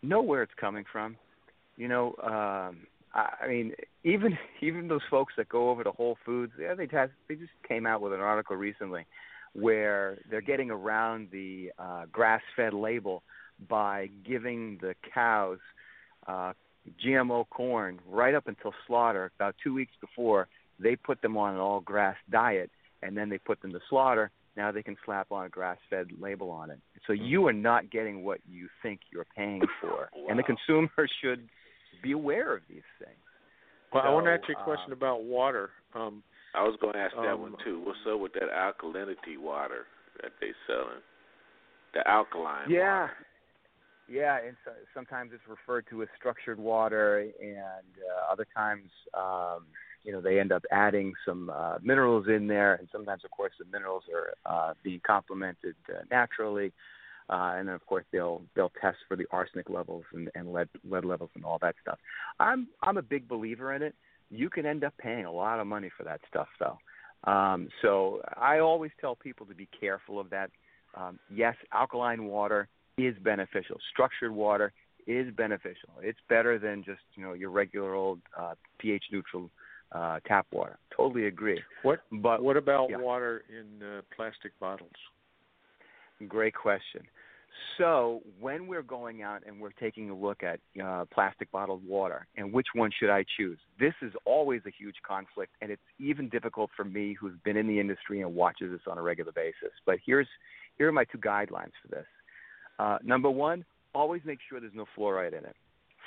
know 0.03 0.21
where 0.21 0.43
it's 0.43 0.53
coming 0.59 0.83
from. 0.91 1.15
You 1.75 1.87
know, 1.87 2.15
um, 2.21 2.85
I, 3.13 3.47
mean, 3.47 3.73
even 4.03 4.37
even 4.61 4.87
those 4.87 5.01
folks 5.09 5.33
that 5.37 5.49
go 5.49 5.69
over 5.69 5.83
to 5.83 5.91
Whole 5.91 6.17
Foods, 6.25 6.53
yeah, 6.59 6.75
they 6.75 6.87
has, 6.91 7.09
they 7.27 7.35
just 7.35 7.51
came 7.67 7.87
out 7.87 8.01
with 8.01 8.13
an 8.13 8.19
article 8.19 8.55
recently 8.55 9.05
where 9.53 10.17
they're 10.31 10.41
getting 10.41 10.71
around 10.71 11.27
the 11.31 11.69
uh, 11.77 12.05
grass-fed 12.11 12.73
label 12.73 13.21
by 13.69 14.09
giving 14.27 14.77
the 14.81 14.95
cows 15.13 15.59
uh, 16.27 16.53
GMO 17.05 17.47
corn 17.49 17.99
right 18.09 18.33
up 18.33 18.47
until 18.47 18.73
slaughter. 18.87 19.31
About 19.37 19.55
two 19.63 19.73
weeks 19.73 19.93
before, 20.01 20.47
they 20.79 20.95
put 20.95 21.21
them 21.21 21.37
on 21.37 21.53
an 21.53 21.59
all-grass 21.59 22.17
diet, 22.29 22.69
and 23.01 23.15
then 23.17 23.29
they 23.29 23.37
put 23.37 23.61
them 23.61 23.71
to 23.71 23.79
slaughter. 23.89 24.31
Now 24.55 24.71
they 24.71 24.83
can 24.83 24.97
slap 25.05 25.31
on 25.31 25.45
a 25.45 25.49
grass-fed 25.49 26.07
label 26.19 26.49
on 26.49 26.69
it. 26.69 26.79
So 27.07 27.13
you 27.13 27.47
are 27.47 27.53
not 27.53 27.89
getting 27.89 28.23
what 28.23 28.39
you 28.49 28.67
think 28.81 28.99
you're 29.11 29.25
paying 29.35 29.61
for, 29.81 30.09
and 30.29 30.37
the 30.37 30.43
consumer 30.43 30.89
should 31.21 31.47
be 32.01 32.11
aware 32.11 32.53
of 32.55 32.61
these 32.69 32.83
things. 32.99 33.17
Well, 33.93 34.03
I 34.03 34.09
want 34.09 34.25
to 34.25 34.31
ask 34.31 34.41
you 34.47 34.55
a 34.59 34.63
question 34.63 34.91
um, 34.91 34.97
about 34.97 35.23
water. 35.23 35.69
Um, 35.93 36.23
I 36.55 36.63
was 36.63 36.77
going 36.81 36.93
to 36.93 36.99
ask 36.99 37.15
that 37.15 37.33
Um, 37.33 37.41
one 37.41 37.55
too. 37.63 37.81
What's 37.85 37.99
up 38.11 38.19
with 38.19 38.33
that 38.33 38.49
alkalinity 38.51 39.37
water 39.39 39.85
that 40.21 40.31
they 40.41 40.51
selling? 40.67 41.01
The 41.93 42.07
alkaline 42.07 42.69
Yeah. 42.69 43.01
water. 43.01 43.13
Yeah, 44.07 44.37
and 44.45 44.55
so, 44.65 44.71
sometimes 44.93 45.31
it's 45.33 45.43
referred 45.47 45.85
to 45.89 46.01
as 46.03 46.09
structured 46.17 46.59
water, 46.59 47.19
and 47.19 47.53
uh, 47.61 48.31
other 48.31 48.45
times, 48.55 48.89
um, 49.13 49.65
you 50.03 50.11
know, 50.11 50.19
they 50.19 50.39
end 50.39 50.51
up 50.51 50.63
adding 50.71 51.13
some 51.25 51.49
uh, 51.49 51.77
minerals 51.81 52.27
in 52.27 52.47
there, 52.47 52.75
and 52.75 52.87
sometimes, 52.91 53.23
of 53.23 53.31
course, 53.31 53.53
the 53.57 53.65
minerals 53.71 54.03
are 54.13 54.33
uh, 54.45 54.73
being 54.83 54.99
complemented 55.05 55.75
uh, 55.89 56.03
naturally, 56.11 56.73
uh, 57.29 57.53
and 57.55 57.69
then, 57.69 57.75
of 57.75 57.85
course, 57.85 58.03
they'll 58.11 58.41
they'll 58.55 58.73
test 58.81 58.97
for 59.07 59.15
the 59.15 59.25
arsenic 59.31 59.69
levels 59.69 60.03
and, 60.13 60.29
and 60.35 60.51
lead 60.51 60.67
lead 60.83 61.05
levels 61.05 61.29
and 61.35 61.45
all 61.45 61.57
that 61.61 61.75
stuff. 61.81 61.97
I'm 62.39 62.67
I'm 62.81 62.97
a 62.97 63.01
big 63.01 63.27
believer 63.29 63.73
in 63.73 63.81
it. 63.81 63.95
You 64.29 64.49
can 64.49 64.65
end 64.65 64.83
up 64.83 64.93
paying 64.97 65.25
a 65.25 65.31
lot 65.31 65.61
of 65.61 65.67
money 65.67 65.89
for 65.95 66.03
that 66.03 66.19
stuff, 66.27 66.47
though. 66.59 66.77
Um, 67.31 67.69
so 67.81 68.21
I 68.35 68.59
always 68.59 68.91
tell 68.99 69.15
people 69.15 69.45
to 69.45 69.55
be 69.55 69.69
careful 69.79 70.19
of 70.19 70.29
that. 70.31 70.51
Um, 70.95 71.17
yes, 71.33 71.55
alkaline 71.71 72.25
water 72.25 72.67
is 72.97 73.15
beneficial. 73.23 73.77
Structured 73.91 74.31
water 74.31 74.71
is 75.07 75.33
beneficial. 75.35 75.89
It's 76.01 76.19
better 76.29 76.59
than 76.59 76.83
just 76.83 77.01
you 77.15 77.23
know 77.23 77.33
your 77.33 77.49
regular 77.49 77.93
old 77.93 78.19
uh, 78.37 78.53
pH 78.79 79.05
neutral 79.11 79.49
uh, 79.91 80.19
tap 80.27 80.47
water. 80.51 80.77
Totally 80.95 81.27
agree. 81.27 81.61
what 81.83 82.01
But 82.11 82.43
what 82.43 82.57
about 82.57 82.89
yeah. 82.89 82.97
water 82.97 83.43
in 83.49 83.85
uh, 83.85 84.01
plastic 84.15 84.57
bottles? 84.59 84.91
Great 86.27 86.55
question. 86.55 87.01
So 87.77 88.21
when 88.39 88.67
we're 88.67 88.83
going 88.83 89.21
out 89.21 89.41
and 89.45 89.59
we're 89.59 89.71
taking 89.71 90.09
a 90.09 90.15
look 90.15 90.41
at 90.43 90.59
uh, 90.83 91.05
plastic 91.13 91.51
bottled 91.51 91.85
water 91.87 92.27
and 92.35 92.51
which 92.51 92.67
one 92.73 92.91
should 92.97 93.09
I 93.09 93.25
choose, 93.37 93.59
this 93.79 93.93
is 94.01 94.11
always 94.25 94.61
a 94.65 94.71
huge 94.71 94.95
conflict, 95.07 95.53
and 95.61 95.71
it's 95.71 95.81
even 95.99 96.29
difficult 96.29 96.71
for 96.75 96.83
me 96.83 97.15
who's 97.19 97.33
been 97.43 97.57
in 97.57 97.67
the 97.67 97.79
industry 97.79 98.21
and 98.21 98.33
watches 98.33 98.71
this 98.71 98.81
on 98.89 98.97
a 98.97 99.01
regular 99.01 99.31
basis. 99.31 99.71
But 99.85 99.97
here's 100.05 100.27
here 100.77 100.87
are 100.87 100.91
my 100.91 101.05
two 101.05 101.19
guidelines 101.19 101.71
for 101.81 101.89
this. 101.89 102.05
Uh, 102.79 102.97
number 103.03 103.29
one, 103.29 103.65
always 103.93 104.21
make 104.25 104.39
sure 104.49 104.59
there's 104.59 104.73
no 104.73 104.85
fluoride 104.97 105.37
in 105.37 105.45
it. 105.45 105.55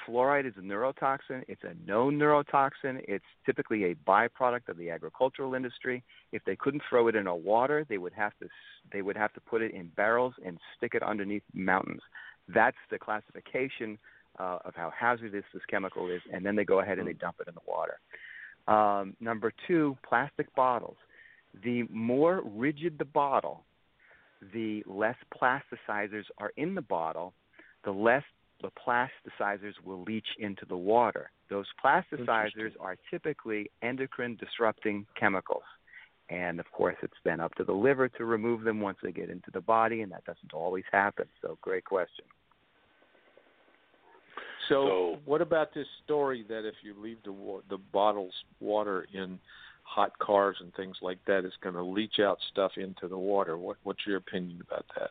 Fluoride 0.07 0.47
is 0.47 0.55
a 0.57 0.61
neurotoxin. 0.61 1.43
It's 1.49 1.62
a 1.64 1.75
known 1.89 2.19
neurotoxin. 2.19 3.03
It's 3.09 3.25
typically 3.45 3.85
a 3.85 3.95
byproduct 4.09 4.69
of 4.69 4.77
the 4.77 4.91
agricultural 4.91 5.55
industry. 5.55 6.03
If 6.33 6.45
they 6.45 6.55
couldn't 6.55 6.83
throw 6.89 7.09
it 7.09 7.17
in 7.17 7.27
a 7.27 7.35
water, 7.35 7.85
they 7.89 7.99
would 7.99 8.12
have 8.12 8.33
to 8.41 8.49
they 8.93 9.03
would 9.03 9.17
have 9.17 9.33
to 9.35 9.41
put 9.41 9.62
it 9.62 9.73
in 9.73 9.91
barrels 9.97 10.35
and 10.45 10.59
stick 10.77 10.95
it 10.95 11.03
underneath 11.03 11.43
mountains. 11.55 12.03
That's 12.49 12.77
the 12.91 12.99
classification 12.99 13.99
uh, 14.39 14.59
of 14.64 14.75
how 14.75 14.93
hazardous 14.97 15.45
this 15.53 15.62
chemical 15.69 16.09
is, 16.09 16.21
and 16.33 16.45
then 16.45 16.55
they 16.55 16.64
go 16.64 16.81
ahead 16.81 16.99
and 16.99 17.09
they 17.09 17.14
dump 17.14 17.37
it 17.41 17.49
in 17.49 17.55
the 17.55 17.61
water. 17.67 17.99
Um, 18.69 19.17
number 19.21 19.53
two, 19.67 19.97
plastic 20.09 20.55
bottles. 20.55 20.97
The 21.64 21.85
more 21.91 22.43
rigid 22.45 22.99
the 22.99 23.05
bottle, 23.05 23.64
the 24.53 24.82
less 24.87 25.16
plasticizers 25.34 26.24
are 26.39 26.53
in 26.57 26.74
the 26.74 26.82
bottle, 26.82 27.32
the 27.84 27.91
less 27.91 28.24
the 28.62 28.70
plasticizers 28.70 29.74
will 29.84 30.03
leach 30.03 30.26
into 30.39 30.64
the 30.66 30.76
water. 30.76 31.30
Those 31.51 31.66
plasticizers 31.84 32.72
are 32.80 32.97
typically 33.11 33.70
endocrine 33.82 34.37
disrupting 34.37 35.07
chemicals. 35.18 35.62
And 36.28 36.59
of 36.59 36.70
course, 36.72 36.97
it's 37.03 37.14
then 37.24 37.39
up 37.39 37.55
to 37.57 37.64
the 37.64 37.72
liver 37.72 38.09
to 38.09 38.24
remove 38.24 38.62
them 38.62 38.80
once 38.80 38.99
they 39.03 39.12
get 39.12 39.30
into 39.30 39.51
the 39.53 39.61
body, 39.61 40.01
and 40.01 40.11
that 40.11 40.24
doesn't 40.24 40.53
always 40.53 40.84
happen. 40.91 41.26
So, 41.41 41.57
great 41.61 41.84
question. 41.84 42.24
So, 44.68 44.89
So- 44.89 45.20
what 45.24 45.41
about 45.41 45.72
this 45.72 45.87
story 46.05 46.43
that 46.49 46.66
if 46.66 46.74
you 46.82 46.95
leave 46.95 47.22
the 47.22 47.62
the 47.68 47.78
bottles 47.78 48.34
water 48.59 49.07
in 49.12 49.39
hot 49.87 50.18
cars 50.18 50.57
and 50.61 50.74
things 50.74 50.97
like 51.01 51.18
that, 51.26 51.45
it's 51.45 51.57
going 51.62 51.74
to 51.74 51.82
leach 51.82 52.18
out 52.20 52.39
stuff 52.51 52.72
into 52.76 53.09
the 53.09 53.18
water? 53.18 53.57
What 53.57 53.76
what's 53.84 54.01
your 54.07 54.16
opinion 54.16 54.62
about 54.66 54.84
that? 54.99 55.11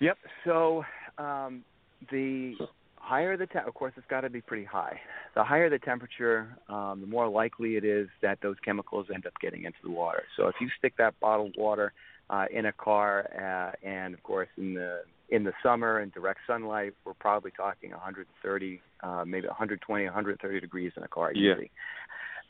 Yep. 0.00 0.18
So 0.44 0.84
um, 1.16 1.64
the 2.12 2.54
higher 2.96 3.36
the 3.36 3.46
te- 3.46 3.66
of 3.66 3.74
course 3.74 3.92
it's 3.96 4.06
got 4.08 4.20
to 4.20 4.30
be 4.30 4.40
pretty 4.40 4.64
high. 4.64 5.00
The 5.34 5.42
higher 5.42 5.70
the 5.70 5.78
temperature, 5.78 6.56
um, 6.68 7.00
the 7.00 7.06
more 7.06 7.28
likely 7.28 7.76
it 7.76 7.84
is 7.84 8.08
that 8.22 8.38
those 8.42 8.56
chemicals 8.64 9.06
end 9.12 9.26
up 9.26 9.32
getting 9.40 9.64
into 9.64 9.78
the 9.82 9.90
water. 9.90 10.22
So 10.36 10.48
if 10.48 10.56
you 10.60 10.68
stick 10.78 10.94
that 10.98 11.18
bottled 11.20 11.54
water 11.56 11.92
uh, 12.30 12.44
in 12.52 12.66
a 12.66 12.72
car, 12.72 13.28
uh, 13.34 13.86
and 13.86 14.14
of 14.14 14.22
course 14.22 14.48
in 14.56 14.74
the 14.74 15.02
in 15.30 15.44
the 15.44 15.52
summer 15.62 16.00
in 16.00 16.10
direct 16.10 16.40
sunlight, 16.46 16.94
we're 17.04 17.14
probably 17.14 17.50
talking 17.50 17.90
130, 17.90 18.80
uh, 19.02 19.24
maybe 19.26 19.46
120, 19.46 20.04
130 20.04 20.60
degrees 20.60 20.92
in 20.96 21.02
a 21.02 21.08
car 21.08 21.32
Yeah. 21.34 21.54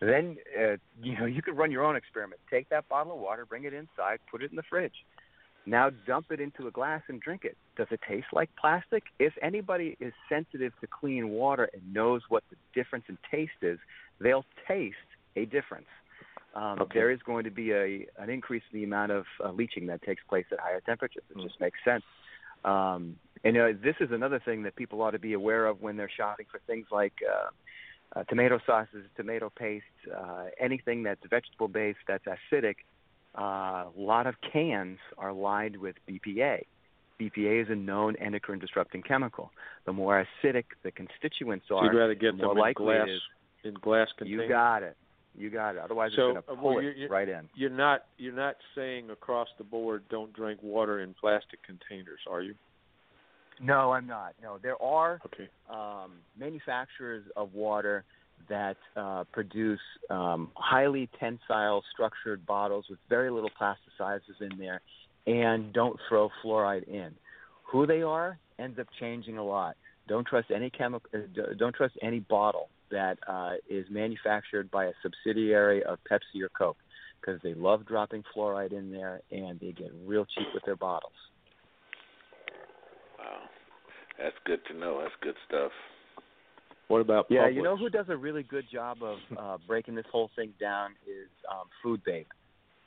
Then 0.01 0.37
uh, 0.57 0.77
you 1.03 1.19
know 1.19 1.27
you 1.27 1.43
could 1.43 1.57
run 1.57 1.71
your 1.73 1.85
own 1.85 1.97
experiment. 1.97 2.41
Take 2.51 2.69
that 2.69 2.89
bottle 2.89 3.15
of 3.15 3.19
water, 3.19 3.45
bring 3.45 3.65
it 3.65 3.75
inside, 3.75 4.21
put 4.31 4.43
it 4.43 4.51
in 4.51 4.57
the 4.57 4.63
fridge 4.71 4.95
Now 5.67 5.91
dump 6.07 6.27
it 6.31 6.41
into 6.41 6.67
a 6.69 6.71
glass 6.71 7.03
and 7.09 7.21
drink 7.21 7.45
it. 7.45 7.57
Does 7.77 7.89
it 7.91 8.01
taste 8.09 8.29
like 8.33 8.49
plastic? 8.61 9.03
If 9.19 9.35
anybody 9.43 9.97
is 10.01 10.13
sensitive 10.29 10.73
to 10.81 10.87
clean 10.87 11.31
water 11.31 11.69
and 11.73 11.83
knows 11.93 12.23
what 12.29 12.45
the 12.51 12.57
difference 12.75 13.05
in 13.09 13.19
taste 13.31 13.61
is, 13.63 13.79
they'll 14.21 14.47
taste 14.67 14.97
a 15.37 15.45
difference. 15.47 15.89
Um, 16.55 16.81
Okay. 16.81 16.99
There 17.01 17.11
is 17.11 17.21
going 17.25 17.45
to 17.45 17.51
be 17.51 17.73
a 17.73 18.07
an 18.19 18.31
increase 18.31 18.63
in 18.73 18.79
the 18.79 18.85
amount 18.85 19.13
of 19.13 19.25
uh, 19.45 19.51
leaching 19.51 19.87
that 19.87 20.03
takes 20.03 20.23
place 20.29 20.47
at 20.53 20.61
higher 20.61 20.81
temperatures. 20.81 21.25
It 21.31 21.43
just 21.43 21.61
makes 21.61 21.79
sense. 21.85 22.05
Um, 22.65 23.17
and 23.45 23.57
uh, 23.57 23.67
this 23.83 23.95
is 24.01 24.11
another 24.11 24.41
thing 24.45 24.63
that 24.65 24.75
people 24.75 25.01
ought 25.03 25.13
to 25.13 25.19
be 25.19 25.35
aware 25.35 25.67
of 25.67 25.81
when 25.81 25.97
they're 25.97 26.11
shopping 26.17 26.47
for 26.51 26.61
things 26.67 26.87
like 26.91 27.15
uh, 27.23 27.51
uh, 28.17 28.25
tomato 28.25 28.59
sauces, 28.67 29.05
tomato 29.17 29.51
paste, 29.51 29.85
uh, 30.17 30.45
anything 30.59 31.03
that's 31.03 31.21
vegetable 31.29 31.69
based 31.69 31.99
that's 32.07 32.25
acidic. 32.25 32.77
Uh, 33.39 33.87
a 33.87 33.93
lot 33.97 34.27
of 34.27 34.35
cans 34.53 34.99
are 35.19 35.33
lined 35.33 35.77
with 35.77 35.97
BPA. 36.09 36.63
BPA 37.21 37.63
is 37.63 37.69
a 37.69 37.75
known 37.75 38.17
endocrine 38.17 38.59
disrupting 38.59 39.03
chemical. 39.03 39.51
The 39.87 39.93
more 39.93 40.25
acidic 40.45 40.65
the 40.83 40.91
constituents 40.91 41.67
So 41.69 41.77
are, 41.77 41.85
you'd 41.85 41.99
rather 41.99 42.15
get 42.15 42.37
the 42.37 42.45
more 42.45 42.55
them 42.55 42.65
in 42.65 42.73
glass 42.75 43.09
in 43.65 43.75
glass 43.75 44.09
containers. 44.17 44.43
You 44.45 44.49
got 44.49 44.83
it. 44.83 44.97
You 45.37 45.51
got 45.51 45.77
it. 45.77 45.79
Otherwise, 45.79 46.13
So, 46.17 46.31
it's 46.31 46.47
going 46.47 46.59
to 46.59 46.63
well, 46.63 46.75
pull 46.75 46.83
you're- 46.83 47.05
it 47.05 47.11
right 47.11 47.29
in. 47.29 47.49
You're 47.55 47.71
not 47.71 48.07
you're 48.17 48.33
not 48.35 48.57
saying 48.75 49.11
across 49.11 49.49
the 49.59 49.65
board 49.65 50.05
don't 50.09 50.33
drink 50.33 50.63
water 50.63 51.01
in 51.01 51.15
plastic 51.15 51.63
containers, 51.63 52.21
are 52.29 52.43
you? 52.43 52.55
No, 53.61 53.93
I'm 53.93 54.07
not. 54.07 54.35
No, 54.43 54.59
there 54.59 54.81
are 54.83 55.21
Okay. 55.27 55.49
um, 55.69 56.13
manufacturers 56.39 57.25
of 57.37 57.55
water 57.55 58.05
that 58.49 58.77
uh, 58.97 59.25
produce 59.33 59.81
um, 60.11 60.51
highly 60.55 61.09
tensile 61.19 61.83
structured 61.93 62.47
bottles 62.47 62.87
with 62.89 62.99
very 63.09 63.31
little 63.31 63.51
plasticizers 63.61 64.41
in 64.41 64.57
there 64.59 64.81
and 65.27 65.73
don't 65.73 65.99
throw 66.09 66.31
fluoride 66.43 66.85
in. 66.89 67.15
Who 67.71 67.87
they 67.87 68.03
are 68.03 68.39
ends 68.59 68.79
up 68.79 68.87
changing 68.99 69.39
a 69.39 69.45
lot. 69.45 69.77
Don't 70.09 70.27
trust 70.27 70.51
any 70.55 70.71
chemical. 70.71 71.09
Uh, 71.13 71.53
don't 71.59 71.75
trust 71.75 71.95
any 72.01 72.21
bottle 72.21 72.71
that 72.91 73.19
uh, 73.27 73.55
is 73.69 73.85
manufactured 73.91 74.71
by 74.71 74.87
a 74.87 74.93
subsidiary 75.03 75.83
of 75.85 75.99
Pepsi 76.11 76.43
or 76.43 76.49
Coke 76.57 76.79
because 77.21 77.41
they 77.43 77.53
love 77.55 77.87
dropping 77.87 78.23
fluoride 78.35 78.73
in 78.73 78.91
there 78.91 79.21
and 79.31 79.61
they 79.61 79.73
get 79.73 79.93
real 80.07 80.25
cheap 80.25 80.47
with 80.55 80.65
their 80.65 80.77
bottles. 80.77 81.13
Wow, 83.19 83.43
that's 84.19 84.37
good 84.45 84.61
to 84.71 84.75
know. 84.79 85.01
That's 85.03 85.15
good 85.23 85.35
stuff. 85.47 85.73
What 86.89 87.01
about 87.01 87.27
Yeah, 87.29 87.49
Publix? 87.49 87.55
you 87.55 87.63
know 87.63 87.77
who 87.77 87.91
does 87.91 88.07
a 88.09 88.17
really 88.17 88.43
good 88.43 88.65
job 88.73 88.99
of 89.03 89.19
uh, 89.37 89.59
breaking 89.67 89.95
this 89.95 90.07
whole 90.11 90.31
thing 90.37 90.55
down 90.59 90.93
is 91.07 91.29
um, 91.51 91.67
Food 91.83 92.01
Babe. 92.07 92.27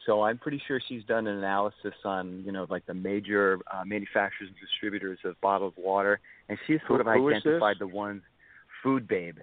So 0.07 0.23
I'm 0.23 0.39
pretty 0.39 0.59
sure 0.67 0.81
she's 0.89 1.03
done 1.03 1.27
an 1.27 1.37
analysis 1.37 1.93
on 2.05 2.41
you 2.43 2.51
know 2.51 2.65
like 2.69 2.85
the 2.87 2.93
major 2.95 3.59
uh, 3.71 3.83
manufacturers 3.85 4.49
and 4.49 4.55
distributors 4.59 5.19
of 5.25 5.39
bottled 5.41 5.73
water, 5.77 6.19
and 6.49 6.57
she's 6.65 6.79
sort 6.87 7.01
Who- 7.05 7.09
of 7.09 7.31
identified 7.31 7.75
the 7.79 7.87
ones. 7.87 8.23
Food 8.81 9.07
Babe. 9.07 9.37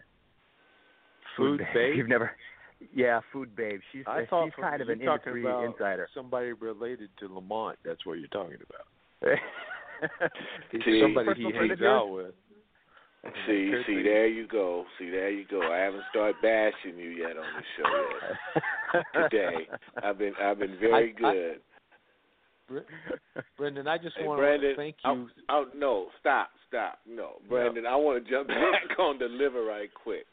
Food 1.36 1.60
Babe? 1.72 1.94
You've 1.96 2.08
never. 2.08 2.32
Yeah, 2.92 3.20
Food 3.32 3.54
Babe. 3.54 3.80
She's 3.92 4.02
I 4.08 4.24
thought 4.28 4.46
she's 4.46 4.54
from- 4.54 4.64
kind 4.64 4.82
of 4.82 4.88
an 4.88 5.00
industry 5.00 5.44
insider. 5.64 6.08
Somebody 6.12 6.52
related 6.52 7.10
to 7.20 7.32
Lamont. 7.32 7.78
That's 7.84 8.04
what 8.04 8.18
you're 8.18 8.26
talking 8.28 8.56
about. 8.56 9.38
He's 10.72 10.84
See- 10.84 11.00
somebody 11.02 11.34
he 11.36 11.52
hangs 11.52 11.80
out 11.82 12.10
with. 12.10 12.34
See, 13.46 13.72
see, 13.86 14.02
there 14.02 14.28
you 14.28 14.46
go. 14.46 14.84
See, 14.98 15.10
there 15.10 15.28
you 15.30 15.44
go. 15.50 15.60
I 15.60 15.78
haven't 15.78 16.04
started 16.08 16.36
bashing 16.40 16.96
you 16.96 17.10
yet 17.10 17.36
on 17.36 17.44
the 17.56 17.64
show 17.76 19.02
yet. 19.02 19.30
Today, 19.30 19.68
I've 20.02 20.16
been, 20.18 20.32
I've 20.40 20.58
been 20.58 20.76
very 20.80 21.14
I- 21.22 21.26
I- 21.26 21.32
good. 21.32 21.60
Brendan, 23.56 23.88
I 23.88 23.96
just 23.98 24.16
Hey, 24.18 24.26
want 24.26 24.38
Brandon, 24.40 24.70
to 24.70 24.76
thank 24.76 24.96
you. 25.04 25.28
Oh 25.48 25.66
no! 25.74 26.08
Stop! 26.20 26.50
Stop! 26.68 26.98
No, 27.08 27.32
Brandon. 27.48 27.86
I 27.86 27.96
want 27.96 28.22
to 28.24 28.30
jump 28.30 28.48
back 28.48 28.98
on 28.98 29.18
the 29.18 29.24
liver 29.24 29.64
right 29.64 29.88
quick. 30.02 30.26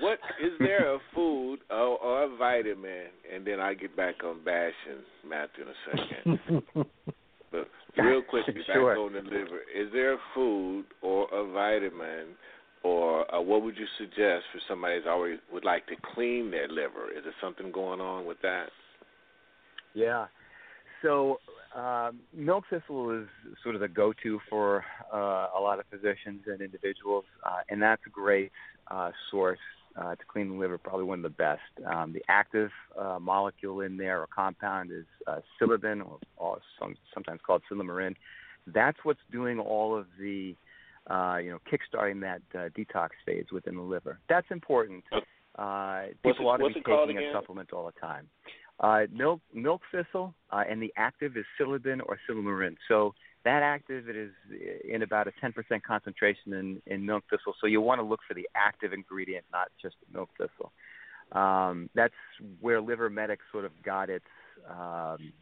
What 0.00 0.18
is 0.42 0.50
there 0.58 0.94
a 0.94 0.98
food 1.14 1.60
or, 1.70 1.96
or 1.98 2.24
a 2.24 2.36
vitamin, 2.36 3.06
and 3.32 3.46
then 3.46 3.60
I 3.60 3.74
get 3.74 3.96
back 3.96 4.16
on 4.24 4.42
bashing 4.44 5.04
Matthew 5.26 5.64
in 5.64 5.68
a 5.68 6.38
second. 6.74 6.86
Real 7.96 8.22
quick, 8.22 8.44
Sure. 8.72 9.10
the 9.10 9.20
liver. 9.20 9.60
Is 9.74 9.88
there 9.92 10.14
a 10.14 10.18
food 10.34 10.84
or 11.02 11.28
a 11.32 11.50
vitamin, 11.52 12.34
or 12.82 13.32
uh, 13.34 13.40
what 13.40 13.62
would 13.62 13.76
you 13.76 13.86
suggest 13.98 14.44
for 14.52 14.60
somebody 14.68 15.00
that 15.00 15.08
always 15.08 15.38
would 15.52 15.64
like 15.64 15.86
to 15.88 15.94
clean 16.14 16.50
their 16.50 16.68
liver? 16.68 17.10
Is 17.16 17.24
there 17.24 17.34
something 17.40 17.72
going 17.72 18.00
on 18.00 18.26
with 18.26 18.38
that? 18.42 18.68
Yeah. 19.94 20.26
So 21.02 21.38
um, 21.74 22.20
milk 22.32 22.64
thistle 22.70 23.10
is 23.10 23.28
sort 23.62 23.74
of 23.74 23.80
the 23.80 23.88
go-to 23.88 24.40
for 24.48 24.84
uh, 25.12 25.48
a 25.56 25.60
lot 25.60 25.78
of 25.78 25.84
physicians 25.90 26.42
and 26.46 26.60
individuals, 26.60 27.24
uh, 27.44 27.60
and 27.68 27.82
that's 27.82 28.02
a 28.06 28.10
great 28.10 28.52
uh, 28.90 29.10
source 29.30 29.58
uh, 29.96 30.14
to 30.14 30.24
clean 30.26 30.50
the 30.50 30.56
liver. 30.56 30.78
Probably 30.78 31.04
one 31.04 31.18
of 31.18 31.22
the 31.22 31.28
best. 31.30 31.60
Um, 31.86 32.12
the 32.12 32.22
active 32.28 32.70
uh, 32.98 33.18
molecule 33.20 33.80
in 33.80 33.96
there 33.96 34.20
or 34.20 34.26
compound 34.26 34.90
is 34.90 35.04
uh, 35.26 35.40
silibin, 35.60 36.04
or, 36.04 36.18
or 36.36 36.58
some, 36.78 36.94
sometimes 37.12 37.40
called 37.46 37.62
silymarin. 37.70 38.14
That's 38.66 38.98
what's 39.02 39.20
doing 39.30 39.58
all 39.58 39.96
of 39.96 40.06
the 40.18 40.56
uh, 41.10 41.36
you 41.36 41.50
know, 41.50 41.58
kickstarting 41.70 42.20
that 42.22 42.40
uh, 42.58 42.68
detox 42.70 43.10
phase 43.26 43.46
within 43.52 43.76
the 43.76 43.82
liver. 43.82 44.18
That's 44.28 44.46
important. 44.50 45.04
Uh, 45.56 46.04
people 46.24 46.46
it- 46.46 46.48
ought 46.48 46.56
to 46.58 46.68
be 46.68 46.80
taking 46.80 47.18
a 47.18 47.32
supplement 47.32 47.72
all 47.72 47.86
the 47.86 48.00
time. 48.00 48.28
Uh, 48.80 49.02
milk 49.12 49.40
milk 49.52 49.82
thistle, 49.92 50.34
uh, 50.50 50.64
and 50.68 50.82
the 50.82 50.92
active 50.96 51.36
is 51.36 51.44
silibin 51.60 52.00
or 52.06 52.18
silymarin. 52.28 52.74
So 52.88 53.14
that 53.44 53.62
active 53.62 54.08
it 54.08 54.16
is 54.16 54.32
in 54.88 55.02
about 55.02 55.28
a 55.28 55.32
10% 55.42 55.54
concentration 55.82 56.54
in, 56.54 56.82
in 56.86 57.04
milk 57.04 57.24
thistle. 57.30 57.54
So 57.60 57.66
you 57.66 57.80
want 57.80 58.00
to 58.00 58.04
look 58.04 58.20
for 58.26 58.34
the 58.34 58.48
active 58.54 58.92
ingredient, 58.92 59.44
not 59.52 59.68
just 59.80 59.96
milk 60.12 60.30
thistle. 60.38 60.72
Um, 61.32 61.90
that's 61.94 62.14
where 62.60 62.80
Liver 62.80 63.10
Medic 63.10 63.40
sort 63.52 63.64
of 63.64 63.72
got 63.84 64.08
its 64.10 64.24
um, 64.68 65.32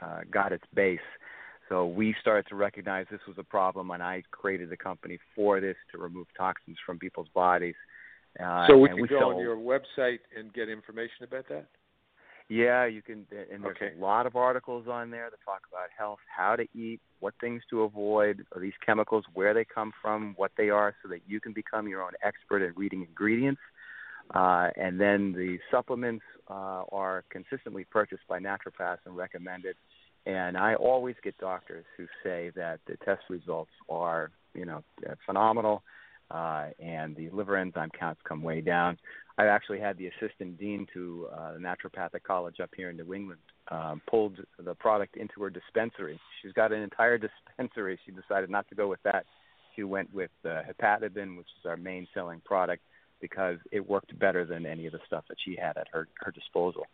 uh, 0.00 0.20
got 0.30 0.52
its 0.52 0.64
base. 0.74 0.98
So 1.68 1.86
we 1.86 2.14
started 2.20 2.46
to 2.48 2.54
recognize 2.54 3.06
this 3.10 3.20
was 3.26 3.36
a 3.38 3.44
problem, 3.44 3.90
and 3.90 4.02
I 4.02 4.22
created 4.30 4.70
the 4.70 4.76
company 4.76 5.18
for 5.34 5.60
this 5.60 5.76
to 5.92 5.98
remove 5.98 6.26
toxins 6.36 6.76
from 6.84 6.98
people's 6.98 7.28
bodies. 7.34 7.74
Uh, 8.38 8.66
so 8.68 8.76
we 8.76 8.88
can 8.88 9.00
we 9.00 9.08
go 9.08 9.18
sell, 9.18 9.30
on 9.30 9.40
your 9.40 9.56
website 9.56 10.18
and 10.36 10.52
get 10.52 10.68
information 10.68 11.24
about 11.24 11.48
that. 11.48 11.66
Yeah, 12.48 12.86
you 12.86 13.02
can, 13.02 13.26
and 13.50 13.64
there's 13.64 13.76
Okay. 13.76 13.92
a 13.96 14.00
lot 14.00 14.24
of 14.24 14.36
articles 14.36 14.86
on 14.86 15.10
there 15.10 15.30
that 15.30 15.38
talk 15.44 15.62
about 15.68 15.88
health, 15.96 16.20
how 16.34 16.54
to 16.54 16.66
eat, 16.74 17.00
what 17.18 17.34
things 17.40 17.62
to 17.70 17.82
avoid, 17.82 18.46
these 18.56 18.76
chemicals, 18.84 19.24
where 19.34 19.52
they 19.52 19.64
come 19.64 19.92
from, 20.00 20.34
what 20.36 20.52
they 20.56 20.70
are, 20.70 20.94
so 21.02 21.08
that 21.08 21.22
you 21.26 21.40
can 21.40 21.52
become 21.52 21.88
your 21.88 22.02
own 22.02 22.12
expert 22.22 22.62
at 22.62 22.76
reading 22.76 23.02
ingredients. 23.02 23.60
Uh, 24.34 24.70
and 24.76 25.00
then 25.00 25.32
the 25.32 25.58
supplements 25.70 26.24
uh, 26.48 26.82
are 26.92 27.24
consistently 27.30 27.84
purchased 27.84 28.22
by 28.28 28.38
naturopaths 28.38 28.98
and 29.06 29.16
recommended. 29.16 29.76
And 30.24 30.56
I 30.56 30.74
always 30.74 31.16
get 31.22 31.36
doctors 31.38 31.84
who 31.96 32.06
say 32.22 32.50
that 32.54 32.80
the 32.86 32.96
test 33.04 33.22
results 33.28 33.70
are, 33.88 34.30
you 34.54 34.64
know, 34.64 34.84
phenomenal, 35.24 35.82
uh, 36.30 36.66
and 36.80 37.14
the 37.14 37.30
liver 37.30 37.56
enzyme 37.56 37.90
counts 37.98 38.20
come 38.28 38.42
way 38.42 38.60
down. 38.60 38.98
I 39.38 39.46
actually 39.46 39.80
had 39.80 39.98
the 39.98 40.06
assistant 40.06 40.58
dean 40.58 40.86
to 40.94 41.28
uh, 41.32 41.52
the 41.52 41.58
naturopathic 41.58 42.22
college 42.26 42.58
up 42.60 42.70
here 42.74 42.88
in 42.90 42.96
New 42.96 43.12
England 43.12 43.40
um, 43.70 44.00
pulled 44.08 44.38
the 44.58 44.74
product 44.74 45.16
into 45.16 45.42
her 45.42 45.50
dispensary. 45.50 46.18
She's 46.42 46.52
got 46.52 46.72
an 46.72 46.80
entire 46.80 47.18
dispensary. 47.58 47.98
She 48.06 48.12
decided 48.12 48.48
not 48.48 48.68
to 48.68 48.74
go 48.74 48.88
with 48.88 49.02
that. 49.02 49.26
She 49.74 49.82
went 49.82 50.12
with 50.14 50.30
uh, 50.44 50.62
hepatidin, 50.66 51.36
which 51.36 51.48
is 51.60 51.66
our 51.66 51.76
main 51.76 52.08
selling 52.14 52.40
product, 52.44 52.82
because 53.20 53.58
it 53.72 53.86
worked 53.86 54.18
better 54.18 54.46
than 54.46 54.64
any 54.64 54.86
of 54.86 54.92
the 54.92 55.00
stuff 55.06 55.24
that 55.28 55.36
she 55.44 55.54
had 55.54 55.76
at 55.76 55.88
her 55.92 56.08
her 56.20 56.30
disposal. 56.30 56.86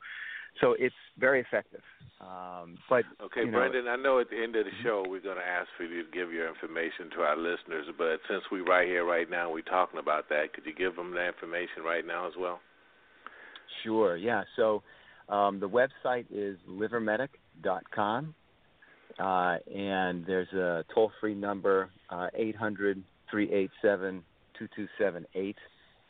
So 0.60 0.74
it's 0.78 0.94
very 1.18 1.40
effective. 1.40 1.82
Um, 2.20 2.78
but 2.88 3.04
Okay, 3.20 3.40
you 3.40 3.50
know, 3.50 3.58
Brendan, 3.58 3.88
I 3.88 3.96
know 3.96 4.20
at 4.20 4.30
the 4.30 4.40
end 4.40 4.54
of 4.54 4.64
the 4.64 4.70
show 4.84 5.04
we're 5.08 5.20
going 5.20 5.38
to 5.38 5.42
ask 5.42 5.68
for 5.76 5.82
you 5.84 6.04
to 6.04 6.10
give 6.12 6.32
your 6.32 6.48
information 6.48 7.10
to 7.16 7.22
our 7.22 7.36
listeners, 7.36 7.86
but 7.98 8.20
since 8.30 8.44
we're 8.52 8.64
right 8.64 8.86
here, 8.86 9.04
right 9.04 9.28
now, 9.28 9.50
we're 9.50 9.62
talking 9.62 9.98
about 9.98 10.28
that, 10.28 10.52
could 10.54 10.64
you 10.64 10.74
give 10.74 10.94
them 10.94 11.12
that 11.14 11.26
information 11.26 11.82
right 11.84 12.06
now 12.06 12.28
as 12.28 12.34
well? 12.38 12.60
Sure, 13.82 14.16
yeah. 14.16 14.44
So 14.54 14.82
um, 15.28 15.58
the 15.58 15.68
website 15.68 16.26
is 16.30 16.58
livermedic.com, 16.70 18.34
uh, 19.18 19.56
and 19.74 20.24
there's 20.24 20.52
a 20.52 20.84
toll 20.94 21.10
free 21.20 21.34
number, 21.34 21.90
uh, 22.10 22.28
800 22.34 23.02
387 23.30 24.22
2278. 24.58 25.56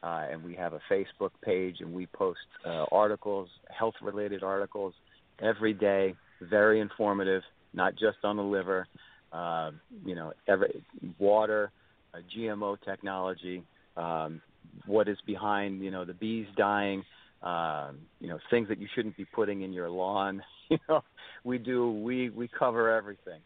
Uh, 0.02 0.26
and 0.30 0.42
we 0.42 0.54
have 0.54 0.72
a 0.72 0.80
Facebook 0.90 1.30
page, 1.44 1.76
and 1.80 1.94
we 1.94 2.06
post 2.06 2.40
uh, 2.66 2.84
articles, 2.90 3.48
health 3.76 3.94
related 4.02 4.42
articles, 4.42 4.94
every 5.40 5.72
day, 5.72 6.14
very 6.40 6.80
informative, 6.80 7.42
not 7.72 7.92
just 7.92 8.18
on 8.24 8.36
the 8.36 8.42
liver, 8.42 8.86
uh, 9.32 9.70
you 10.04 10.14
know, 10.14 10.32
every, 10.48 10.82
water, 11.18 11.70
uh, 12.14 12.18
GMO 12.36 12.76
technology, 12.84 13.62
um, 13.96 14.40
what 14.86 15.08
is 15.08 15.18
behind, 15.26 15.82
you 15.82 15.90
know, 15.90 16.04
the 16.04 16.14
bees 16.14 16.46
dying, 16.56 17.04
um, 17.42 17.98
you 18.20 18.28
know, 18.28 18.38
things 18.50 18.68
that 18.68 18.78
you 18.78 18.88
shouldn't 18.94 19.16
be 19.16 19.24
putting 19.24 19.62
in 19.62 19.72
your 19.72 19.90
lawn. 19.90 20.42
You 20.70 20.78
know, 20.88 21.04
we 21.44 21.58
do 21.58 21.92
we 21.92 22.30
we 22.30 22.48
cover 22.48 22.90
everything. 22.90 23.40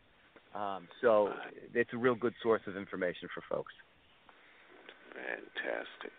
Um, 0.55 0.87
so 1.01 1.31
it's 1.75 1.91
a 1.93 1.97
real 1.97 2.15
good 2.15 2.35
source 2.41 2.63
of 2.69 2.77
information 2.77 3.29
for 3.35 3.43
folks. 3.51 3.73
Fantastic. 5.13 6.13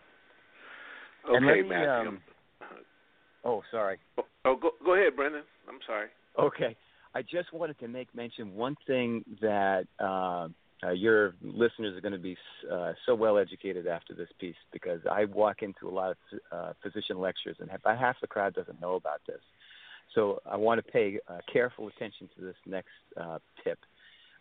Okay, 1.28 1.62
me, 1.62 1.68
Matthew. 1.68 2.08
um, 2.08 2.18
oh, 3.44 3.62
sorry. 3.70 3.98
oh, 4.44 4.56
go 4.56 4.70
go 4.84 4.94
ahead, 4.94 5.16
Brendan. 5.16 5.42
I'm 5.68 5.78
sorry. 5.86 6.08
Okay. 6.38 6.76
I 7.14 7.22
just 7.22 7.52
wanted 7.52 7.78
to 7.80 7.88
make 7.88 8.14
mention 8.14 8.54
one 8.54 8.76
thing 8.86 9.24
that 9.40 9.86
uh, 9.98 10.48
uh, 10.84 10.90
your 10.92 11.34
listeners 11.42 11.96
are 11.96 12.00
going 12.00 12.12
to 12.12 12.18
be 12.18 12.36
uh, 12.70 12.92
so 13.06 13.14
well 13.14 13.38
educated 13.38 13.86
after 13.86 14.14
this 14.14 14.28
piece 14.38 14.54
because 14.72 15.00
I 15.10 15.24
walk 15.24 15.62
into 15.62 15.88
a 15.88 15.90
lot 15.90 16.10
of 16.10 16.16
uh, 16.52 16.72
physician 16.82 17.18
lectures 17.18 17.56
and 17.60 17.70
about 17.70 17.98
half 17.98 18.20
the 18.20 18.26
crowd 18.26 18.54
doesn't 18.54 18.80
know 18.80 18.94
about 18.94 19.20
this. 19.26 19.40
So 20.14 20.40
I 20.50 20.56
want 20.56 20.84
to 20.84 20.92
pay 20.92 21.18
uh, 21.28 21.38
careful 21.52 21.88
attention 21.88 22.28
to 22.38 22.44
this 22.44 22.56
next 22.66 22.88
uh, 23.20 23.38
tip. 23.64 23.78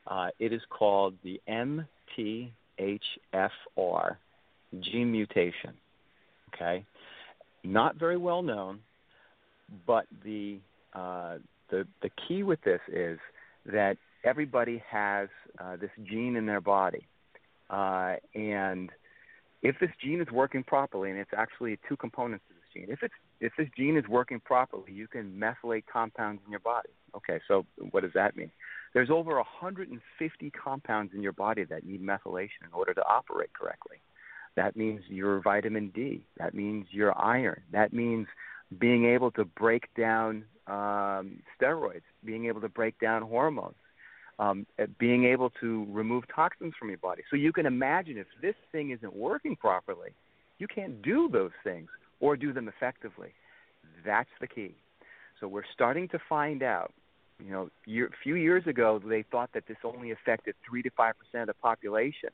Uh, 0.05 0.29
it 0.39 0.53
is 0.53 0.61
called 0.69 1.15
the 1.23 1.41
MTHFR 1.49 2.47
gene 4.79 5.11
mutation. 5.11 5.73
Okay, 6.59 6.85
not 7.63 7.95
very 7.97 8.17
well 8.17 8.41
known, 8.41 8.79
but 9.85 10.05
the 10.23 10.59
uh, 10.93 11.37
the 11.69 11.87
the 12.01 12.09
key 12.27 12.43
with 12.43 12.61
this 12.63 12.81
is 12.91 13.19
that 13.65 13.97
everybody 14.23 14.81
has 14.89 15.29
uh, 15.59 15.75
this 15.75 15.91
gene 16.09 16.35
in 16.35 16.45
their 16.45 16.61
body, 16.61 17.07
uh, 17.69 18.15
and 18.33 18.89
if 19.61 19.75
this 19.79 19.89
gene 20.03 20.21
is 20.21 20.27
working 20.31 20.63
properly, 20.63 21.09
and 21.09 21.19
it's 21.19 21.31
actually 21.35 21.77
two 21.87 21.97
components 21.97 22.45
to 22.47 22.53
this 22.53 22.63
gene. 22.73 22.91
If 22.91 23.03
it's 23.03 23.13
if 23.39 23.53
this 23.57 23.67
gene 23.77 23.97
is 23.97 24.07
working 24.07 24.39
properly, 24.39 24.91
you 24.91 25.07
can 25.07 25.39
methylate 25.39 25.83
compounds 25.91 26.41
in 26.45 26.51
your 26.51 26.59
body. 26.59 26.89
Okay, 27.15 27.39
so 27.47 27.65
what 27.91 28.01
does 28.01 28.13
that 28.13 28.35
mean? 28.35 28.51
There's 28.93 29.09
over 29.09 29.35
150 29.35 30.51
compounds 30.51 31.13
in 31.13 31.21
your 31.21 31.33
body 31.33 31.63
that 31.65 31.85
need 31.85 32.01
methylation 32.01 32.65
in 32.65 32.73
order 32.73 32.93
to 32.93 33.01
operate 33.07 33.53
correctly. 33.53 33.97
That 34.57 34.75
means 34.75 35.01
your 35.07 35.39
vitamin 35.39 35.91
D. 35.95 36.25
That 36.37 36.53
means 36.53 36.87
your 36.89 37.17
iron. 37.17 37.61
That 37.71 37.93
means 37.93 38.27
being 38.79 39.05
able 39.05 39.31
to 39.31 39.45
break 39.45 39.83
down 39.95 40.43
um, 40.65 41.39
steroids, 41.55 42.01
being 42.25 42.47
able 42.47 42.61
to 42.61 42.67
break 42.67 42.99
down 42.99 43.21
hormones, 43.21 43.75
um, 44.39 44.65
uh, 44.81 44.87
being 44.99 45.25
able 45.25 45.51
to 45.61 45.85
remove 45.89 46.23
toxins 46.35 46.73
from 46.77 46.89
your 46.89 46.97
body. 46.97 47.21
So 47.29 47.35
you 47.35 47.53
can 47.53 47.67
imagine 47.67 48.17
if 48.17 48.27
this 48.41 48.55
thing 48.71 48.89
isn't 48.89 49.15
working 49.15 49.55
properly, 49.55 50.09
you 50.57 50.67
can't 50.67 51.03
do 51.03 51.29
those 51.31 51.51
things 51.63 51.89
or 52.19 52.35
do 52.35 52.51
them 52.51 52.67
effectively. 52.67 53.29
That's 54.03 54.29
the 54.41 54.47
key. 54.47 54.73
So 55.39 55.47
we're 55.47 55.71
starting 55.71 56.07
to 56.09 56.19
find 56.27 56.63
out. 56.63 56.91
You 57.45 57.51
know, 57.51 57.69
year, 57.85 58.07
a 58.07 58.17
few 58.23 58.33
years 58.33 58.65
ago, 58.65 58.99
they 59.07 59.23
thought 59.31 59.51
that 59.53 59.67
this 59.67 59.77
only 59.83 60.09
affected 60.09 60.55
three 60.67 60.81
to 60.81 60.89
five 60.97 61.13
percent 61.19 61.47
of 61.47 61.55
the 61.55 61.61
population. 61.61 62.31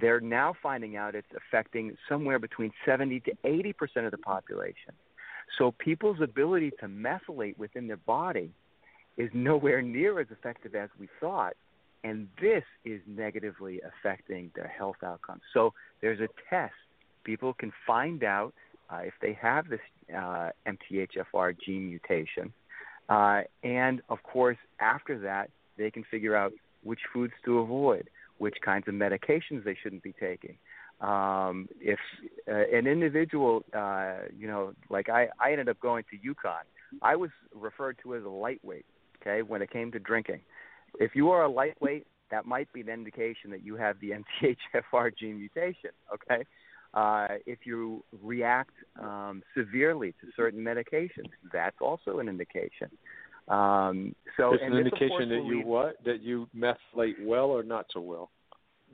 They're 0.00 0.20
now 0.20 0.54
finding 0.62 0.96
out 0.96 1.14
it's 1.14 1.26
affecting 1.36 1.96
somewhere 2.08 2.38
between 2.38 2.72
70 2.86 3.20
to 3.20 3.32
80 3.44 3.72
percent 3.72 4.06
of 4.06 4.12
the 4.12 4.18
population. 4.18 4.92
So 5.56 5.72
people's 5.78 6.20
ability 6.20 6.72
to 6.80 6.86
methylate 6.86 7.56
within 7.58 7.86
their 7.86 7.96
body 7.96 8.50
is 9.16 9.30
nowhere 9.32 9.82
near 9.82 10.20
as 10.20 10.28
effective 10.30 10.74
as 10.74 10.90
we 11.00 11.08
thought, 11.20 11.54
and 12.04 12.28
this 12.40 12.62
is 12.84 13.00
negatively 13.06 13.80
affecting 13.80 14.50
their 14.54 14.68
health 14.68 14.96
outcomes. 15.04 15.40
So 15.52 15.72
there's 16.00 16.20
a 16.20 16.28
test. 16.48 16.74
People 17.24 17.54
can 17.54 17.72
find 17.86 18.22
out 18.22 18.54
uh, 18.90 18.98
if 18.98 19.14
they 19.20 19.36
have 19.40 19.68
this 19.68 19.80
uh, 20.16 20.50
MTHFR 20.66 21.56
gene 21.64 21.88
mutation. 21.88 22.52
Uh, 23.08 23.42
and 23.64 24.02
of 24.08 24.22
course, 24.22 24.58
after 24.80 25.18
that, 25.20 25.50
they 25.76 25.90
can 25.90 26.04
figure 26.10 26.36
out 26.36 26.52
which 26.84 27.00
foods 27.12 27.32
to 27.44 27.58
avoid, 27.58 28.08
which 28.38 28.56
kinds 28.64 28.88
of 28.88 28.94
medications 28.94 29.64
they 29.64 29.76
shouldn't 29.82 30.02
be 30.02 30.14
taking. 30.18 30.56
Um, 31.00 31.68
if 31.80 31.98
uh, 32.48 32.76
an 32.76 32.86
individual, 32.86 33.64
uh, 33.76 34.14
you 34.36 34.48
know, 34.48 34.72
like 34.90 35.08
I, 35.08 35.28
I 35.40 35.52
ended 35.52 35.68
up 35.68 35.78
going 35.80 36.04
to 36.10 36.16
UConn, 36.16 36.64
I 37.02 37.14
was 37.14 37.30
referred 37.54 37.98
to 38.02 38.16
as 38.16 38.24
a 38.24 38.28
lightweight, 38.28 38.86
okay, 39.20 39.42
when 39.42 39.62
it 39.62 39.70
came 39.70 39.92
to 39.92 39.98
drinking. 39.98 40.40
If 40.98 41.14
you 41.14 41.30
are 41.30 41.44
a 41.44 41.48
lightweight, 41.48 42.06
that 42.30 42.46
might 42.46 42.72
be 42.72 42.80
an 42.80 42.88
indication 42.88 43.50
that 43.50 43.64
you 43.64 43.76
have 43.76 43.96
the 44.00 44.10
MTHFR 44.42 45.16
gene 45.16 45.38
mutation, 45.38 45.90
okay? 46.12 46.44
Uh, 46.94 47.28
if 47.46 47.60
you 47.64 48.02
react 48.22 48.72
um, 49.00 49.42
severely 49.56 50.12
to 50.20 50.26
certain 50.34 50.60
medications, 50.64 51.30
that's 51.52 51.76
also 51.80 52.18
an 52.18 52.28
indication. 52.28 52.88
Um, 53.48 54.14
so 54.36 54.54
it's 54.54 54.62
an 54.64 54.72
this, 54.76 54.86
of 54.92 54.98
course, 54.98 55.22
indication 55.22 55.28
that 55.30 55.44
you 55.46 55.62
what 55.64 55.96
that 56.04 56.22
you 56.22 56.48
methylate 56.56 57.14
well 57.22 57.46
or 57.46 57.62
not 57.62 57.86
so 57.92 58.00
well. 58.00 58.30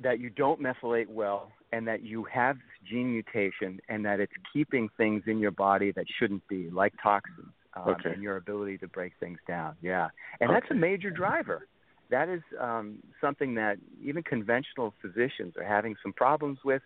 that 0.03 0.19
you 0.21 0.31
don't 0.31 0.61
methylate 0.61 1.09
well 1.09 1.53
and 1.73 1.87
that 1.87 2.03
you 2.03 2.25
have 2.25 2.57
this 2.57 2.89
gene 2.91 3.13
mutation 3.13 3.81
and 3.89 4.05
that 4.05 4.21
it's 4.21 4.33
keeping 4.53 4.89
things 4.97 5.23
in 5.27 5.39
your 5.39 5.51
body 5.51 5.93
that 5.93 6.05
shouldn't 6.19 6.47
be, 6.49 6.69
like 6.71 6.93
toxins, 7.03 7.53
um, 7.75 7.89
Okay. 7.89 8.11
and 8.13 8.23
your 8.23 8.37
ability 8.37 8.79
to 8.79 8.89
break 8.89 9.13
things 9.21 9.39
down. 9.47 9.77
Yeah. 9.83 10.09
And 10.41 10.51
that's 10.51 10.71
a 10.71 10.75
major 10.75 11.11
driver. 11.11 11.67
That 12.11 12.29
is 12.29 12.43
um, 12.61 12.99
something 13.21 13.55
that 13.55 13.79
even 14.03 14.23
conventional 14.23 14.95
physicians 15.03 15.57
are 15.57 15.65
having 15.65 15.97
some 16.03 16.13
problems 16.13 16.59
with, 16.65 16.83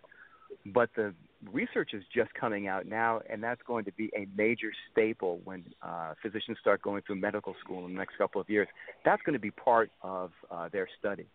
but 0.67 0.89
the 0.95 1.13
research 1.51 1.91
is 1.93 2.03
just 2.13 2.33
coming 2.33 2.67
out 2.67 2.85
now, 2.85 3.21
and 3.29 3.41
that's 3.41 3.61
going 3.65 3.85
to 3.85 3.91
be 3.93 4.11
a 4.15 4.27
major 4.35 4.71
staple 4.91 5.39
when 5.45 5.63
uh, 5.81 6.13
physicians 6.21 6.57
start 6.59 6.81
going 6.81 7.01
through 7.05 7.15
medical 7.15 7.55
school 7.63 7.85
in 7.85 7.93
the 7.93 7.97
next 7.97 8.17
couple 8.17 8.41
of 8.41 8.49
years. 8.49 8.67
That's 9.05 9.21
going 9.23 9.33
to 9.33 9.39
be 9.39 9.51
part 9.51 9.91
of 10.01 10.31
uh, 10.51 10.69
their 10.71 10.87
study. 10.99 11.27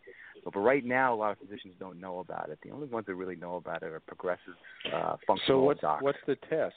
But 0.44 0.58
right 0.58 0.84
now, 0.84 1.14
a 1.14 1.16
lot 1.16 1.32
of 1.32 1.38
physicians 1.38 1.74
don't 1.78 2.00
know 2.00 2.18
about 2.18 2.50
it. 2.50 2.58
The 2.62 2.70
only 2.70 2.86
ones 2.86 3.06
that 3.06 3.14
really 3.14 3.36
know 3.36 3.56
about 3.56 3.82
it 3.82 3.92
are 3.92 4.00
progressive 4.00 4.54
uh, 4.92 5.16
functional 5.26 5.60
So 5.60 5.64
what's 5.64 5.80
docs. 5.80 6.02
what's 6.02 6.18
the 6.26 6.36
test? 6.50 6.74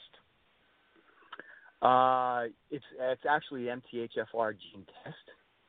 Uh, 1.82 2.44
it's 2.70 2.84
it's 2.98 3.22
actually 3.28 3.64
MTHFR 3.64 4.54
gene 4.58 4.86
test. 5.04 5.16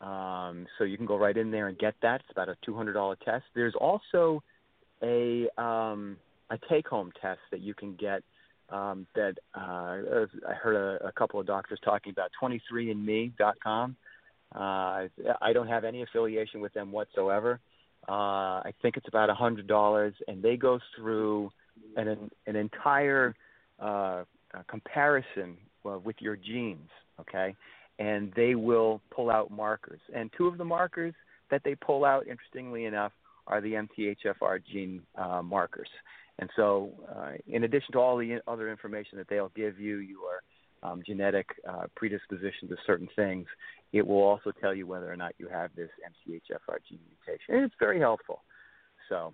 Um, 0.01 0.65
so 0.77 0.85
you 0.85 0.95
can 0.95 1.05
go 1.05 1.17
right 1.17 1.35
in 1.35 1.51
there 1.51 1.67
and 1.67 1.77
get 1.77 1.93
that. 2.01 2.21
It's 2.21 2.31
about 2.31 2.47
a 2.47 2.55
two 2.65 2.75
hundred 2.75 2.93
dollar 2.93 3.17
test. 3.23 3.43
There's 3.53 3.75
also 3.75 4.41
a 5.03 5.47
um, 5.57 6.17
a 6.49 6.57
take 6.69 6.87
home 6.87 7.11
test 7.21 7.39
that 7.51 7.61
you 7.61 7.73
can 7.73 7.95
get. 7.95 8.23
Um, 8.71 9.07
that 9.15 9.33
uh, 9.57 10.19
I 10.47 10.53
heard 10.53 10.75
a, 10.75 11.07
a 11.07 11.11
couple 11.11 11.39
of 11.39 11.47
doctors 11.47 11.79
talking 11.83 12.11
about. 12.11 12.29
23andMe.com. 12.39 13.95
Uh, 14.53 14.57
I 14.59 15.53
don't 15.53 15.67
have 15.67 15.83
any 15.83 16.03
affiliation 16.03 16.61
with 16.61 16.71
them 16.73 16.91
whatsoever. 16.91 17.59
Uh, 18.07 18.61
I 18.61 18.73
think 18.81 18.95
it's 18.95 19.07
about 19.07 19.31
a 19.31 19.33
hundred 19.33 19.67
dollars, 19.67 20.13
and 20.27 20.41
they 20.41 20.55
go 20.55 20.79
through 20.95 21.51
an 21.95 22.29
an 22.45 22.55
entire 22.55 23.35
uh, 23.79 24.23
comparison 24.67 25.57
uh, 25.85 25.99
with 25.99 26.15
your 26.19 26.35
genes, 26.35 26.89
okay? 27.19 27.55
And 27.99 28.31
they 28.35 28.55
will 28.55 29.01
pull 29.11 29.29
out 29.29 29.51
markers. 29.51 29.99
And 30.15 30.29
two 30.37 30.47
of 30.47 30.57
the 30.57 30.65
markers 30.65 31.13
that 31.51 31.61
they 31.63 31.75
pull 31.75 32.05
out, 32.05 32.27
interestingly 32.27 32.85
enough, 32.85 33.11
are 33.47 33.61
the 33.61 33.73
MTHFR 33.73 34.61
gene 34.71 35.01
uh, 35.15 35.41
markers. 35.41 35.89
And 36.39 36.49
so, 36.55 36.91
uh, 37.15 37.31
in 37.47 37.65
addition 37.65 37.91
to 37.93 37.99
all 37.99 38.17
the 38.17 38.39
other 38.47 38.69
information 38.71 39.17
that 39.17 39.27
they'll 39.29 39.51
give 39.55 39.79
you, 39.79 39.97
your 39.97 40.41
um, 40.83 41.03
genetic 41.05 41.47
uh, 41.67 41.83
predisposition 41.95 42.69
to 42.69 42.77
certain 42.87 43.09
things, 43.15 43.45
it 43.91 44.05
will 44.05 44.23
also 44.23 44.51
tell 44.61 44.73
you 44.73 44.87
whether 44.87 45.11
or 45.11 45.17
not 45.17 45.33
you 45.37 45.49
have 45.49 45.69
this 45.75 45.89
MTHFR 46.27 46.77
gene 46.87 46.99
mutation. 47.09 47.55
And 47.55 47.65
it's 47.65 47.75
very 47.79 47.99
helpful. 47.99 48.41
So, 49.09 49.33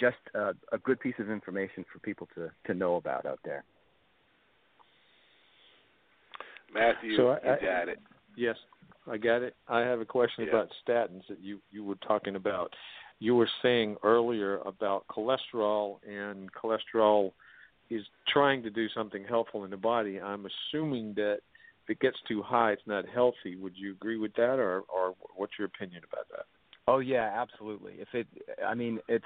just 0.00 0.16
uh, 0.34 0.54
a 0.72 0.78
good 0.78 0.98
piece 0.98 1.14
of 1.20 1.30
information 1.30 1.84
for 1.92 1.98
people 2.00 2.26
to, 2.34 2.50
to 2.66 2.74
know 2.74 2.96
about 2.96 3.24
out 3.26 3.38
there. 3.44 3.62
Matthew, 6.72 7.16
So 7.16 7.28
I- 7.28 7.40
you 7.44 7.50
I- 7.52 7.60
got 7.60 7.88
it. 7.88 7.98
Yes, 8.36 8.56
I 9.06 9.16
got 9.16 9.42
it. 9.42 9.54
I 9.68 9.80
have 9.80 10.00
a 10.00 10.04
question 10.04 10.44
Yeah. 10.44 10.50
about 10.50 10.70
statins 10.84 11.24
that 11.28 11.38
you 11.40 11.60
you 11.70 11.84
were 11.84 11.94
talking 11.96 12.34
about. 12.34 12.74
You 13.20 13.36
were 13.36 13.48
saying 13.62 13.96
earlier 14.02 14.58
about 14.58 15.06
cholesterol 15.08 15.98
and 16.06 16.50
cholesterol 16.52 17.32
is 17.90 18.02
trying 18.28 18.62
to 18.62 18.70
do 18.70 18.88
something 18.88 19.24
helpful 19.28 19.64
in 19.64 19.70
the 19.70 19.76
body. 19.76 20.20
I'm 20.20 20.46
assuming 20.46 21.14
that 21.14 21.38
if 21.84 21.90
it 21.90 22.00
gets 22.00 22.16
too 22.26 22.42
high, 22.42 22.72
it's 22.72 22.86
not 22.86 23.04
healthy. 23.08 23.56
Would 23.56 23.74
you 23.76 23.92
agree 23.92 24.18
with 24.18 24.34
that, 24.34 24.58
or 24.58 24.82
or 24.88 25.14
what's 25.36 25.52
your 25.58 25.66
opinion 25.66 26.02
about 26.10 26.26
that? 26.30 26.46
Oh 26.88 26.98
yeah, 26.98 27.30
absolutely. 27.34 27.94
If 27.98 28.08
it, 28.14 28.26
I 28.66 28.74
mean, 28.74 29.00
it's 29.08 29.24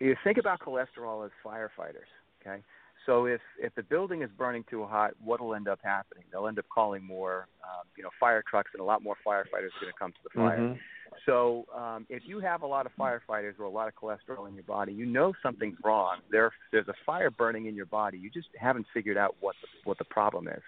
you 0.00 0.16
think 0.24 0.38
about 0.38 0.60
cholesterol 0.60 1.24
as 1.24 1.32
firefighters. 1.44 2.10
Okay, 2.40 2.62
so 3.06 3.26
if 3.26 3.40
if 3.60 3.74
the 3.74 3.82
building 3.82 4.22
is 4.22 4.30
burning 4.36 4.64
too 4.68 4.84
hot, 4.84 5.12
what'll 5.22 5.54
end 5.54 5.68
up 5.68 5.80
happening? 5.82 6.24
They'll 6.30 6.48
end 6.48 6.58
up 6.58 6.66
calling 6.72 7.04
more, 7.04 7.46
um, 7.62 7.86
you 7.96 8.02
know, 8.02 8.10
fire 8.18 8.42
trucks, 8.48 8.70
and 8.74 8.80
a 8.80 8.84
lot 8.84 9.02
more 9.02 9.16
firefighters 9.26 9.74
are 9.74 9.80
going 9.80 9.92
to 9.92 9.98
come 9.98 10.12
to 10.12 10.18
the 10.24 10.30
fire. 10.30 10.58
Mhm. 10.58 10.78
So 11.26 11.66
um, 11.76 12.06
if 12.08 12.22
you 12.26 12.40
have 12.40 12.62
a 12.62 12.66
lot 12.66 12.86
of 12.86 12.92
firefighters 12.98 13.58
or 13.58 13.64
a 13.64 13.70
lot 13.70 13.88
of 13.88 13.94
cholesterol 13.94 14.48
in 14.48 14.54
your 14.54 14.64
body, 14.64 14.92
you 14.92 15.06
know 15.06 15.32
something's 15.42 15.76
wrong. 15.84 16.18
There, 16.30 16.52
there's 16.72 16.88
a 16.88 16.94
fire 17.04 17.30
burning 17.30 17.66
in 17.66 17.74
your 17.74 17.86
body. 17.86 18.18
You 18.18 18.30
just 18.30 18.48
haven't 18.58 18.86
figured 18.94 19.16
out 19.16 19.36
what 19.40 19.56
the, 19.62 19.68
what 19.84 19.98
the 19.98 20.04
problem 20.04 20.48
is. 20.48 20.62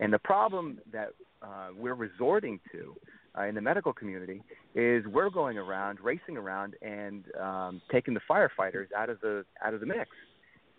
And 0.00 0.12
the 0.12 0.18
problem 0.18 0.78
that 0.92 1.10
uh, 1.42 1.68
we're 1.76 1.94
resorting 1.94 2.60
to 2.72 2.94
uh, 3.38 3.44
in 3.44 3.54
the 3.54 3.60
medical 3.60 3.92
community 3.92 4.42
is 4.74 5.04
we're 5.06 5.30
going 5.30 5.58
around, 5.58 6.00
racing 6.00 6.36
around, 6.36 6.74
and 6.82 7.24
um, 7.40 7.80
taking 7.90 8.14
the 8.14 8.20
firefighters 8.28 8.86
out 8.96 9.10
of 9.10 9.20
the 9.20 9.44
out 9.64 9.74
of 9.74 9.80
the 9.80 9.86
mix. 9.86 10.10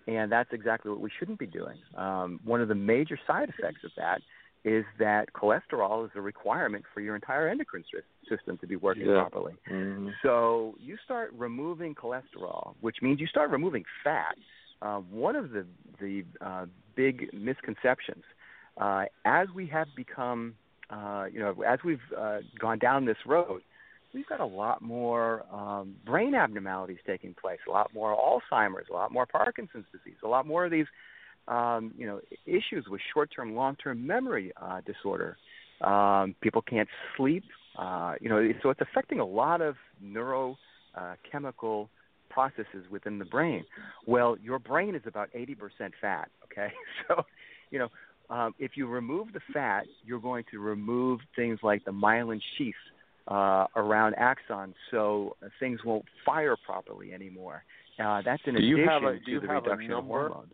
And 0.08 0.32
that's 0.32 0.50
exactly 0.54 0.92
what 0.92 1.02
we 1.02 1.10
shouldn't 1.18 1.40
be 1.40 1.48
doing. 1.48 1.78
Um, 1.98 2.40
one 2.44 2.62
of 2.62 2.68
the 2.68 2.76
major 2.76 3.18
side 3.26 3.50
effects 3.50 3.84
of 3.84 3.92
that 3.98 4.22
is 4.66 4.84
that 4.98 5.32
cholesterol 5.34 6.04
is 6.06 6.12
a 6.16 6.22
requirement 6.22 6.84
for 6.92 7.00
your 7.00 7.16
entire 7.16 7.48
endocrine 7.48 7.84
system 8.28 8.58
to 8.58 8.68
be 8.68 8.76
working 8.76 9.06
Yeah. 9.06 9.22
properly. 9.22 9.54
Mm-hmm. 9.70 10.10
So 10.24 10.76
you 10.80 10.98
start 11.06 11.32
removing 11.38 11.94
cholesterol, 11.94 12.74
which 12.82 12.98
means 13.04 13.20
you 13.22 13.28
start 13.28 13.52
removing 13.52 13.86
fat. 14.04 14.36
Uh, 14.82 15.00
one 15.00 15.36
of 15.36 15.52
the 15.52 15.66
the 16.02 16.26
uh, 16.42 16.66
big 16.96 17.32
misconceptions, 17.32 18.24
uh, 18.78 19.06
as 19.24 19.48
we 19.56 19.68
have 19.68 19.88
become, 19.96 20.56
uh, 20.90 21.26
you 21.32 21.40
know, 21.40 21.56
as 21.66 21.80
we've 21.86 22.00
uh, 22.18 22.40
gone 22.60 22.80
down 22.80 23.06
this 23.06 23.18
road, 23.26 23.62
we've 24.14 24.28
got 24.28 24.40
a 24.40 24.46
lot 24.46 24.82
more 24.82 25.46
um, 25.54 25.96
brain 26.06 26.34
abnormalities 26.34 26.98
taking 27.06 27.36
place, 27.36 27.60
a 27.68 27.72
lot 27.72 27.94
more 27.94 28.12
Alzheimer's, 28.16 28.88
a 28.90 28.94
lot 28.94 29.12
more 29.12 29.26
Parkinson's 29.28 29.86
disease, 29.92 30.18
a 30.24 30.28
lot 30.28 30.46
more 30.48 30.66
of 30.66 30.72
these, 30.72 30.88
um, 31.48 31.94
you 31.98 32.06
know, 32.06 32.20
issues 32.46 32.86
with 32.90 33.02
short-term, 33.14 33.56
long-term 33.56 34.06
memory 34.06 34.52
uh, 34.62 34.82
disorder. 34.86 35.38
Um, 35.82 36.36
people 36.42 36.62
can't 36.62 36.90
sleep. 37.18 37.44
Uh, 37.78 38.14
you 38.22 38.30
know, 38.30 38.50
so 38.64 38.70
it's 38.70 38.82
affecting 38.82 39.20
a 39.20 39.26
lot 39.26 39.62
of 39.62 39.76
neurochemical 40.04 41.84
uh, 41.84 41.88
processes 42.30 42.86
within 42.90 43.20
the 43.20 43.26
brain. 43.26 43.66
Well, 44.08 44.38
your 44.42 44.60
brain 44.60 44.96
is 44.96 45.02
about 45.06 45.30
80% 45.34 45.92
fat. 46.00 46.30
Okay, 46.46 46.70
so 47.08 47.24
you 47.72 47.80
know, 47.80 47.90
um, 48.30 48.56
if 48.60 48.72
you 48.76 48.88
remove 48.88 49.34
the 49.34 49.42
fat, 49.54 49.86
you're 50.06 50.20
going 50.20 50.46
to 50.52 50.60
remove 50.60 51.20
things 51.36 51.60
like 51.64 51.84
the 51.86 51.92
myelin 51.92 52.40
sheath 52.58 52.74
uh, 53.28 53.66
around 53.76 54.16
axons, 54.16 54.74
so 54.92 55.36
things 55.60 55.80
won't 55.84 56.06
fire 56.26 56.56
properly 56.66 57.14
anymore. 57.14 57.64
Uh, 58.04 58.22
that's 58.24 58.42
in 58.46 58.56
Do 58.56 58.64
you 58.64 58.76
addition 58.76 58.90
have 58.90 59.04
a 59.04 59.20
do 59.26 59.40
to 59.40 59.48
the 59.48 59.54
reduction 59.54 59.92
of 59.92 60.06
hormones. 60.06 60.54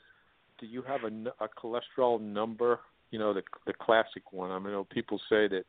Do 0.62 0.68
you 0.68 0.84
have 0.84 1.02
a, 1.04 1.44
a 1.44 1.50
cholesterol 1.50 2.22
number? 2.22 2.80
You 3.10 3.20
know 3.20 3.34
the 3.34 3.42
the 3.66 3.74
classic 3.74 4.32
one. 4.32 4.52
I 4.52 4.60
mean, 4.60 4.70
I 4.70 4.72
know 4.72 4.88
people 4.90 5.20
say 5.28 5.48
that 5.48 5.64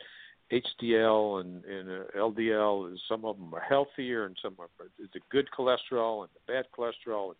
HDL 0.52 1.40
and, 1.40 1.64
and 1.64 1.88
uh, 1.88 2.18
LDL 2.18 2.92
is 2.92 3.00
some 3.08 3.24
of 3.24 3.38
them 3.38 3.54
are 3.54 3.60
healthier 3.60 4.26
and 4.26 4.36
some 4.42 4.54
are 4.58 4.68
the 4.98 5.20
good 5.30 5.48
cholesterol 5.58 6.20
and 6.20 6.30
the 6.34 6.52
bad 6.52 6.66
cholesterol. 6.76 7.28
And, 7.28 7.36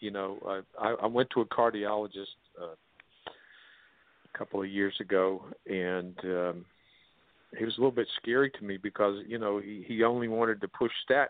you 0.00 0.10
know, 0.10 0.62
I, 0.80 0.94
I 1.02 1.06
went 1.06 1.28
to 1.34 1.42
a 1.42 1.46
cardiologist 1.46 2.36
uh, 2.60 2.74
a 3.26 4.38
couple 4.38 4.62
of 4.62 4.68
years 4.68 4.94
ago, 5.00 5.44
and 5.66 6.16
um, 6.24 6.64
he 7.56 7.64
was 7.64 7.76
a 7.76 7.80
little 7.80 7.92
bit 7.92 8.08
scary 8.20 8.50
to 8.50 8.64
me 8.64 8.78
because 8.78 9.16
you 9.26 9.38
know 9.38 9.58
he 9.58 9.84
he 9.86 10.02
only 10.04 10.28
wanted 10.28 10.60
to 10.62 10.68
push 10.68 10.92
statins 11.08 11.28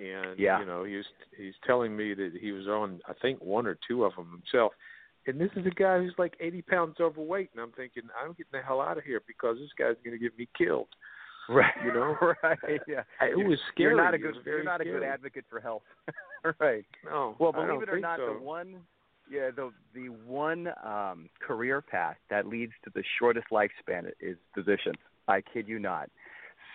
and 0.00 0.38
Yeah. 0.38 0.60
you 0.60 0.66
know 0.66 0.84
he's 0.84 1.04
he's 1.36 1.54
telling 1.66 1.96
me 1.96 2.14
that 2.14 2.32
he 2.40 2.52
was 2.52 2.66
on 2.66 3.00
I 3.08 3.12
think 3.20 3.40
one 3.40 3.66
or 3.66 3.76
two 3.86 4.04
of 4.04 4.14
them 4.16 4.30
himself. 4.30 4.72
And 5.26 5.38
this 5.38 5.50
is 5.54 5.66
a 5.66 5.70
guy 5.70 5.98
who's 5.98 6.14
like 6.16 6.34
80 6.40 6.62
pounds 6.62 6.96
overweight, 6.98 7.50
and 7.52 7.60
I'm 7.60 7.72
thinking 7.72 8.04
I'm 8.18 8.30
getting 8.30 8.52
the 8.52 8.62
hell 8.62 8.80
out 8.80 8.96
of 8.96 9.04
here 9.04 9.20
because 9.26 9.58
this 9.58 9.68
guy's 9.78 9.96
going 10.02 10.18
to 10.18 10.22
get 10.22 10.36
me 10.38 10.48
killed. 10.56 10.88
Right. 11.48 11.74
You 11.84 11.92
know, 11.92 12.16
right. 12.42 12.80
Yeah. 12.88 13.02
It 13.20 13.36
was 13.36 13.58
scary. 13.72 13.90
You're 13.94 14.02
not 14.02 14.14
a 14.14 14.18
good. 14.18 14.36
You're 14.46 14.64
not 14.64 14.80
a 14.80 14.84
good 14.84 15.02
advocate 15.02 15.44
for 15.50 15.60
health. 15.60 15.82
right. 16.60 16.86
No. 17.04 17.36
Well, 17.38 17.52
believe 17.52 17.82
it 17.82 17.90
or 17.90 18.00
not, 18.00 18.18
so. 18.18 18.34
the 18.34 18.44
one, 18.44 18.76
yeah, 19.30 19.50
the 19.54 19.70
the 19.94 20.08
one 20.26 20.68
um, 20.84 21.28
career 21.46 21.82
path 21.82 22.16
that 22.30 22.46
leads 22.46 22.72
to 22.84 22.90
the 22.94 23.02
shortest 23.18 23.48
lifespan 23.52 24.10
is 24.20 24.36
physicians. 24.54 24.96
I 25.28 25.42
kid 25.42 25.68
you 25.68 25.78
not. 25.78 26.08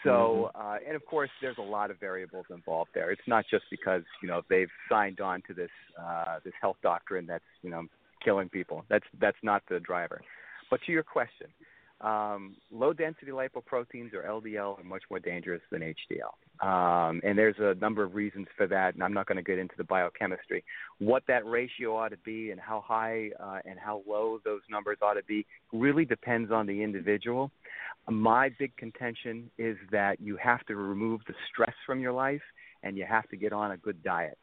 So, 0.05 0.51
Mm-hmm. 0.55 0.61
uh, 0.61 0.77
and 0.87 0.95
of 0.95 1.05
course, 1.05 1.29
there's 1.41 1.57
a 1.57 1.63
lot 1.63 1.91
of 1.91 1.99
variables 1.99 2.45
involved 2.49 2.91
there. 2.93 3.11
It's 3.11 3.27
not 3.27 3.45
just 3.49 3.65
because 3.69 4.03
you 4.21 4.29
know 4.29 4.41
they've 4.49 4.69
signed 4.89 5.19
on 5.19 5.41
to 5.47 5.53
this 5.53 5.71
uh, 6.01 6.39
this 6.45 6.53
health 6.61 6.77
doctrine 6.81 7.25
that's 7.25 7.43
you 7.61 7.69
know 7.69 7.83
killing 8.23 8.47
people. 8.49 8.85
That's 8.89 9.05
that's 9.19 9.37
not 9.43 9.63
the 9.69 9.79
driver. 9.79 10.21
But 10.69 10.79
to 10.85 10.91
your 10.91 11.03
question, 11.03 11.47
um, 12.01 12.55
low 12.71 12.93
density 12.93 13.31
lipoproteins 13.31 14.13
or 14.13 14.23
LDL 14.23 14.79
are 14.79 14.83
much 14.83 15.03
more 15.09 15.19
dangerous 15.19 15.61
than 15.71 15.81
HDL. 15.81 16.65
Um, 16.65 17.21
and 17.23 17.37
there's 17.37 17.55
a 17.59 17.75
number 17.79 18.03
of 18.03 18.15
reasons 18.15 18.47
for 18.57 18.67
that, 18.67 18.95
and 18.95 19.03
I'm 19.03 19.13
not 19.13 19.27
going 19.27 19.37
to 19.37 19.43
get 19.43 19.59
into 19.59 19.75
the 19.77 19.83
biochemistry. 19.83 20.63
What 20.99 21.23
that 21.27 21.45
ratio 21.45 21.95
ought 21.95 22.09
to 22.09 22.17
be 22.17 22.51
and 22.51 22.59
how 22.59 22.83
high 22.85 23.31
uh, 23.39 23.59
and 23.65 23.79
how 23.79 24.03
low 24.07 24.39
those 24.43 24.61
numbers 24.69 24.97
ought 25.01 25.13
to 25.13 25.23
be 25.23 25.45
really 25.71 26.05
depends 26.05 26.51
on 26.51 26.65
the 26.65 26.83
individual. 26.83 27.51
My 28.09 28.49
big 28.59 28.75
contention 28.77 29.49
is 29.57 29.77
that 29.91 30.19
you 30.21 30.37
have 30.37 30.65
to 30.67 30.75
remove 30.75 31.21
the 31.27 31.33
stress 31.49 31.73
from 31.85 31.99
your 31.99 32.11
life 32.13 32.41
and 32.83 32.97
you 32.97 33.05
have 33.05 33.27
to 33.29 33.37
get 33.37 33.51
on 33.51 33.71
a 33.71 33.77
good 33.77 34.03
diet. 34.03 34.37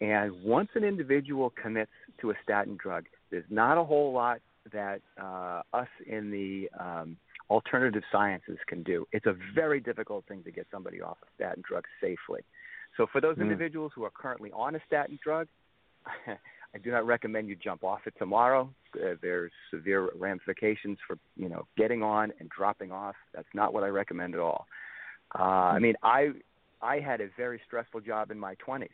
And 0.00 0.42
once 0.42 0.68
an 0.74 0.84
individual 0.84 1.50
commits 1.50 1.92
to 2.20 2.30
a 2.30 2.34
statin 2.42 2.76
drug, 2.80 3.06
there's 3.30 3.44
not 3.48 3.78
a 3.78 3.84
whole 3.84 4.12
lot 4.12 4.40
that 4.72 5.00
uh, 5.20 5.62
us 5.72 5.88
in 6.06 6.30
the 6.30 6.68
um, 6.78 7.16
alternative 7.48 8.02
sciences 8.12 8.58
can 8.66 8.82
do. 8.82 9.06
It's 9.12 9.26
a 9.26 9.34
very 9.54 9.80
difficult 9.80 10.26
thing 10.26 10.42
to 10.44 10.50
get 10.50 10.66
somebody 10.70 11.00
off 11.00 11.16
a 11.22 11.26
statin 11.34 11.62
drug 11.66 11.84
safely. 12.00 12.40
So 12.96 13.06
for 13.10 13.20
those 13.20 13.36
Mm. 13.36 13.42
individuals 13.42 13.92
who 13.94 14.04
are 14.04 14.10
currently 14.10 14.50
on 14.52 14.74
a 14.74 14.80
statin 14.86 15.18
drug, 15.22 15.48
I 16.74 16.78
do 16.78 16.90
not 16.90 17.06
recommend 17.06 17.48
you 17.48 17.56
jump 17.56 17.84
off 17.84 18.00
it 18.06 18.14
tomorrow. 18.18 18.70
Uh, 18.94 19.14
there's 19.22 19.52
severe 19.70 20.10
ramifications 20.14 20.98
for 21.06 21.18
you 21.36 21.48
know 21.48 21.66
getting 21.76 22.02
on 22.02 22.32
and 22.40 22.48
dropping 22.50 22.92
off. 22.92 23.14
That's 23.34 23.48
not 23.54 23.72
what 23.72 23.82
I 23.82 23.88
recommend 23.88 24.34
at 24.34 24.40
all. 24.40 24.66
Uh, 25.38 25.42
I 25.42 25.78
mean, 25.78 25.94
I 26.02 26.32
I 26.82 27.00
had 27.00 27.20
a 27.20 27.28
very 27.36 27.60
stressful 27.66 28.00
job 28.00 28.30
in 28.30 28.38
my 28.38 28.54
20s. 28.66 28.88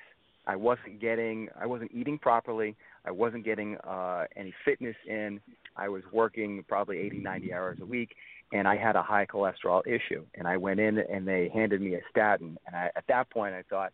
I 0.47 0.57
wasn't 0.57 1.01
getting, 1.01 1.49
I 1.61 1.67
wasn't 1.67 1.93
eating 1.95 2.19
properly. 2.19 2.77
I 3.05 3.11
wasn't 3.11 3.45
getting 3.45 3.77
uh, 3.79 4.25
any 4.37 4.53
fitness 4.65 4.97
in. 5.07 5.41
I 5.77 5.89
was 5.89 6.03
working 6.13 6.65
probably 6.69 6.99
80, 6.99 7.19
90 7.19 7.53
hours 7.53 7.79
a 7.81 7.85
week, 7.85 8.11
and 8.53 8.67
I 8.67 8.77
had 8.77 8.97
a 8.97 9.03
high 9.03 9.27
cholesterol 9.27 9.87
issue. 9.87 10.25
And 10.35 10.49
I 10.49 10.57
went 10.57 10.81
in 10.81 10.99
and 10.99 11.27
they 11.27 11.51
handed 11.53 11.81
me 11.81 11.95
a 11.95 12.01
statin. 12.11 12.59
And 12.67 12.77
I, 12.77 12.91
at 12.97 13.05
that 13.09 13.31
point, 13.31 13.55
I 13.55 13.63
thought, 13.71 13.93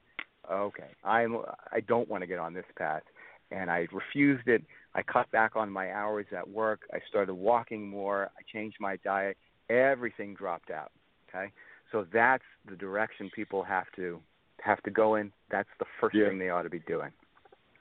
okay, 0.51 0.91
I'm, 1.05 1.39
I 1.70 1.81
don't 1.81 2.09
want 2.09 2.22
to 2.22 2.26
get 2.26 2.39
on 2.39 2.55
this 2.55 2.64
path. 2.76 3.03
And 3.51 3.71
I 3.71 3.87
refused 3.93 4.47
it. 4.49 4.63
I 4.95 5.03
cut 5.03 5.31
back 5.31 5.57
on 5.57 5.71
my 5.71 5.93
hours 5.93 6.27
at 6.37 6.49
work. 6.49 6.81
I 6.93 6.99
started 7.09 7.35
walking 7.35 7.89
more. 7.89 8.31
I 8.39 8.43
changed 8.53 8.77
my 8.81 8.97
diet. 9.05 9.37
Everything 9.71 10.35
dropped 10.35 10.71
out. 10.71 10.91
Okay, 11.29 11.53
so 11.93 12.07
that's 12.13 12.45
the 12.69 12.77
direction 12.77 13.31
people 13.35 13.63
have 13.63 13.87
to 13.97 14.21
have 14.61 14.83
to 14.83 14.91
go 14.91 15.15
in. 15.17 15.33
That's 15.51 15.69
the 15.79 15.87
first 16.01 16.17
Yeah. 16.17 16.29
thing 16.29 16.39
they 16.39 16.51
ought 16.51 16.63
to 16.63 16.71
be 16.71 16.81
doing. 16.81 17.13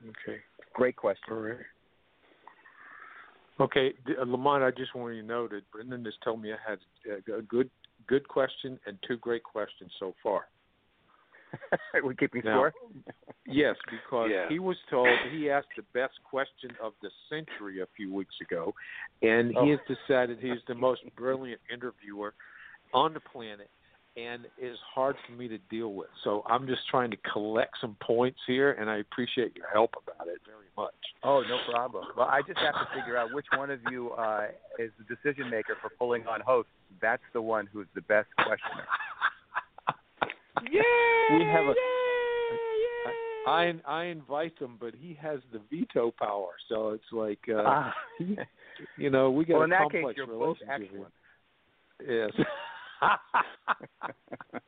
Okay. 0.08 0.42
Great 0.74 0.96
question. 0.96 1.34
All 1.34 1.40
right. 1.40 1.58
Okay, 3.60 3.94
uh, 4.20 4.24
Lamont, 4.24 4.64
I 4.64 4.70
just 4.70 4.94
want 4.94 5.16
you 5.16 5.22
to 5.22 5.28
know 5.28 5.48
that 5.48 5.70
Brendan 5.72 6.06
has 6.06 6.14
told 6.24 6.42
me 6.42 6.54
I 6.54 6.58
had 6.58 6.80
a- 7.10 7.38
a 7.38 7.42
good 7.42 7.70
good 8.06 8.28
question 8.28 8.80
and 8.86 9.02
two 9.02 9.18
great 9.18 9.44
questions 9.44 9.92
so 10.00 10.14
far. 10.22 10.48
We're 12.04 12.14
keeping 12.14 12.42
Now- 12.46 12.54
score. 12.72 12.74
Yes, 13.50 13.76
because 13.90 14.30
Yeah. 14.32 14.50
he 14.50 14.60
was 14.60 14.76
told 14.90 15.08
he 15.32 15.50
asked 15.50 15.70
the 15.78 15.84
best 15.94 16.20
question 16.30 16.72
of 16.82 16.94
the 17.02 17.10
century 17.30 17.80
a 17.82 17.86
few 17.96 18.14
weeks 18.14 18.36
ago, 18.42 18.74
and 19.22 19.56
Oh. 19.58 19.64
he 19.64 19.72
has 19.72 19.80
decided 19.88 20.40
he's 20.40 20.64
the 20.68 20.76
most 20.76 21.02
brilliant 21.16 21.62
interviewer 21.72 22.34
on 22.94 23.14
the 23.14 23.22
planet, 23.22 23.70
and 24.18 24.48
is 24.58 24.78
hard 24.94 25.16
for 25.26 25.32
me 25.34 25.48
to 25.48 25.58
deal 25.70 25.94
with. 25.94 26.10
So 26.24 26.44
I'm 26.48 26.68
just 26.68 26.88
trying 26.90 27.12
to 27.12 27.18
collect 27.32 27.78
some 27.80 27.96
points 28.02 28.40
here, 28.48 28.72
and 28.74 28.90
I 28.90 28.98
appreciate 28.98 29.56
your 29.56 29.68
help 29.72 29.94
about 30.06 30.28
it 30.28 30.42
very 30.46 30.68
much. 30.76 30.94
Oh, 31.24 31.42
no 31.48 31.60
problem. 31.72 32.06
Well, 32.18 32.28
I 32.28 32.42
just 32.42 32.60
have 32.60 32.74
to 32.76 32.88
figure 33.00 33.16
out 33.16 33.32
which 33.34 33.46
one 33.56 33.70
of 33.72 33.80
you 33.92 34.12
uh, 34.12 34.48
is 34.80 34.92
the 34.98 35.16
decision 35.16 35.50
maker 35.50 35.78
for 35.82 35.90
pulling 35.98 36.28
on 36.28 36.42
hosts. 36.42 36.72
That's 37.00 37.24
the 37.34 37.42
one 37.42 37.68
who's 37.72 37.88
the 37.96 38.02
best 38.02 38.28
questioner. 38.44 38.86
Yeah, 40.72 41.38
we 41.38 41.44
have 41.46 41.66
a. 41.68 41.74
I 43.48 43.74
I 43.88 44.04
invite 44.06 44.58
him, 44.60 44.76
but 44.80 44.94
he 44.94 45.18
has 45.22 45.40
the 45.54 45.60
veto 45.72 46.12
power, 46.20 46.50
so 46.70 46.90
it's 46.90 47.04
like 47.12 47.40
uh, 47.50 47.64
Ah. 47.66 47.94
you 48.98 49.10
know 49.10 49.32
we 49.32 49.46
got 49.46 49.54
well, 49.54 49.62
a 49.62 49.66
in 49.66 49.70
that 49.72 49.90
case, 49.92 50.02
complex 50.04 50.18
you're 50.18 50.28
both 50.28 50.58
relationship 50.62 50.92
here. 50.92 51.06
excellent. 52.00 52.40
Yes. 52.40 52.46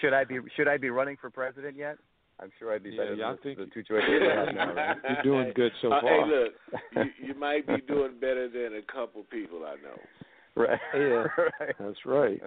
should 0.00 0.12
I 0.12 0.24
be 0.24 0.38
should 0.56 0.68
I 0.68 0.76
be 0.76 0.90
running 0.90 1.16
for 1.20 1.30
president 1.30 1.76
yet? 1.76 1.96
I'm 2.40 2.50
sure 2.58 2.74
I'd 2.74 2.82
be 2.82 2.90
Yeah, 2.90 3.02
better 3.04 3.14
yeah, 3.14 3.26
I 3.26 3.28
than 3.30 3.38
think 3.42 3.58
the, 3.58 3.64
the 3.66 3.70
two 3.70 3.82
choices 3.84 4.08
I 4.10 4.34
have 4.44 4.54
now. 4.54 4.74
Right? 4.74 4.96
You're 5.08 5.22
doing 5.22 5.52
good 5.54 5.70
so 5.80 5.92
Uh, 5.92 6.00
far. 6.00 6.10
Hey, 6.10 6.24
look, 6.34 6.52
you, 7.20 7.28
you 7.28 7.34
might 7.34 7.64
be 7.66 7.76
doing 7.86 8.14
better 8.20 8.48
than 8.48 8.74
a 8.78 8.82
couple 8.92 9.22
people 9.30 9.64
I 9.64 9.76
know. 9.82 9.98
Right. 10.56 10.80
Yeah, 10.94 11.26
right. 11.60 11.74
that's 11.78 12.04
right. 12.06 12.40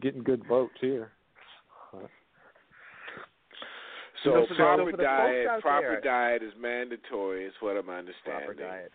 Getting 0.00 0.22
good 0.22 0.46
votes 0.46 0.74
here. 0.80 1.12
So 1.92 2.08
So 4.24 4.46
for 4.48 4.54
proper 4.56 4.82
so 4.82 4.90
for 4.90 4.96
the 4.96 5.02
diet, 5.02 5.60
proper 5.60 5.80
there- 5.80 6.00
diet 6.00 6.42
is 6.42 6.52
mandatory. 6.58 7.44
Is 7.46 7.54
what 7.60 7.76
I'm 7.76 7.88
understanding. 7.88 8.46
Proper 8.46 8.54
diet. 8.54 8.92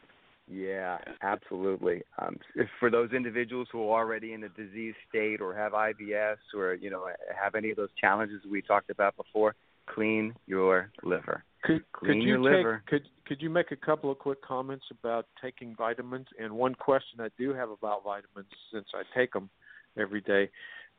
Yeah, 0.50 0.98
absolutely. 1.22 2.04
Um, 2.18 2.38
if 2.56 2.68
for 2.80 2.90
those 2.90 3.14
individuals 3.14 3.70
who 3.72 3.88
are 3.88 4.02
already 4.02 4.34
in 4.34 4.44
a 4.44 4.50
disease 4.50 4.94
state 5.08 5.40
or 5.40 5.54
have 5.56 5.72
IBS 5.74 6.38
or 6.54 6.74
you 6.74 6.90
know 6.90 7.10
have 7.34 7.56
any 7.56 7.70
of 7.72 7.78
those 7.78 7.94
challenges 8.00 8.42
we 8.50 8.62
talked 8.62 8.90
about 8.90 9.16
before, 9.16 9.56
clean 9.88 10.36
your 10.46 10.92
liver. 11.04 11.46
Could 11.64 11.90
Clean 11.94 12.16
could 12.16 12.24
you 12.24 12.28
your 12.28 12.38
take 12.40 12.58
liver. 12.58 12.84
could 12.88 13.08
could 13.26 13.42
you 13.42 13.50
make 13.50 13.72
a 13.72 13.78
couple 13.78 14.12
of 14.12 14.20
quick 14.20 14.42
comments 14.42 14.86
about 14.92 15.28
taking 15.42 15.74
vitamins? 15.78 16.28
And 16.38 16.52
one 16.52 16.76
question 16.76 17.22
I 17.22 17.30
do 17.38 17.54
have 17.54 17.70
about 17.70 18.04
vitamins, 18.04 18.52
since 18.74 18.88
I 18.94 19.04
take 19.18 19.32
them 19.32 19.50
every 19.98 20.20
day, 20.20 20.50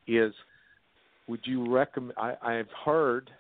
is 0.06 0.32
would 1.26 1.40
you 1.44 1.72
recommend? 1.72 2.14
I 2.18 2.34
I've 2.42 2.70
heard, 2.84 3.30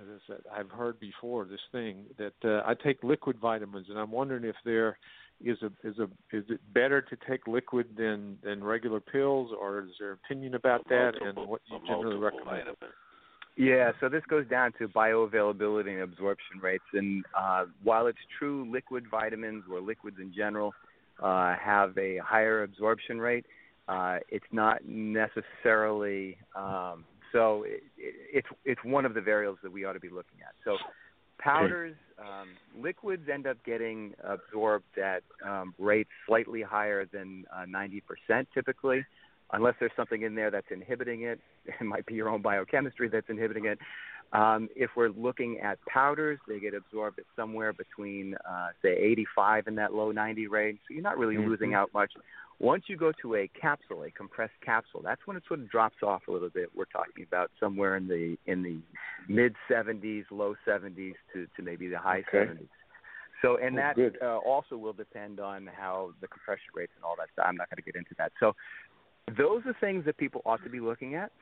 as 0.00 0.06
I 0.06 0.18
said, 0.26 0.40
I've 0.54 0.70
heard 0.70 1.00
before 1.00 1.44
this 1.44 1.60
thing 1.70 2.04
that 2.18 2.34
uh, 2.44 2.62
I 2.66 2.74
take 2.74 3.02
liquid 3.02 3.38
vitamins, 3.40 3.86
and 3.88 3.98
I'm 3.98 4.10
wondering 4.10 4.44
if 4.44 4.56
there 4.64 4.98
is 5.44 5.58
a 5.62 5.70
is 5.86 5.98
a 5.98 6.04
is 6.36 6.44
it 6.48 6.60
better 6.74 7.00
to 7.02 7.16
take 7.28 7.46
liquid 7.46 7.88
than 7.96 8.38
than 8.44 8.62
regular 8.62 9.00
pills, 9.00 9.50
or 9.58 9.80
is 9.80 9.90
there 9.98 10.12
opinion 10.12 10.54
about 10.54 10.88
that, 10.88 11.12
and 11.20 11.48
what 11.48 11.60
you 11.66 11.78
generally 11.86 12.16
recommend? 12.16 12.68
Yeah, 13.56 13.92
so 14.00 14.08
this 14.08 14.22
goes 14.30 14.48
down 14.48 14.72
to 14.78 14.88
bioavailability 14.88 15.90
and 15.90 16.00
absorption 16.00 16.58
rates. 16.62 16.84
And 16.94 17.22
uh, 17.38 17.66
while 17.82 18.06
it's 18.06 18.18
true 18.38 18.66
liquid 18.70 19.04
vitamins 19.10 19.64
or 19.70 19.80
liquids 19.80 20.16
in 20.18 20.32
general 20.34 20.72
uh, 21.22 21.54
have 21.62 21.96
a 21.98 22.16
higher 22.24 22.62
absorption 22.62 23.18
rate, 23.18 23.44
uh, 23.88 24.18
it's 24.28 24.46
not 24.52 24.84
necessarily 24.86 26.38
um, 26.56 27.04
so. 27.32 27.64
It, 27.64 27.82
it, 27.98 28.14
it's 28.32 28.48
it's 28.64 28.84
one 28.84 29.04
of 29.04 29.14
the 29.14 29.20
variables 29.20 29.58
that 29.62 29.72
we 29.72 29.84
ought 29.84 29.94
to 29.94 30.00
be 30.00 30.08
looking 30.08 30.38
at. 30.40 30.54
So 30.64 30.78
powders, 31.38 31.96
um, 32.18 32.50
liquids 32.80 33.28
end 33.32 33.46
up 33.46 33.56
getting 33.64 34.14
absorbed 34.22 34.98
at 34.98 35.22
um, 35.44 35.74
rates 35.78 36.10
slightly 36.26 36.62
higher 36.62 37.04
than 37.04 37.44
uh, 37.52 37.64
90% 37.66 38.02
typically 38.54 39.04
unless 39.52 39.74
there's 39.78 39.92
something 39.96 40.22
in 40.22 40.34
there 40.34 40.50
that's 40.50 40.66
inhibiting 40.70 41.22
it. 41.22 41.40
It 41.80 41.84
might 41.84 42.04
be 42.06 42.14
your 42.14 42.28
own 42.28 42.42
biochemistry 42.42 43.08
that's 43.08 43.28
inhibiting 43.28 43.66
it. 43.66 43.78
Um, 44.32 44.68
if 44.74 44.90
we're 44.96 45.10
looking 45.10 45.60
at 45.60 45.78
powders, 45.86 46.40
they 46.48 46.58
get 46.58 46.74
absorbed 46.74 47.20
at 47.20 47.24
somewhere 47.36 47.72
between, 47.72 48.34
uh, 48.48 48.68
say, 48.82 48.96
85 48.96 49.68
and 49.68 49.78
that 49.78 49.94
low 49.94 50.10
90 50.10 50.48
range. 50.48 50.80
So 50.88 50.94
you're 50.94 51.04
not 51.04 51.18
really 51.18 51.36
Mhm. 51.36 51.46
losing 51.46 51.74
out 51.74 51.92
much. 51.94 52.12
Once 52.62 52.84
you 52.86 52.96
go 52.96 53.10
to 53.20 53.34
a 53.34 53.50
capsule, 53.60 54.04
a 54.04 54.10
compressed 54.12 54.52
capsule, 54.64 55.02
that's 55.02 55.20
when 55.26 55.36
it 55.36 55.42
sort 55.48 55.58
of 55.58 55.68
drops 55.68 55.96
off 56.00 56.22
a 56.28 56.30
little 56.30 56.48
bit. 56.48 56.70
We're 56.74 56.84
talking 56.84 57.24
about 57.26 57.50
somewhere 57.58 57.96
in 57.96 58.06
the 58.06 58.38
in 58.46 58.62
the 58.62 58.78
mid 59.28 59.54
70s, 59.68 60.24
low 60.30 60.54
70s 60.66 61.14
to 61.34 61.48
to 61.56 61.62
maybe 61.62 61.88
the 61.88 61.98
high 61.98 62.22
Okay. 62.28 62.46
70s. 62.50 62.68
So, 63.42 63.56
and 63.56 63.76
that 63.76 63.96
uh, 64.22 64.36
also 64.38 64.76
will 64.76 64.92
depend 64.92 65.40
on 65.40 65.68
how 65.76 66.12
the 66.20 66.28
compression 66.28 66.68
rates 66.76 66.92
and 66.94 67.04
all 67.04 67.16
that 67.18 67.26
stuff. 67.32 67.46
I'm 67.48 67.56
not 67.56 67.68
going 67.68 67.78
to 67.78 67.82
get 67.82 67.96
into 67.96 68.14
that. 68.16 68.30
So, 68.38 68.54
those 69.36 69.62
are 69.66 69.74
things 69.80 70.04
that 70.04 70.16
people 70.16 70.42
ought 70.46 70.62
to 70.62 70.70
be 70.70 70.78
looking 70.78 71.16
at. 71.16 71.32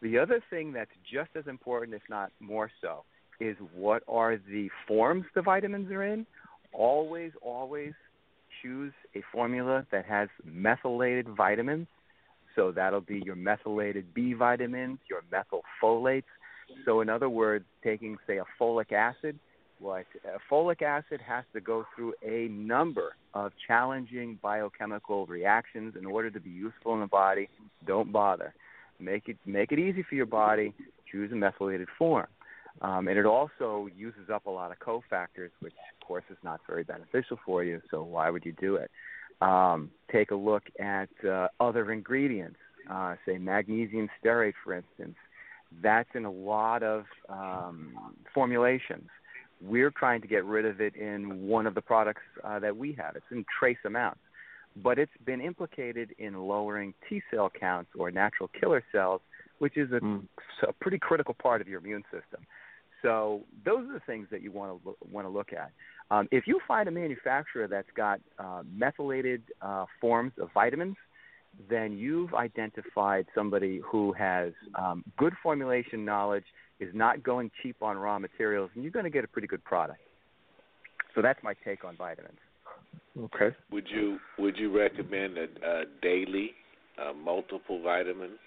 The 0.00 0.16
other 0.18 0.42
thing 0.48 0.72
that's 0.72 0.90
just 1.12 1.28
as 1.36 1.46
important, 1.46 1.94
if 1.94 2.00
not 2.08 2.32
more 2.40 2.70
so, 2.80 3.04
is 3.40 3.56
what 3.74 4.02
are 4.08 4.38
the 4.38 4.70
forms 4.88 5.26
the 5.34 5.42
vitamins 5.42 5.90
are 5.90 6.02
in. 6.02 6.24
Always, 6.72 7.32
always 7.42 7.92
choose 8.62 8.92
a 9.14 9.22
formula 9.32 9.86
that 9.92 10.04
has 10.06 10.28
methylated 10.44 11.28
vitamins. 11.28 11.86
So 12.56 12.72
that'll 12.72 13.00
be 13.00 13.22
your 13.24 13.36
methylated 13.36 14.12
B 14.12 14.32
vitamins, 14.32 14.98
your 15.08 15.22
methylfolates. 15.32 16.24
So 16.84 17.00
in 17.00 17.08
other 17.08 17.28
words, 17.28 17.64
taking 17.82 18.16
say 18.26 18.38
a 18.38 18.44
folic 18.60 18.92
acid, 18.92 19.38
what 19.78 20.04
uh, 20.24 20.38
folic 20.50 20.82
acid 20.82 21.20
has 21.26 21.44
to 21.54 21.60
go 21.60 21.86
through 21.96 22.14
a 22.22 22.48
number 22.48 23.14
of 23.32 23.52
challenging 23.66 24.38
biochemical 24.42 25.26
reactions 25.26 25.94
in 25.98 26.04
order 26.04 26.30
to 26.30 26.38
be 26.38 26.50
useful 26.50 26.94
in 26.94 27.00
the 27.00 27.06
body. 27.06 27.48
Don't 27.86 28.12
bother. 28.12 28.52
Make 28.98 29.28
it 29.28 29.38
make 29.46 29.72
it 29.72 29.78
easy 29.78 30.04
for 30.06 30.14
your 30.14 30.26
body. 30.26 30.74
Choose 31.10 31.32
a 31.32 31.34
methylated 31.34 31.88
form. 31.98 32.26
Um, 32.82 33.08
and 33.08 33.18
it 33.18 33.26
also 33.26 33.88
uses 33.94 34.30
up 34.32 34.46
a 34.46 34.50
lot 34.50 34.72
of 34.72 34.78
cofactors, 34.78 35.50
which 35.60 35.74
of 35.74 36.06
course 36.06 36.24
is 36.30 36.38
not 36.42 36.60
very 36.66 36.82
beneficial 36.82 37.38
for 37.44 37.62
you. 37.62 37.80
So 37.90 38.02
why 38.02 38.30
would 38.30 38.44
you 38.44 38.52
do 38.52 38.76
it? 38.76 38.90
Um, 39.42 39.90
take 40.10 40.30
a 40.30 40.34
look 40.34 40.64
at 40.78 41.08
uh, 41.28 41.48
other 41.60 41.92
ingredients, 41.92 42.58
uh, 42.90 43.16
say 43.26 43.38
magnesium 43.38 44.08
stearate, 44.22 44.54
for 44.64 44.74
instance. 44.74 45.16
That's 45.82 46.08
in 46.14 46.24
a 46.24 46.30
lot 46.30 46.82
of 46.82 47.04
um, 47.28 48.14
formulations. 48.34 49.08
We're 49.62 49.90
trying 49.90 50.22
to 50.22 50.28
get 50.28 50.44
rid 50.44 50.64
of 50.64 50.80
it 50.80 50.96
in 50.96 51.46
one 51.46 51.66
of 51.66 51.74
the 51.74 51.82
products 51.82 52.22
uh, 52.42 52.58
that 52.60 52.76
we 52.76 52.92
have. 52.94 53.14
It's 53.14 53.26
in 53.30 53.44
trace 53.58 53.78
amounts, 53.84 54.20
but 54.82 54.98
it's 54.98 55.12
been 55.26 55.40
implicated 55.40 56.14
in 56.18 56.34
lowering 56.34 56.94
T 57.08 57.22
cell 57.30 57.50
counts 57.50 57.90
or 57.96 58.10
natural 58.10 58.48
killer 58.58 58.82
cells, 58.90 59.20
which 59.58 59.76
is 59.76 59.92
a, 59.92 60.00
a 60.66 60.72
pretty 60.80 60.98
critical 60.98 61.34
part 61.34 61.60
of 61.60 61.68
your 61.68 61.80
immune 61.80 62.04
system. 62.04 62.40
So 63.02 63.42
those 63.64 63.88
are 63.88 63.94
the 63.94 64.02
things 64.06 64.28
that 64.30 64.42
you 64.42 64.52
want 64.52 64.82
to 64.82 64.96
want 65.10 65.26
to 65.26 65.30
look 65.30 65.52
at. 65.52 65.70
Um, 66.10 66.28
if 66.32 66.46
you 66.46 66.60
find 66.66 66.88
a 66.88 66.92
manufacturer 66.92 67.68
that's 67.68 67.88
got 67.96 68.20
uh, 68.38 68.62
methylated 68.74 69.42
uh, 69.62 69.86
forms 70.00 70.32
of 70.40 70.48
vitamins, 70.52 70.96
then 71.68 71.96
you've 71.96 72.34
identified 72.34 73.26
somebody 73.34 73.80
who 73.84 74.12
has 74.12 74.52
um, 74.76 75.04
good 75.16 75.32
formulation 75.42 76.04
knowledge, 76.04 76.44
is 76.78 76.90
not 76.94 77.22
going 77.22 77.50
cheap 77.62 77.76
on 77.82 77.96
raw 77.96 78.18
materials, 78.18 78.70
and 78.74 78.82
you're 78.82 78.92
going 78.92 79.04
to 79.04 79.10
get 79.10 79.24
a 79.24 79.28
pretty 79.28 79.48
good 79.48 79.64
product. 79.64 80.00
So 81.14 81.22
that's 81.22 81.42
my 81.42 81.54
take 81.64 81.84
on 81.84 81.96
vitamins. 81.96 82.38
Okay. 83.18 83.54
Would 83.72 83.86
you 83.88 84.18
would 84.38 84.56
you 84.56 84.76
recommend 84.76 85.36
a, 85.36 85.44
a 85.64 85.84
daily, 86.00 86.52
uh, 87.00 87.12
multiple 87.12 87.82
vitamins? 87.82 88.38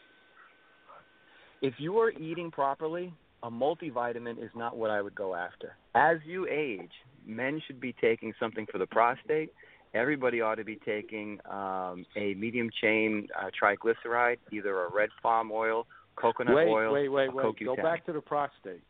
If 1.61 1.75
you 1.77 1.97
are 1.99 2.11
eating 2.11 2.51
properly, 2.51 3.13
a 3.43 3.51
multivitamin 3.51 4.41
is 4.43 4.49
not 4.55 4.77
what 4.77 4.89
I 4.89 5.01
would 5.01 5.15
go 5.15 5.35
after. 5.35 5.75
As 5.95 6.17
you 6.25 6.47
age, 6.47 6.91
men 7.25 7.61
should 7.67 7.79
be 7.79 7.93
taking 8.01 8.33
something 8.39 8.65
for 8.71 8.77
the 8.77 8.87
prostate. 8.87 9.53
Everybody 9.93 10.41
ought 10.41 10.55
to 10.55 10.63
be 10.63 10.79
taking 10.83 11.39
um, 11.51 12.05
a 12.15 12.33
medium 12.33 12.69
chain 12.81 13.27
uh, 13.39 13.49
triglyceride, 13.61 14.37
either 14.51 14.85
a 14.85 14.91
red 14.91 15.09
palm 15.21 15.51
oil, 15.51 15.85
coconut 16.15 16.55
wait, 16.55 16.67
oil, 16.67 16.93
wait, 16.93 17.09
wait, 17.09 17.29
or 17.29 17.51
wait. 17.51 17.65
Go 17.65 17.75
back 17.75 18.05
to 18.07 18.13
the 18.13 18.21
prostate. 18.21 18.81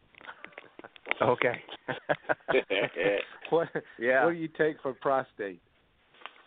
Okay. 1.22 1.62
what 3.50 3.68
Yeah. 4.00 4.26
what 4.26 4.32
do 4.32 4.38
you 4.38 4.48
take 4.48 4.82
for 4.82 4.94
prostate? 4.94 5.62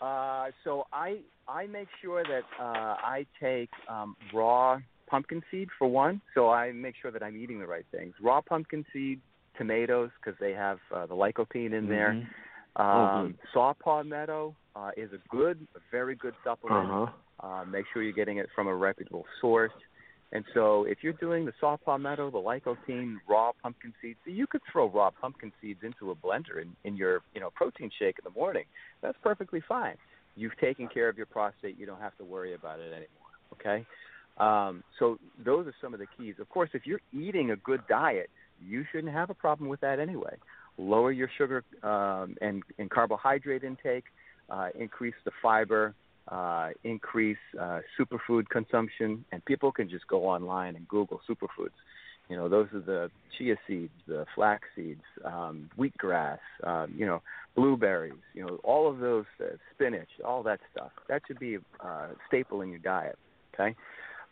Uh, 0.01 0.47
so 0.65 0.87
I 0.93 1.19
I 1.49 1.67
make 1.67 1.89
sure 2.03 2.23
that 2.23 2.45
uh, 2.59 2.97
I 3.03 3.27
take 3.41 3.71
um, 3.89 4.17
raw 4.33 4.79
pumpkin 5.09 5.43
seed 5.51 5.69
for 5.79 5.89
one. 5.89 6.21
So 6.35 6.51
I 6.51 6.73
make 6.73 6.95
sure 7.01 7.11
that 7.11 7.23
I'm 7.23 7.37
eating 7.37 7.59
the 7.59 7.67
right 7.67 7.87
things. 7.91 8.15
Raw 8.21 8.41
pumpkin 8.41 8.85
seed, 8.93 9.21
tomatoes 9.57 10.11
because 10.21 10.39
they 10.39 10.53
have 10.53 10.79
uh, 10.95 11.07
the 11.07 11.15
lycopene 11.15 11.73
in 11.73 11.89
there. 11.89 12.13
Mhm. 12.13 12.81
Um, 12.81 13.35
Mhm. 13.35 13.53
Saw 13.53 13.73
palmetto 13.73 14.55
uh, 14.75 14.91
is 14.97 15.13
a 15.13 15.19
good, 15.29 15.67
a 15.75 15.81
very 15.91 16.15
good 16.15 16.35
supplement. 16.45 16.91
Uh-huh. 16.91 17.13
Uh, 17.41 17.65
make 17.65 17.87
sure 17.93 18.03
you're 18.03 18.13
getting 18.13 18.39
it 18.39 18.49
from 18.55 18.67
a 18.67 18.75
reputable 18.75 19.25
source. 19.41 19.73
And 20.33 20.45
so, 20.55 20.85
if 20.85 21.03
you're 21.03 21.13
doing 21.15 21.45
the 21.45 21.53
saw 21.61 21.77
palmetto, 21.77 22.31
the 22.31 22.39
lycopene, 22.39 23.17
raw 23.29 23.53
pumpkin 23.63 23.95
seeds, 24.03 24.19
so 24.25 24.31
you 24.31 24.47
could 24.47 24.61
throw 24.71 24.91
raw 24.91 25.11
pumpkin 25.11 25.53
seeds 25.61 25.81
into 25.85 26.11
a 26.11 26.15
blender 26.17 26.61
in, 26.61 26.75
in 26.85 26.97
your, 26.97 27.23
you 27.33 27.41
know, 27.41 27.51
protein 27.51 27.91
shake 27.97 28.17
in 28.19 28.25
the 28.25 28.39
morning. 28.39 28.65
That's 29.03 29.17
perfectly 29.23 29.63
fine. 29.69 29.97
You've 30.35 30.57
taken 30.59 30.89
care 30.89 31.09
of 31.09 31.17
your 31.17 31.27
prostate. 31.27 31.79
You 31.79 31.87
don't 31.87 32.01
have 32.01 32.17
to 32.19 32.25
worry 32.25 32.55
about 32.55 32.81
it 32.81 32.93
anymore. 32.93 33.33
Okay. 33.53 33.87
Um, 34.39 34.85
so 34.99 35.19
those 35.43 35.67
are 35.67 35.75
some 35.81 35.95
of 35.95 36.01
the 36.01 36.07
keys. 36.17 36.35
Of 36.41 36.49
course, 36.49 36.71
if 36.75 36.87
you're 36.87 37.01
eating 37.13 37.51
a 37.51 37.57
good 37.57 37.81
diet, 37.89 38.31
you 38.65 38.85
shouldn't 38.91 39.13
have 39.13 39.31
a 39.31 39.35
problem 39.35 39.69
with 39.69 39.81
that 39.81 39.99
anyway. 39.99 40.37
Lower 40.79 41.11
your 41.13 41.31
sugar 41.39 41.65
um, 41.83 42.37
and, 42.41 42.63
and 42.79 42.91
carbohydrate 42.91 43.65
intake, 43.65 44.05
uh, 44.51 44.69
increase 44.79 45.15
the 45.25 45.31
fiber, 45.43 45.95
uh, 46.29 46.71
increase 46.85 47.39
uh, 47.59 47.81
superfood 47.99 48.49
consumption, 48.49 49.25
and 49.33 49.45
people 49.45 49.73
can 49.73 49.89
just 49.89 50.07
go 50.07 50.25
online 50.25 50.77
and 50.77 50.87
Google 50.89 51.21
superfoods. 51.29 51.71
You 52.29 52.37
know, 52.37 52.49
those 52.49 52.67
are 52.75 52.81
the 52.81 53.11
chia 53.39 53.57
seeds, 53.69 53.93
the 54.09 54.27
flax 54.35 54.65
seeds, 54.75 55.03
um, 55.25 55.71
wheatgrass, 55.79 56.39
um, 56.65 56.93
you 56.97 57.07
know, 57.07 57.23
blueberries, 57.55 58.15
you 58.35 58.45
know, 58.45 58.59
all 58.65 58.91
of 58.91 58.99
those, 58.99 59.27
uh, 59.41 59.57
spinach, 59.73 60.09
all 60.25 60.43
that 60.43 60.59
stuff. 60.73 60.91
That 61.09 61.23
should 61.27 61.39
be 61.39 61.55
a 61.55 61.87
uh, 61.87 62.09
staple 62.27 62.63
in 62.63 62.71
your 62.71 62.81
diet. 62.81 63.17
Okay, 63.55 63.77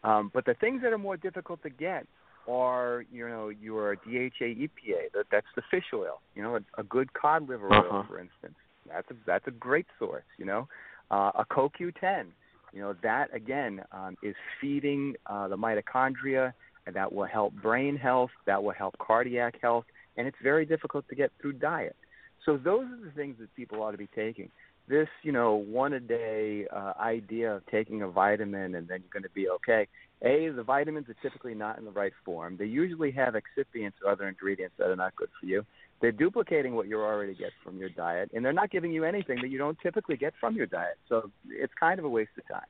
um, 0.05 0.31
but 0.33 0.45
the 0.45 0.55
things 0.55 0.83
that 0.83 0.93
are 0.93 0.99
more 0.99 1.17
difficult 1.17 1.63
to 1.63 1.71
get 1.71 2.07
are, 2.47 3.05
you 3.11 3.27
know, 3.27 3.49
your 3.49 3.97
DHA 3.97 4.45
EPA. 4.65 5.11
That, 5.15 5.25
that's 5.33 5.47
the 5.57 5.63
fish 5.71 5.87
oil. 5.95 6.21
You 6.35 6.43
know, 6.43 6.57
a, 6.57 6.81
a 6.81 6.85
good 6.85 7.13
cod 7.15 7.49
liver 7.49 7.73
oil, 7.73 7.87
Uh-huh. 7.91 8.03
for 8.07 8.21
instance. 8.21 8.55
That's 8.87 9.11
a 9.11 9.15
that's 9.27 9.47
a 9.47 9.51
great 9.51 9.87
source. 9.99 10.25
You 10.37 10.45
know, 10.45 10.69
uh, 11.11 11.31
a 11.37 11.45
CoQ10 11.51 12.27
You 12.75 12.81
know 12.83 12.95
that 13.03 13.35
again 13.35 13.83
um, 13.93 14.17
is 14.23 14.35
feeding 14.61 15.15
uh, 15.27 15.49
the 15.49 15.57
mitochondria, 15.57 16.53
and 16.87 16.95
that 16.95 17.11
will 17.11 17.25
help 17.25 17.55
brain 17.55 17.97
health, 17.97 18.31
that 18.47 18.63
will 18.63 18.73
help 18.75 18.95
cardiac 18.99 19.55
health, 19.63 19.87
and 20.19 20.27
it's 20.29 20.37
very 20.43 20.67
difficult 20.67 21.09
to 21.09 21.15
get 21.15 21.33
through 21.41 21.55
diet. 21.55 21.97
So 22.45 22.59
those 22.59 22.85
are 22.85 23.01
the 23.03 23.11
things 23.17 23.37
that 23.41 23.49
people 23.57 23.83
ought 23.83 23.93
to 23.93 23.97
be 23.99 24.09
taking. 24.15 24.51
This, 24.87 25.09
you 25.23 25.33
know, 25.33 25.55
one 25.55 25.95
a 25.95 26.01
day 26.01 26.67
uh, 26.75 26.93
idea 27.01 27.57
of 27.57 27.67
taking 27.71 28.03
a 28.03 28.09
vitamin 28.09 28.75
and 28.75 28.87
then 28.87 29.01
you're 29.01 29.13
going 29.13 29.23
to 29.23 29.35
be 29.35 29.49
okay. 29.49 29.87
A, 30.23 30.51
the 30.51 30.63
vitamins 30.63 31.09
are 31.09 31.17
typically 31.23 31.55
not 31.55 31.79
in 31.79 31.85
the 31.85 31.91
right 31.91 32.13
form. 32.25 32.57
They 32.59 32.67
usually 32.67 33.11
have 33.13 33.35
excipients 33.35 33.95
or 34.05 34.11
other 34.11 34.29
ingredients 34.29 34.75
that 34.79 34.89
are 34.89 34.97
not 34.97 35.17
good 35.17 35.29
for 35.41 35.47
you. 35.47 35.65
They're 36.01 36.13
duplicating 36.13 36.75
what 36.75 36.87
you 36.87 37.01
already 37.01 37.35
get 37.35 37.51
from 37.63 37.79
your 37.79 37.89
diet, 37.89 38.31
and 38.35 38.45
they're 38.45 38.53
not 38.53 38.71
giving 38.71 38.93
you 38.93 39.05
anything 39.05 39.39
that 39.41 39.51
you 39.51 39.59
don't 39.59 39.79
typically 39.83 40.17
get 40.17 40.35
from 40.39 40.55
your 40.55 40.67
diet. 40.67 40.99
So 41.09 41.31
it's 41.49 41.73
kind 41.81 41.99
of 41.99 42.05
a 42.05 42.09
waste 42.09 42.33
of 42.37 42.47
time. 42.49 42.67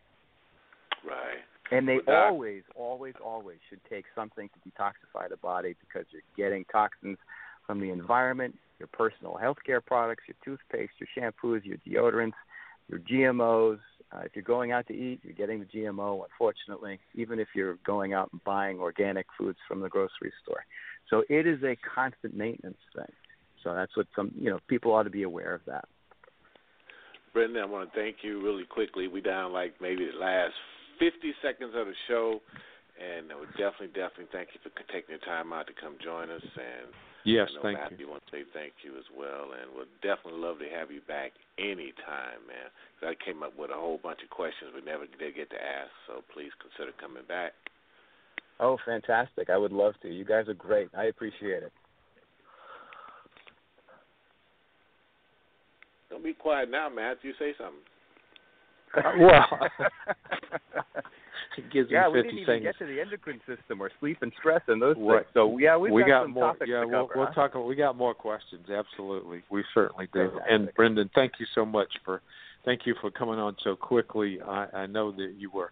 Right. 1.04 1.42
And 1.70 1.88
they 1.88 1.98
Well, 2.06 2.16
always, 2.16 2.62
always, 2.76 3.14
always 3.24 3.58
should 3.68 3.80
take 3.90 4.04
something 4.14 4.48
to 4.48 4.70
detoxify 4.70 5.28
the 5.28 5.36
body 5.38 5.74
because 5.80 6.06
you're 6.12 6.22
getting 6.36 6.64
toxins 6.70 7.18
from 7.66 7.80
the 7.80 7.90
environment, 7.90 8.54
your 8.84 8.88
personal 8.92 9.38
healthcare 9.42 9.84
products, 9.84 10.24
your 10.28 10.36
toothpaste, 10.44 10.92
your 11.00 11.08
shampoos, 11.16 11.62
your 11.64 11.78
deodorants, 11.78 12.32
your 12.88 13.00
GMOs. 13.00 13.78
Uh, 14.12 14.20
if 14.24 14.32
you're 14.34 14.44
going 14.44 14.72
out 14.72 14.86
to 14.88 14.92
eat, 14.92 15.20
you're 15.22 15.34
getting 15.34 15.60
the 15.60 15.66
GMO, 15.66 16.22
unfortunately, 16.30 17.00
even 17.14 17.38
if 17.38 17.48
you're 17.54 17.78
going 17.86 18.12
out 18.12 18.28
and 18.32 18.44
buying 18.44 18.78
organic 18.78 19.26
foods 19.38 19.58
from 19.66 19.80
the 19.80 19.88
grocery 19.88 20.32
store. 20.42 20.64
So 21.10 21.24
it 21.28 21.46
is 21.46 21.62
a 21.62 21.76
constant 21.94 22.36
maintenance 22.36 22.78
thing. 22.94 23.12
So 23.62 23.74
that's 23.74 23.96
what 23.96 24.06
some, 24.14 24.30
you 24.38 24.50
know, 24.50 24.58
people 24.68 24.92
ought 24.92 25.04
to 25.04 25.10
be 25.10 25.22
aware 25.22 25.54
of 25.54 25.62
that. 25.66 25.88
Brendan, 27.32 27.62
I 27.62 27.66
want 27.66 27.92
to 27.92 27.98
thank 27.98 28.16
you 28.22 28.42
really 28.44 28.64
quickly. 28.64 29.08
We 29.08 29.20
down 29.20 29.52
like 29.52 29.74
maybe 29.80 30.06
the 30.06 30.18
last 30.20 30.54
50 31.00 31.34
seconds 31.42 31.72
of 31.74 31.86
the 31.86 31.94
show, 32.06 32.38
and 32.94 33.32
I 33.32 33.34
would 33.34 33.50
definitely, 33.58 33.88
definitely 33.88 34.30
thank 34.30 34.50
you 34.54 34.60
for 34.62 34.70
taking 34.92 35.16
your 35.16 35.24
time 35.26 35.52
out 35.52 35.66
to 35.66 35.72
come 35.74 35.96
join 36.04 36.30
us. 36.30 36.44
And 36.44 36.92
Yes, 37.24 37.48
I 37.50 37.54
know 37.56 37.62
thank 37.62 37.78
Matthew 37.78 38.06
you. 38.06 38.10
want 38.10 38.22
to 38.26 38.30
say 38.30 38.44
thank 38.52 38.72
you 38.84 38.96
as 38.98 39.04
well, 39.16 39.52
and 39.56 39.72
we'd 39.76 39.88
definitely 40.02 40.40
love 40.40 40.58
to 40.60 40.68
have 40.68 40.90
you 40.90 41.00
back 41.08 41.32
anytime, 41.58 42.44
man. 42.46 42.68
'Cause 43.00 43.08
I 43.08 43.14
came 43.24 43.42
up 43.42 43.56
with 43.56 43.70
a 43.70 43.74
whole 43.74 43.98
bunch 43.98 44.22
of 44.22 44.30
questions 44.30 44.72
we 44.74 44.82
never 44.82 45.06
did 45.06 45.34
get 45.34 45.48
to 45.50 45.62
ask, 45.62 45.90
so 46.06 46.22
please 46.32 46.52
consider 46.60 46.92
coming 46.92 47.24
back. 47.24 47.54
Oh, 48.60 48.76
fantastic. 48.84 49.50
I 49.50 49.56
would 49.56 49.72
love 49.72 49.98
to. 50.02 50.08
You 50.08 50.24
guys 50.24 50.48
are 50.48 50.54
great. 50.54 50.88
I 50.94 51.04
appreciate 51.04 51.62
it. 51.62 51.72
Don't 56.10 56.22
be 56.22 56.34
quiet 56.34 56.68
now, 56.70 56.88
Matthew. 56.88 57.34
Say 57.38 57.54
something. 57.54 57.82
well, 59.18 59.68
it 59.80 61.04
gives 61.72 61.90
yeah, 61.90 62.06
me 62.08 62.12
we 62.14 62.22
didn't 62.22 62.38
even 62.38 62.46
seconds. 62.46 62.62
get 62.64 62.78
to 62.78 62.86
the 62.92 63.00
endocrine 63.00 63.40
system 63.46 63.80
or 63.80 63.90
sleep 64.00 64.18
and 64.22 64.32
stress 64.38 64.62
and 64.68 64.80
those 64.80 64.96
Right. 64.98 65.18
things. 65.24 65.34
So 65.34 65.58
yeah, 65.58 65.76
we've 65.76 65.92
we 65.92 66.02
got, 66.02 66.08
got 66.08 66.22
some 66.24 66.30
more. 66.32 66.44
topics 66.52 66.70
Yeah, 66.70 66.80
to 66.80 66.86
we'll 66.88 67.06
cover. 67.08 67.18
we'll 67.20 67.26
huh? 67.34 67.48
talk. 67.48 67.66
We 67.66 67.74
got 67.76 67.96
more 67.96 68.14
questions. 68.14 68.68
Absolutely, 68.70 69.42
we 69.50 69.64
certainly 69.74 70.08
do. 70.12 70.28
Fantastic. 70.30 70.42
And 70.52 70.70
Brendan, 70.74 71.10
thank 71.14 71.32
you 71.38 71.46
so 71.54 71.64
much 71.64 71.92
for 72.04 72.22
thank 72.64 72.86
you 72.86 72.94
for 73.00 73.10
coming 73.10 73.38
on 73.38 73.56
so 73.62 73.76
quickly. 73.76 74.38
I, 74.40 74.66
I 74.74 74.86
know 74.86 75.12
that 75.12 75.34
you 75.38 75.50
were 75.50 75.70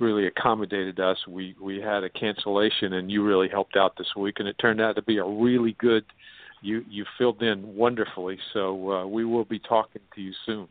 really 0.00 0.26
accommodated 0.26 0.98
us. 1.00 1.16
We 1.28 1.54
we 1.62 1.80
had 1.80 2.02
a 2.04 2.10
cancellation, 2.10 2.94
and 2.94 3.10
you 3.10 3.24
really 3.24 3.48
helped 3.48 3.76
out 3.76 3.96
this 3.96 4.08
week, 4.16 4.36
and 4.40 4.48
it 4.48 4.56
turned 4.60 4.80
out 4.80 4.96
to 4.96 5.02
be 5.02 5.18
a 5.18 5.24
really 5.24 5.76
good. 5.78 6.04
You 6.62 6.84
you 6.88 7.04
filled 7.18 7.42
in 7.42 7.76
wonderfully. 7.76 8.38
So 8.52 8.90
uh, 8.90 9.06
we 9.06 9.24
will 9.24 9.44
be 9.44 9.58
talking 9.58 10.02
to 10.14 10.20
you 10.20 10.32
soon. 10.46 10.66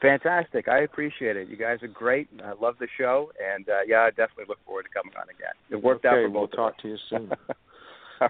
Fantastic. 0.00 0.66
I 0.68 0.80
appreciate 0.80 1.36
it. 1.36 1.48
You 1.48 1.56
guys 1.56 1.82
are 1.82 1.88
great. 1.88 2.28
I 2.42 2.52
love 2.60 2.76
the 2.80 2.88
show, 2.96 3.30
and 3.38 3.68
uh, 3.68 3.80
yeah, 3.86 4.00
I 4.00 4.10
definitely 4.10 4.46
look 4.48 4.58
forward 4.64 4.84
to 4.84 4.88
coming 4.88 5.12
on 5.16 5.24
again. 5.24 5.52
It 5.70 5.82
worked 5.82 6.06
out 6.06 6.14
okay, 6.14 6.24
for 6.24 6.30
we'll 6.30 6.44
of 6.44 6.52
talk 6.52 6.74
us. 6.74 6.80
to 6.82 6.88
you 6.88 6.96
soon. 7.08 7.30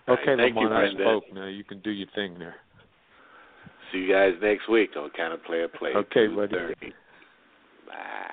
Okay, 0.09 0.37
Thank 0.37 0.55
you, 0.55 0.69
Lamont, 0.69 0.73
I 0.73 0.81
Brendan. 0.83 1.01
spoke. 1.01 1.25
Now 1.35 1.47
you 1.47 1.65
can 1.65 1.81
do 1.81 1.91
your 1.91 2.07
thing 2.15 2.39
there. 2.39 2.55
See 3.91 3.99
you 3.99 4.13
guys 4.13 4.35
next 4.41 4.69
week 4.69 4.91
on 4.97 5.11
Kind 5.17 5.33
of 5.33 5.43
Player 5.43 5.67
Play. 5.67 5.91
Okay, 5.97 6.29
buddy. 6.29 6.57
Bye. 7.89 8.31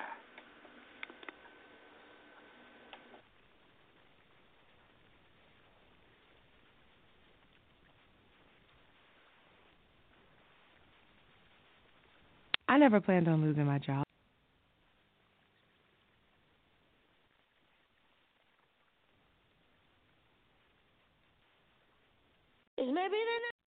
I 12.68 12.76
never 12.76 13.00
planned 13.00 13.28
on 13.28 13.42
losing 13.42 13.64
my 13.64 13.78
job. 13.78 14.04
Is 22.76 22.86
maybe 22.86 23.16
the 23.16 23.57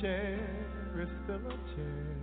Chair 0.00 0.38
is 1.00 1.08
still 1.24 1.36
a 1.36 1.56
chair, 1.74 2.16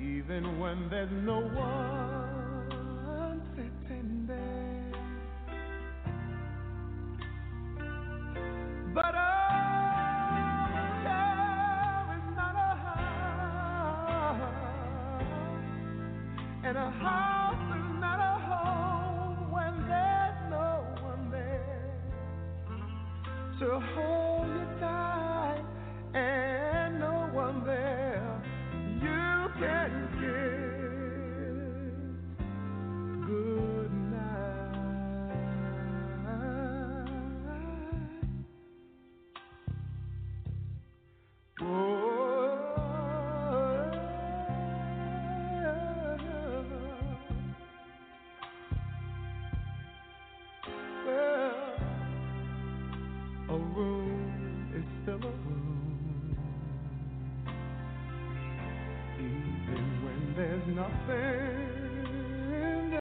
even 0.00 0.58
when 0.60 0.88
there's 0.90 1.10
no 1.24 1.40
one 1.40 2.07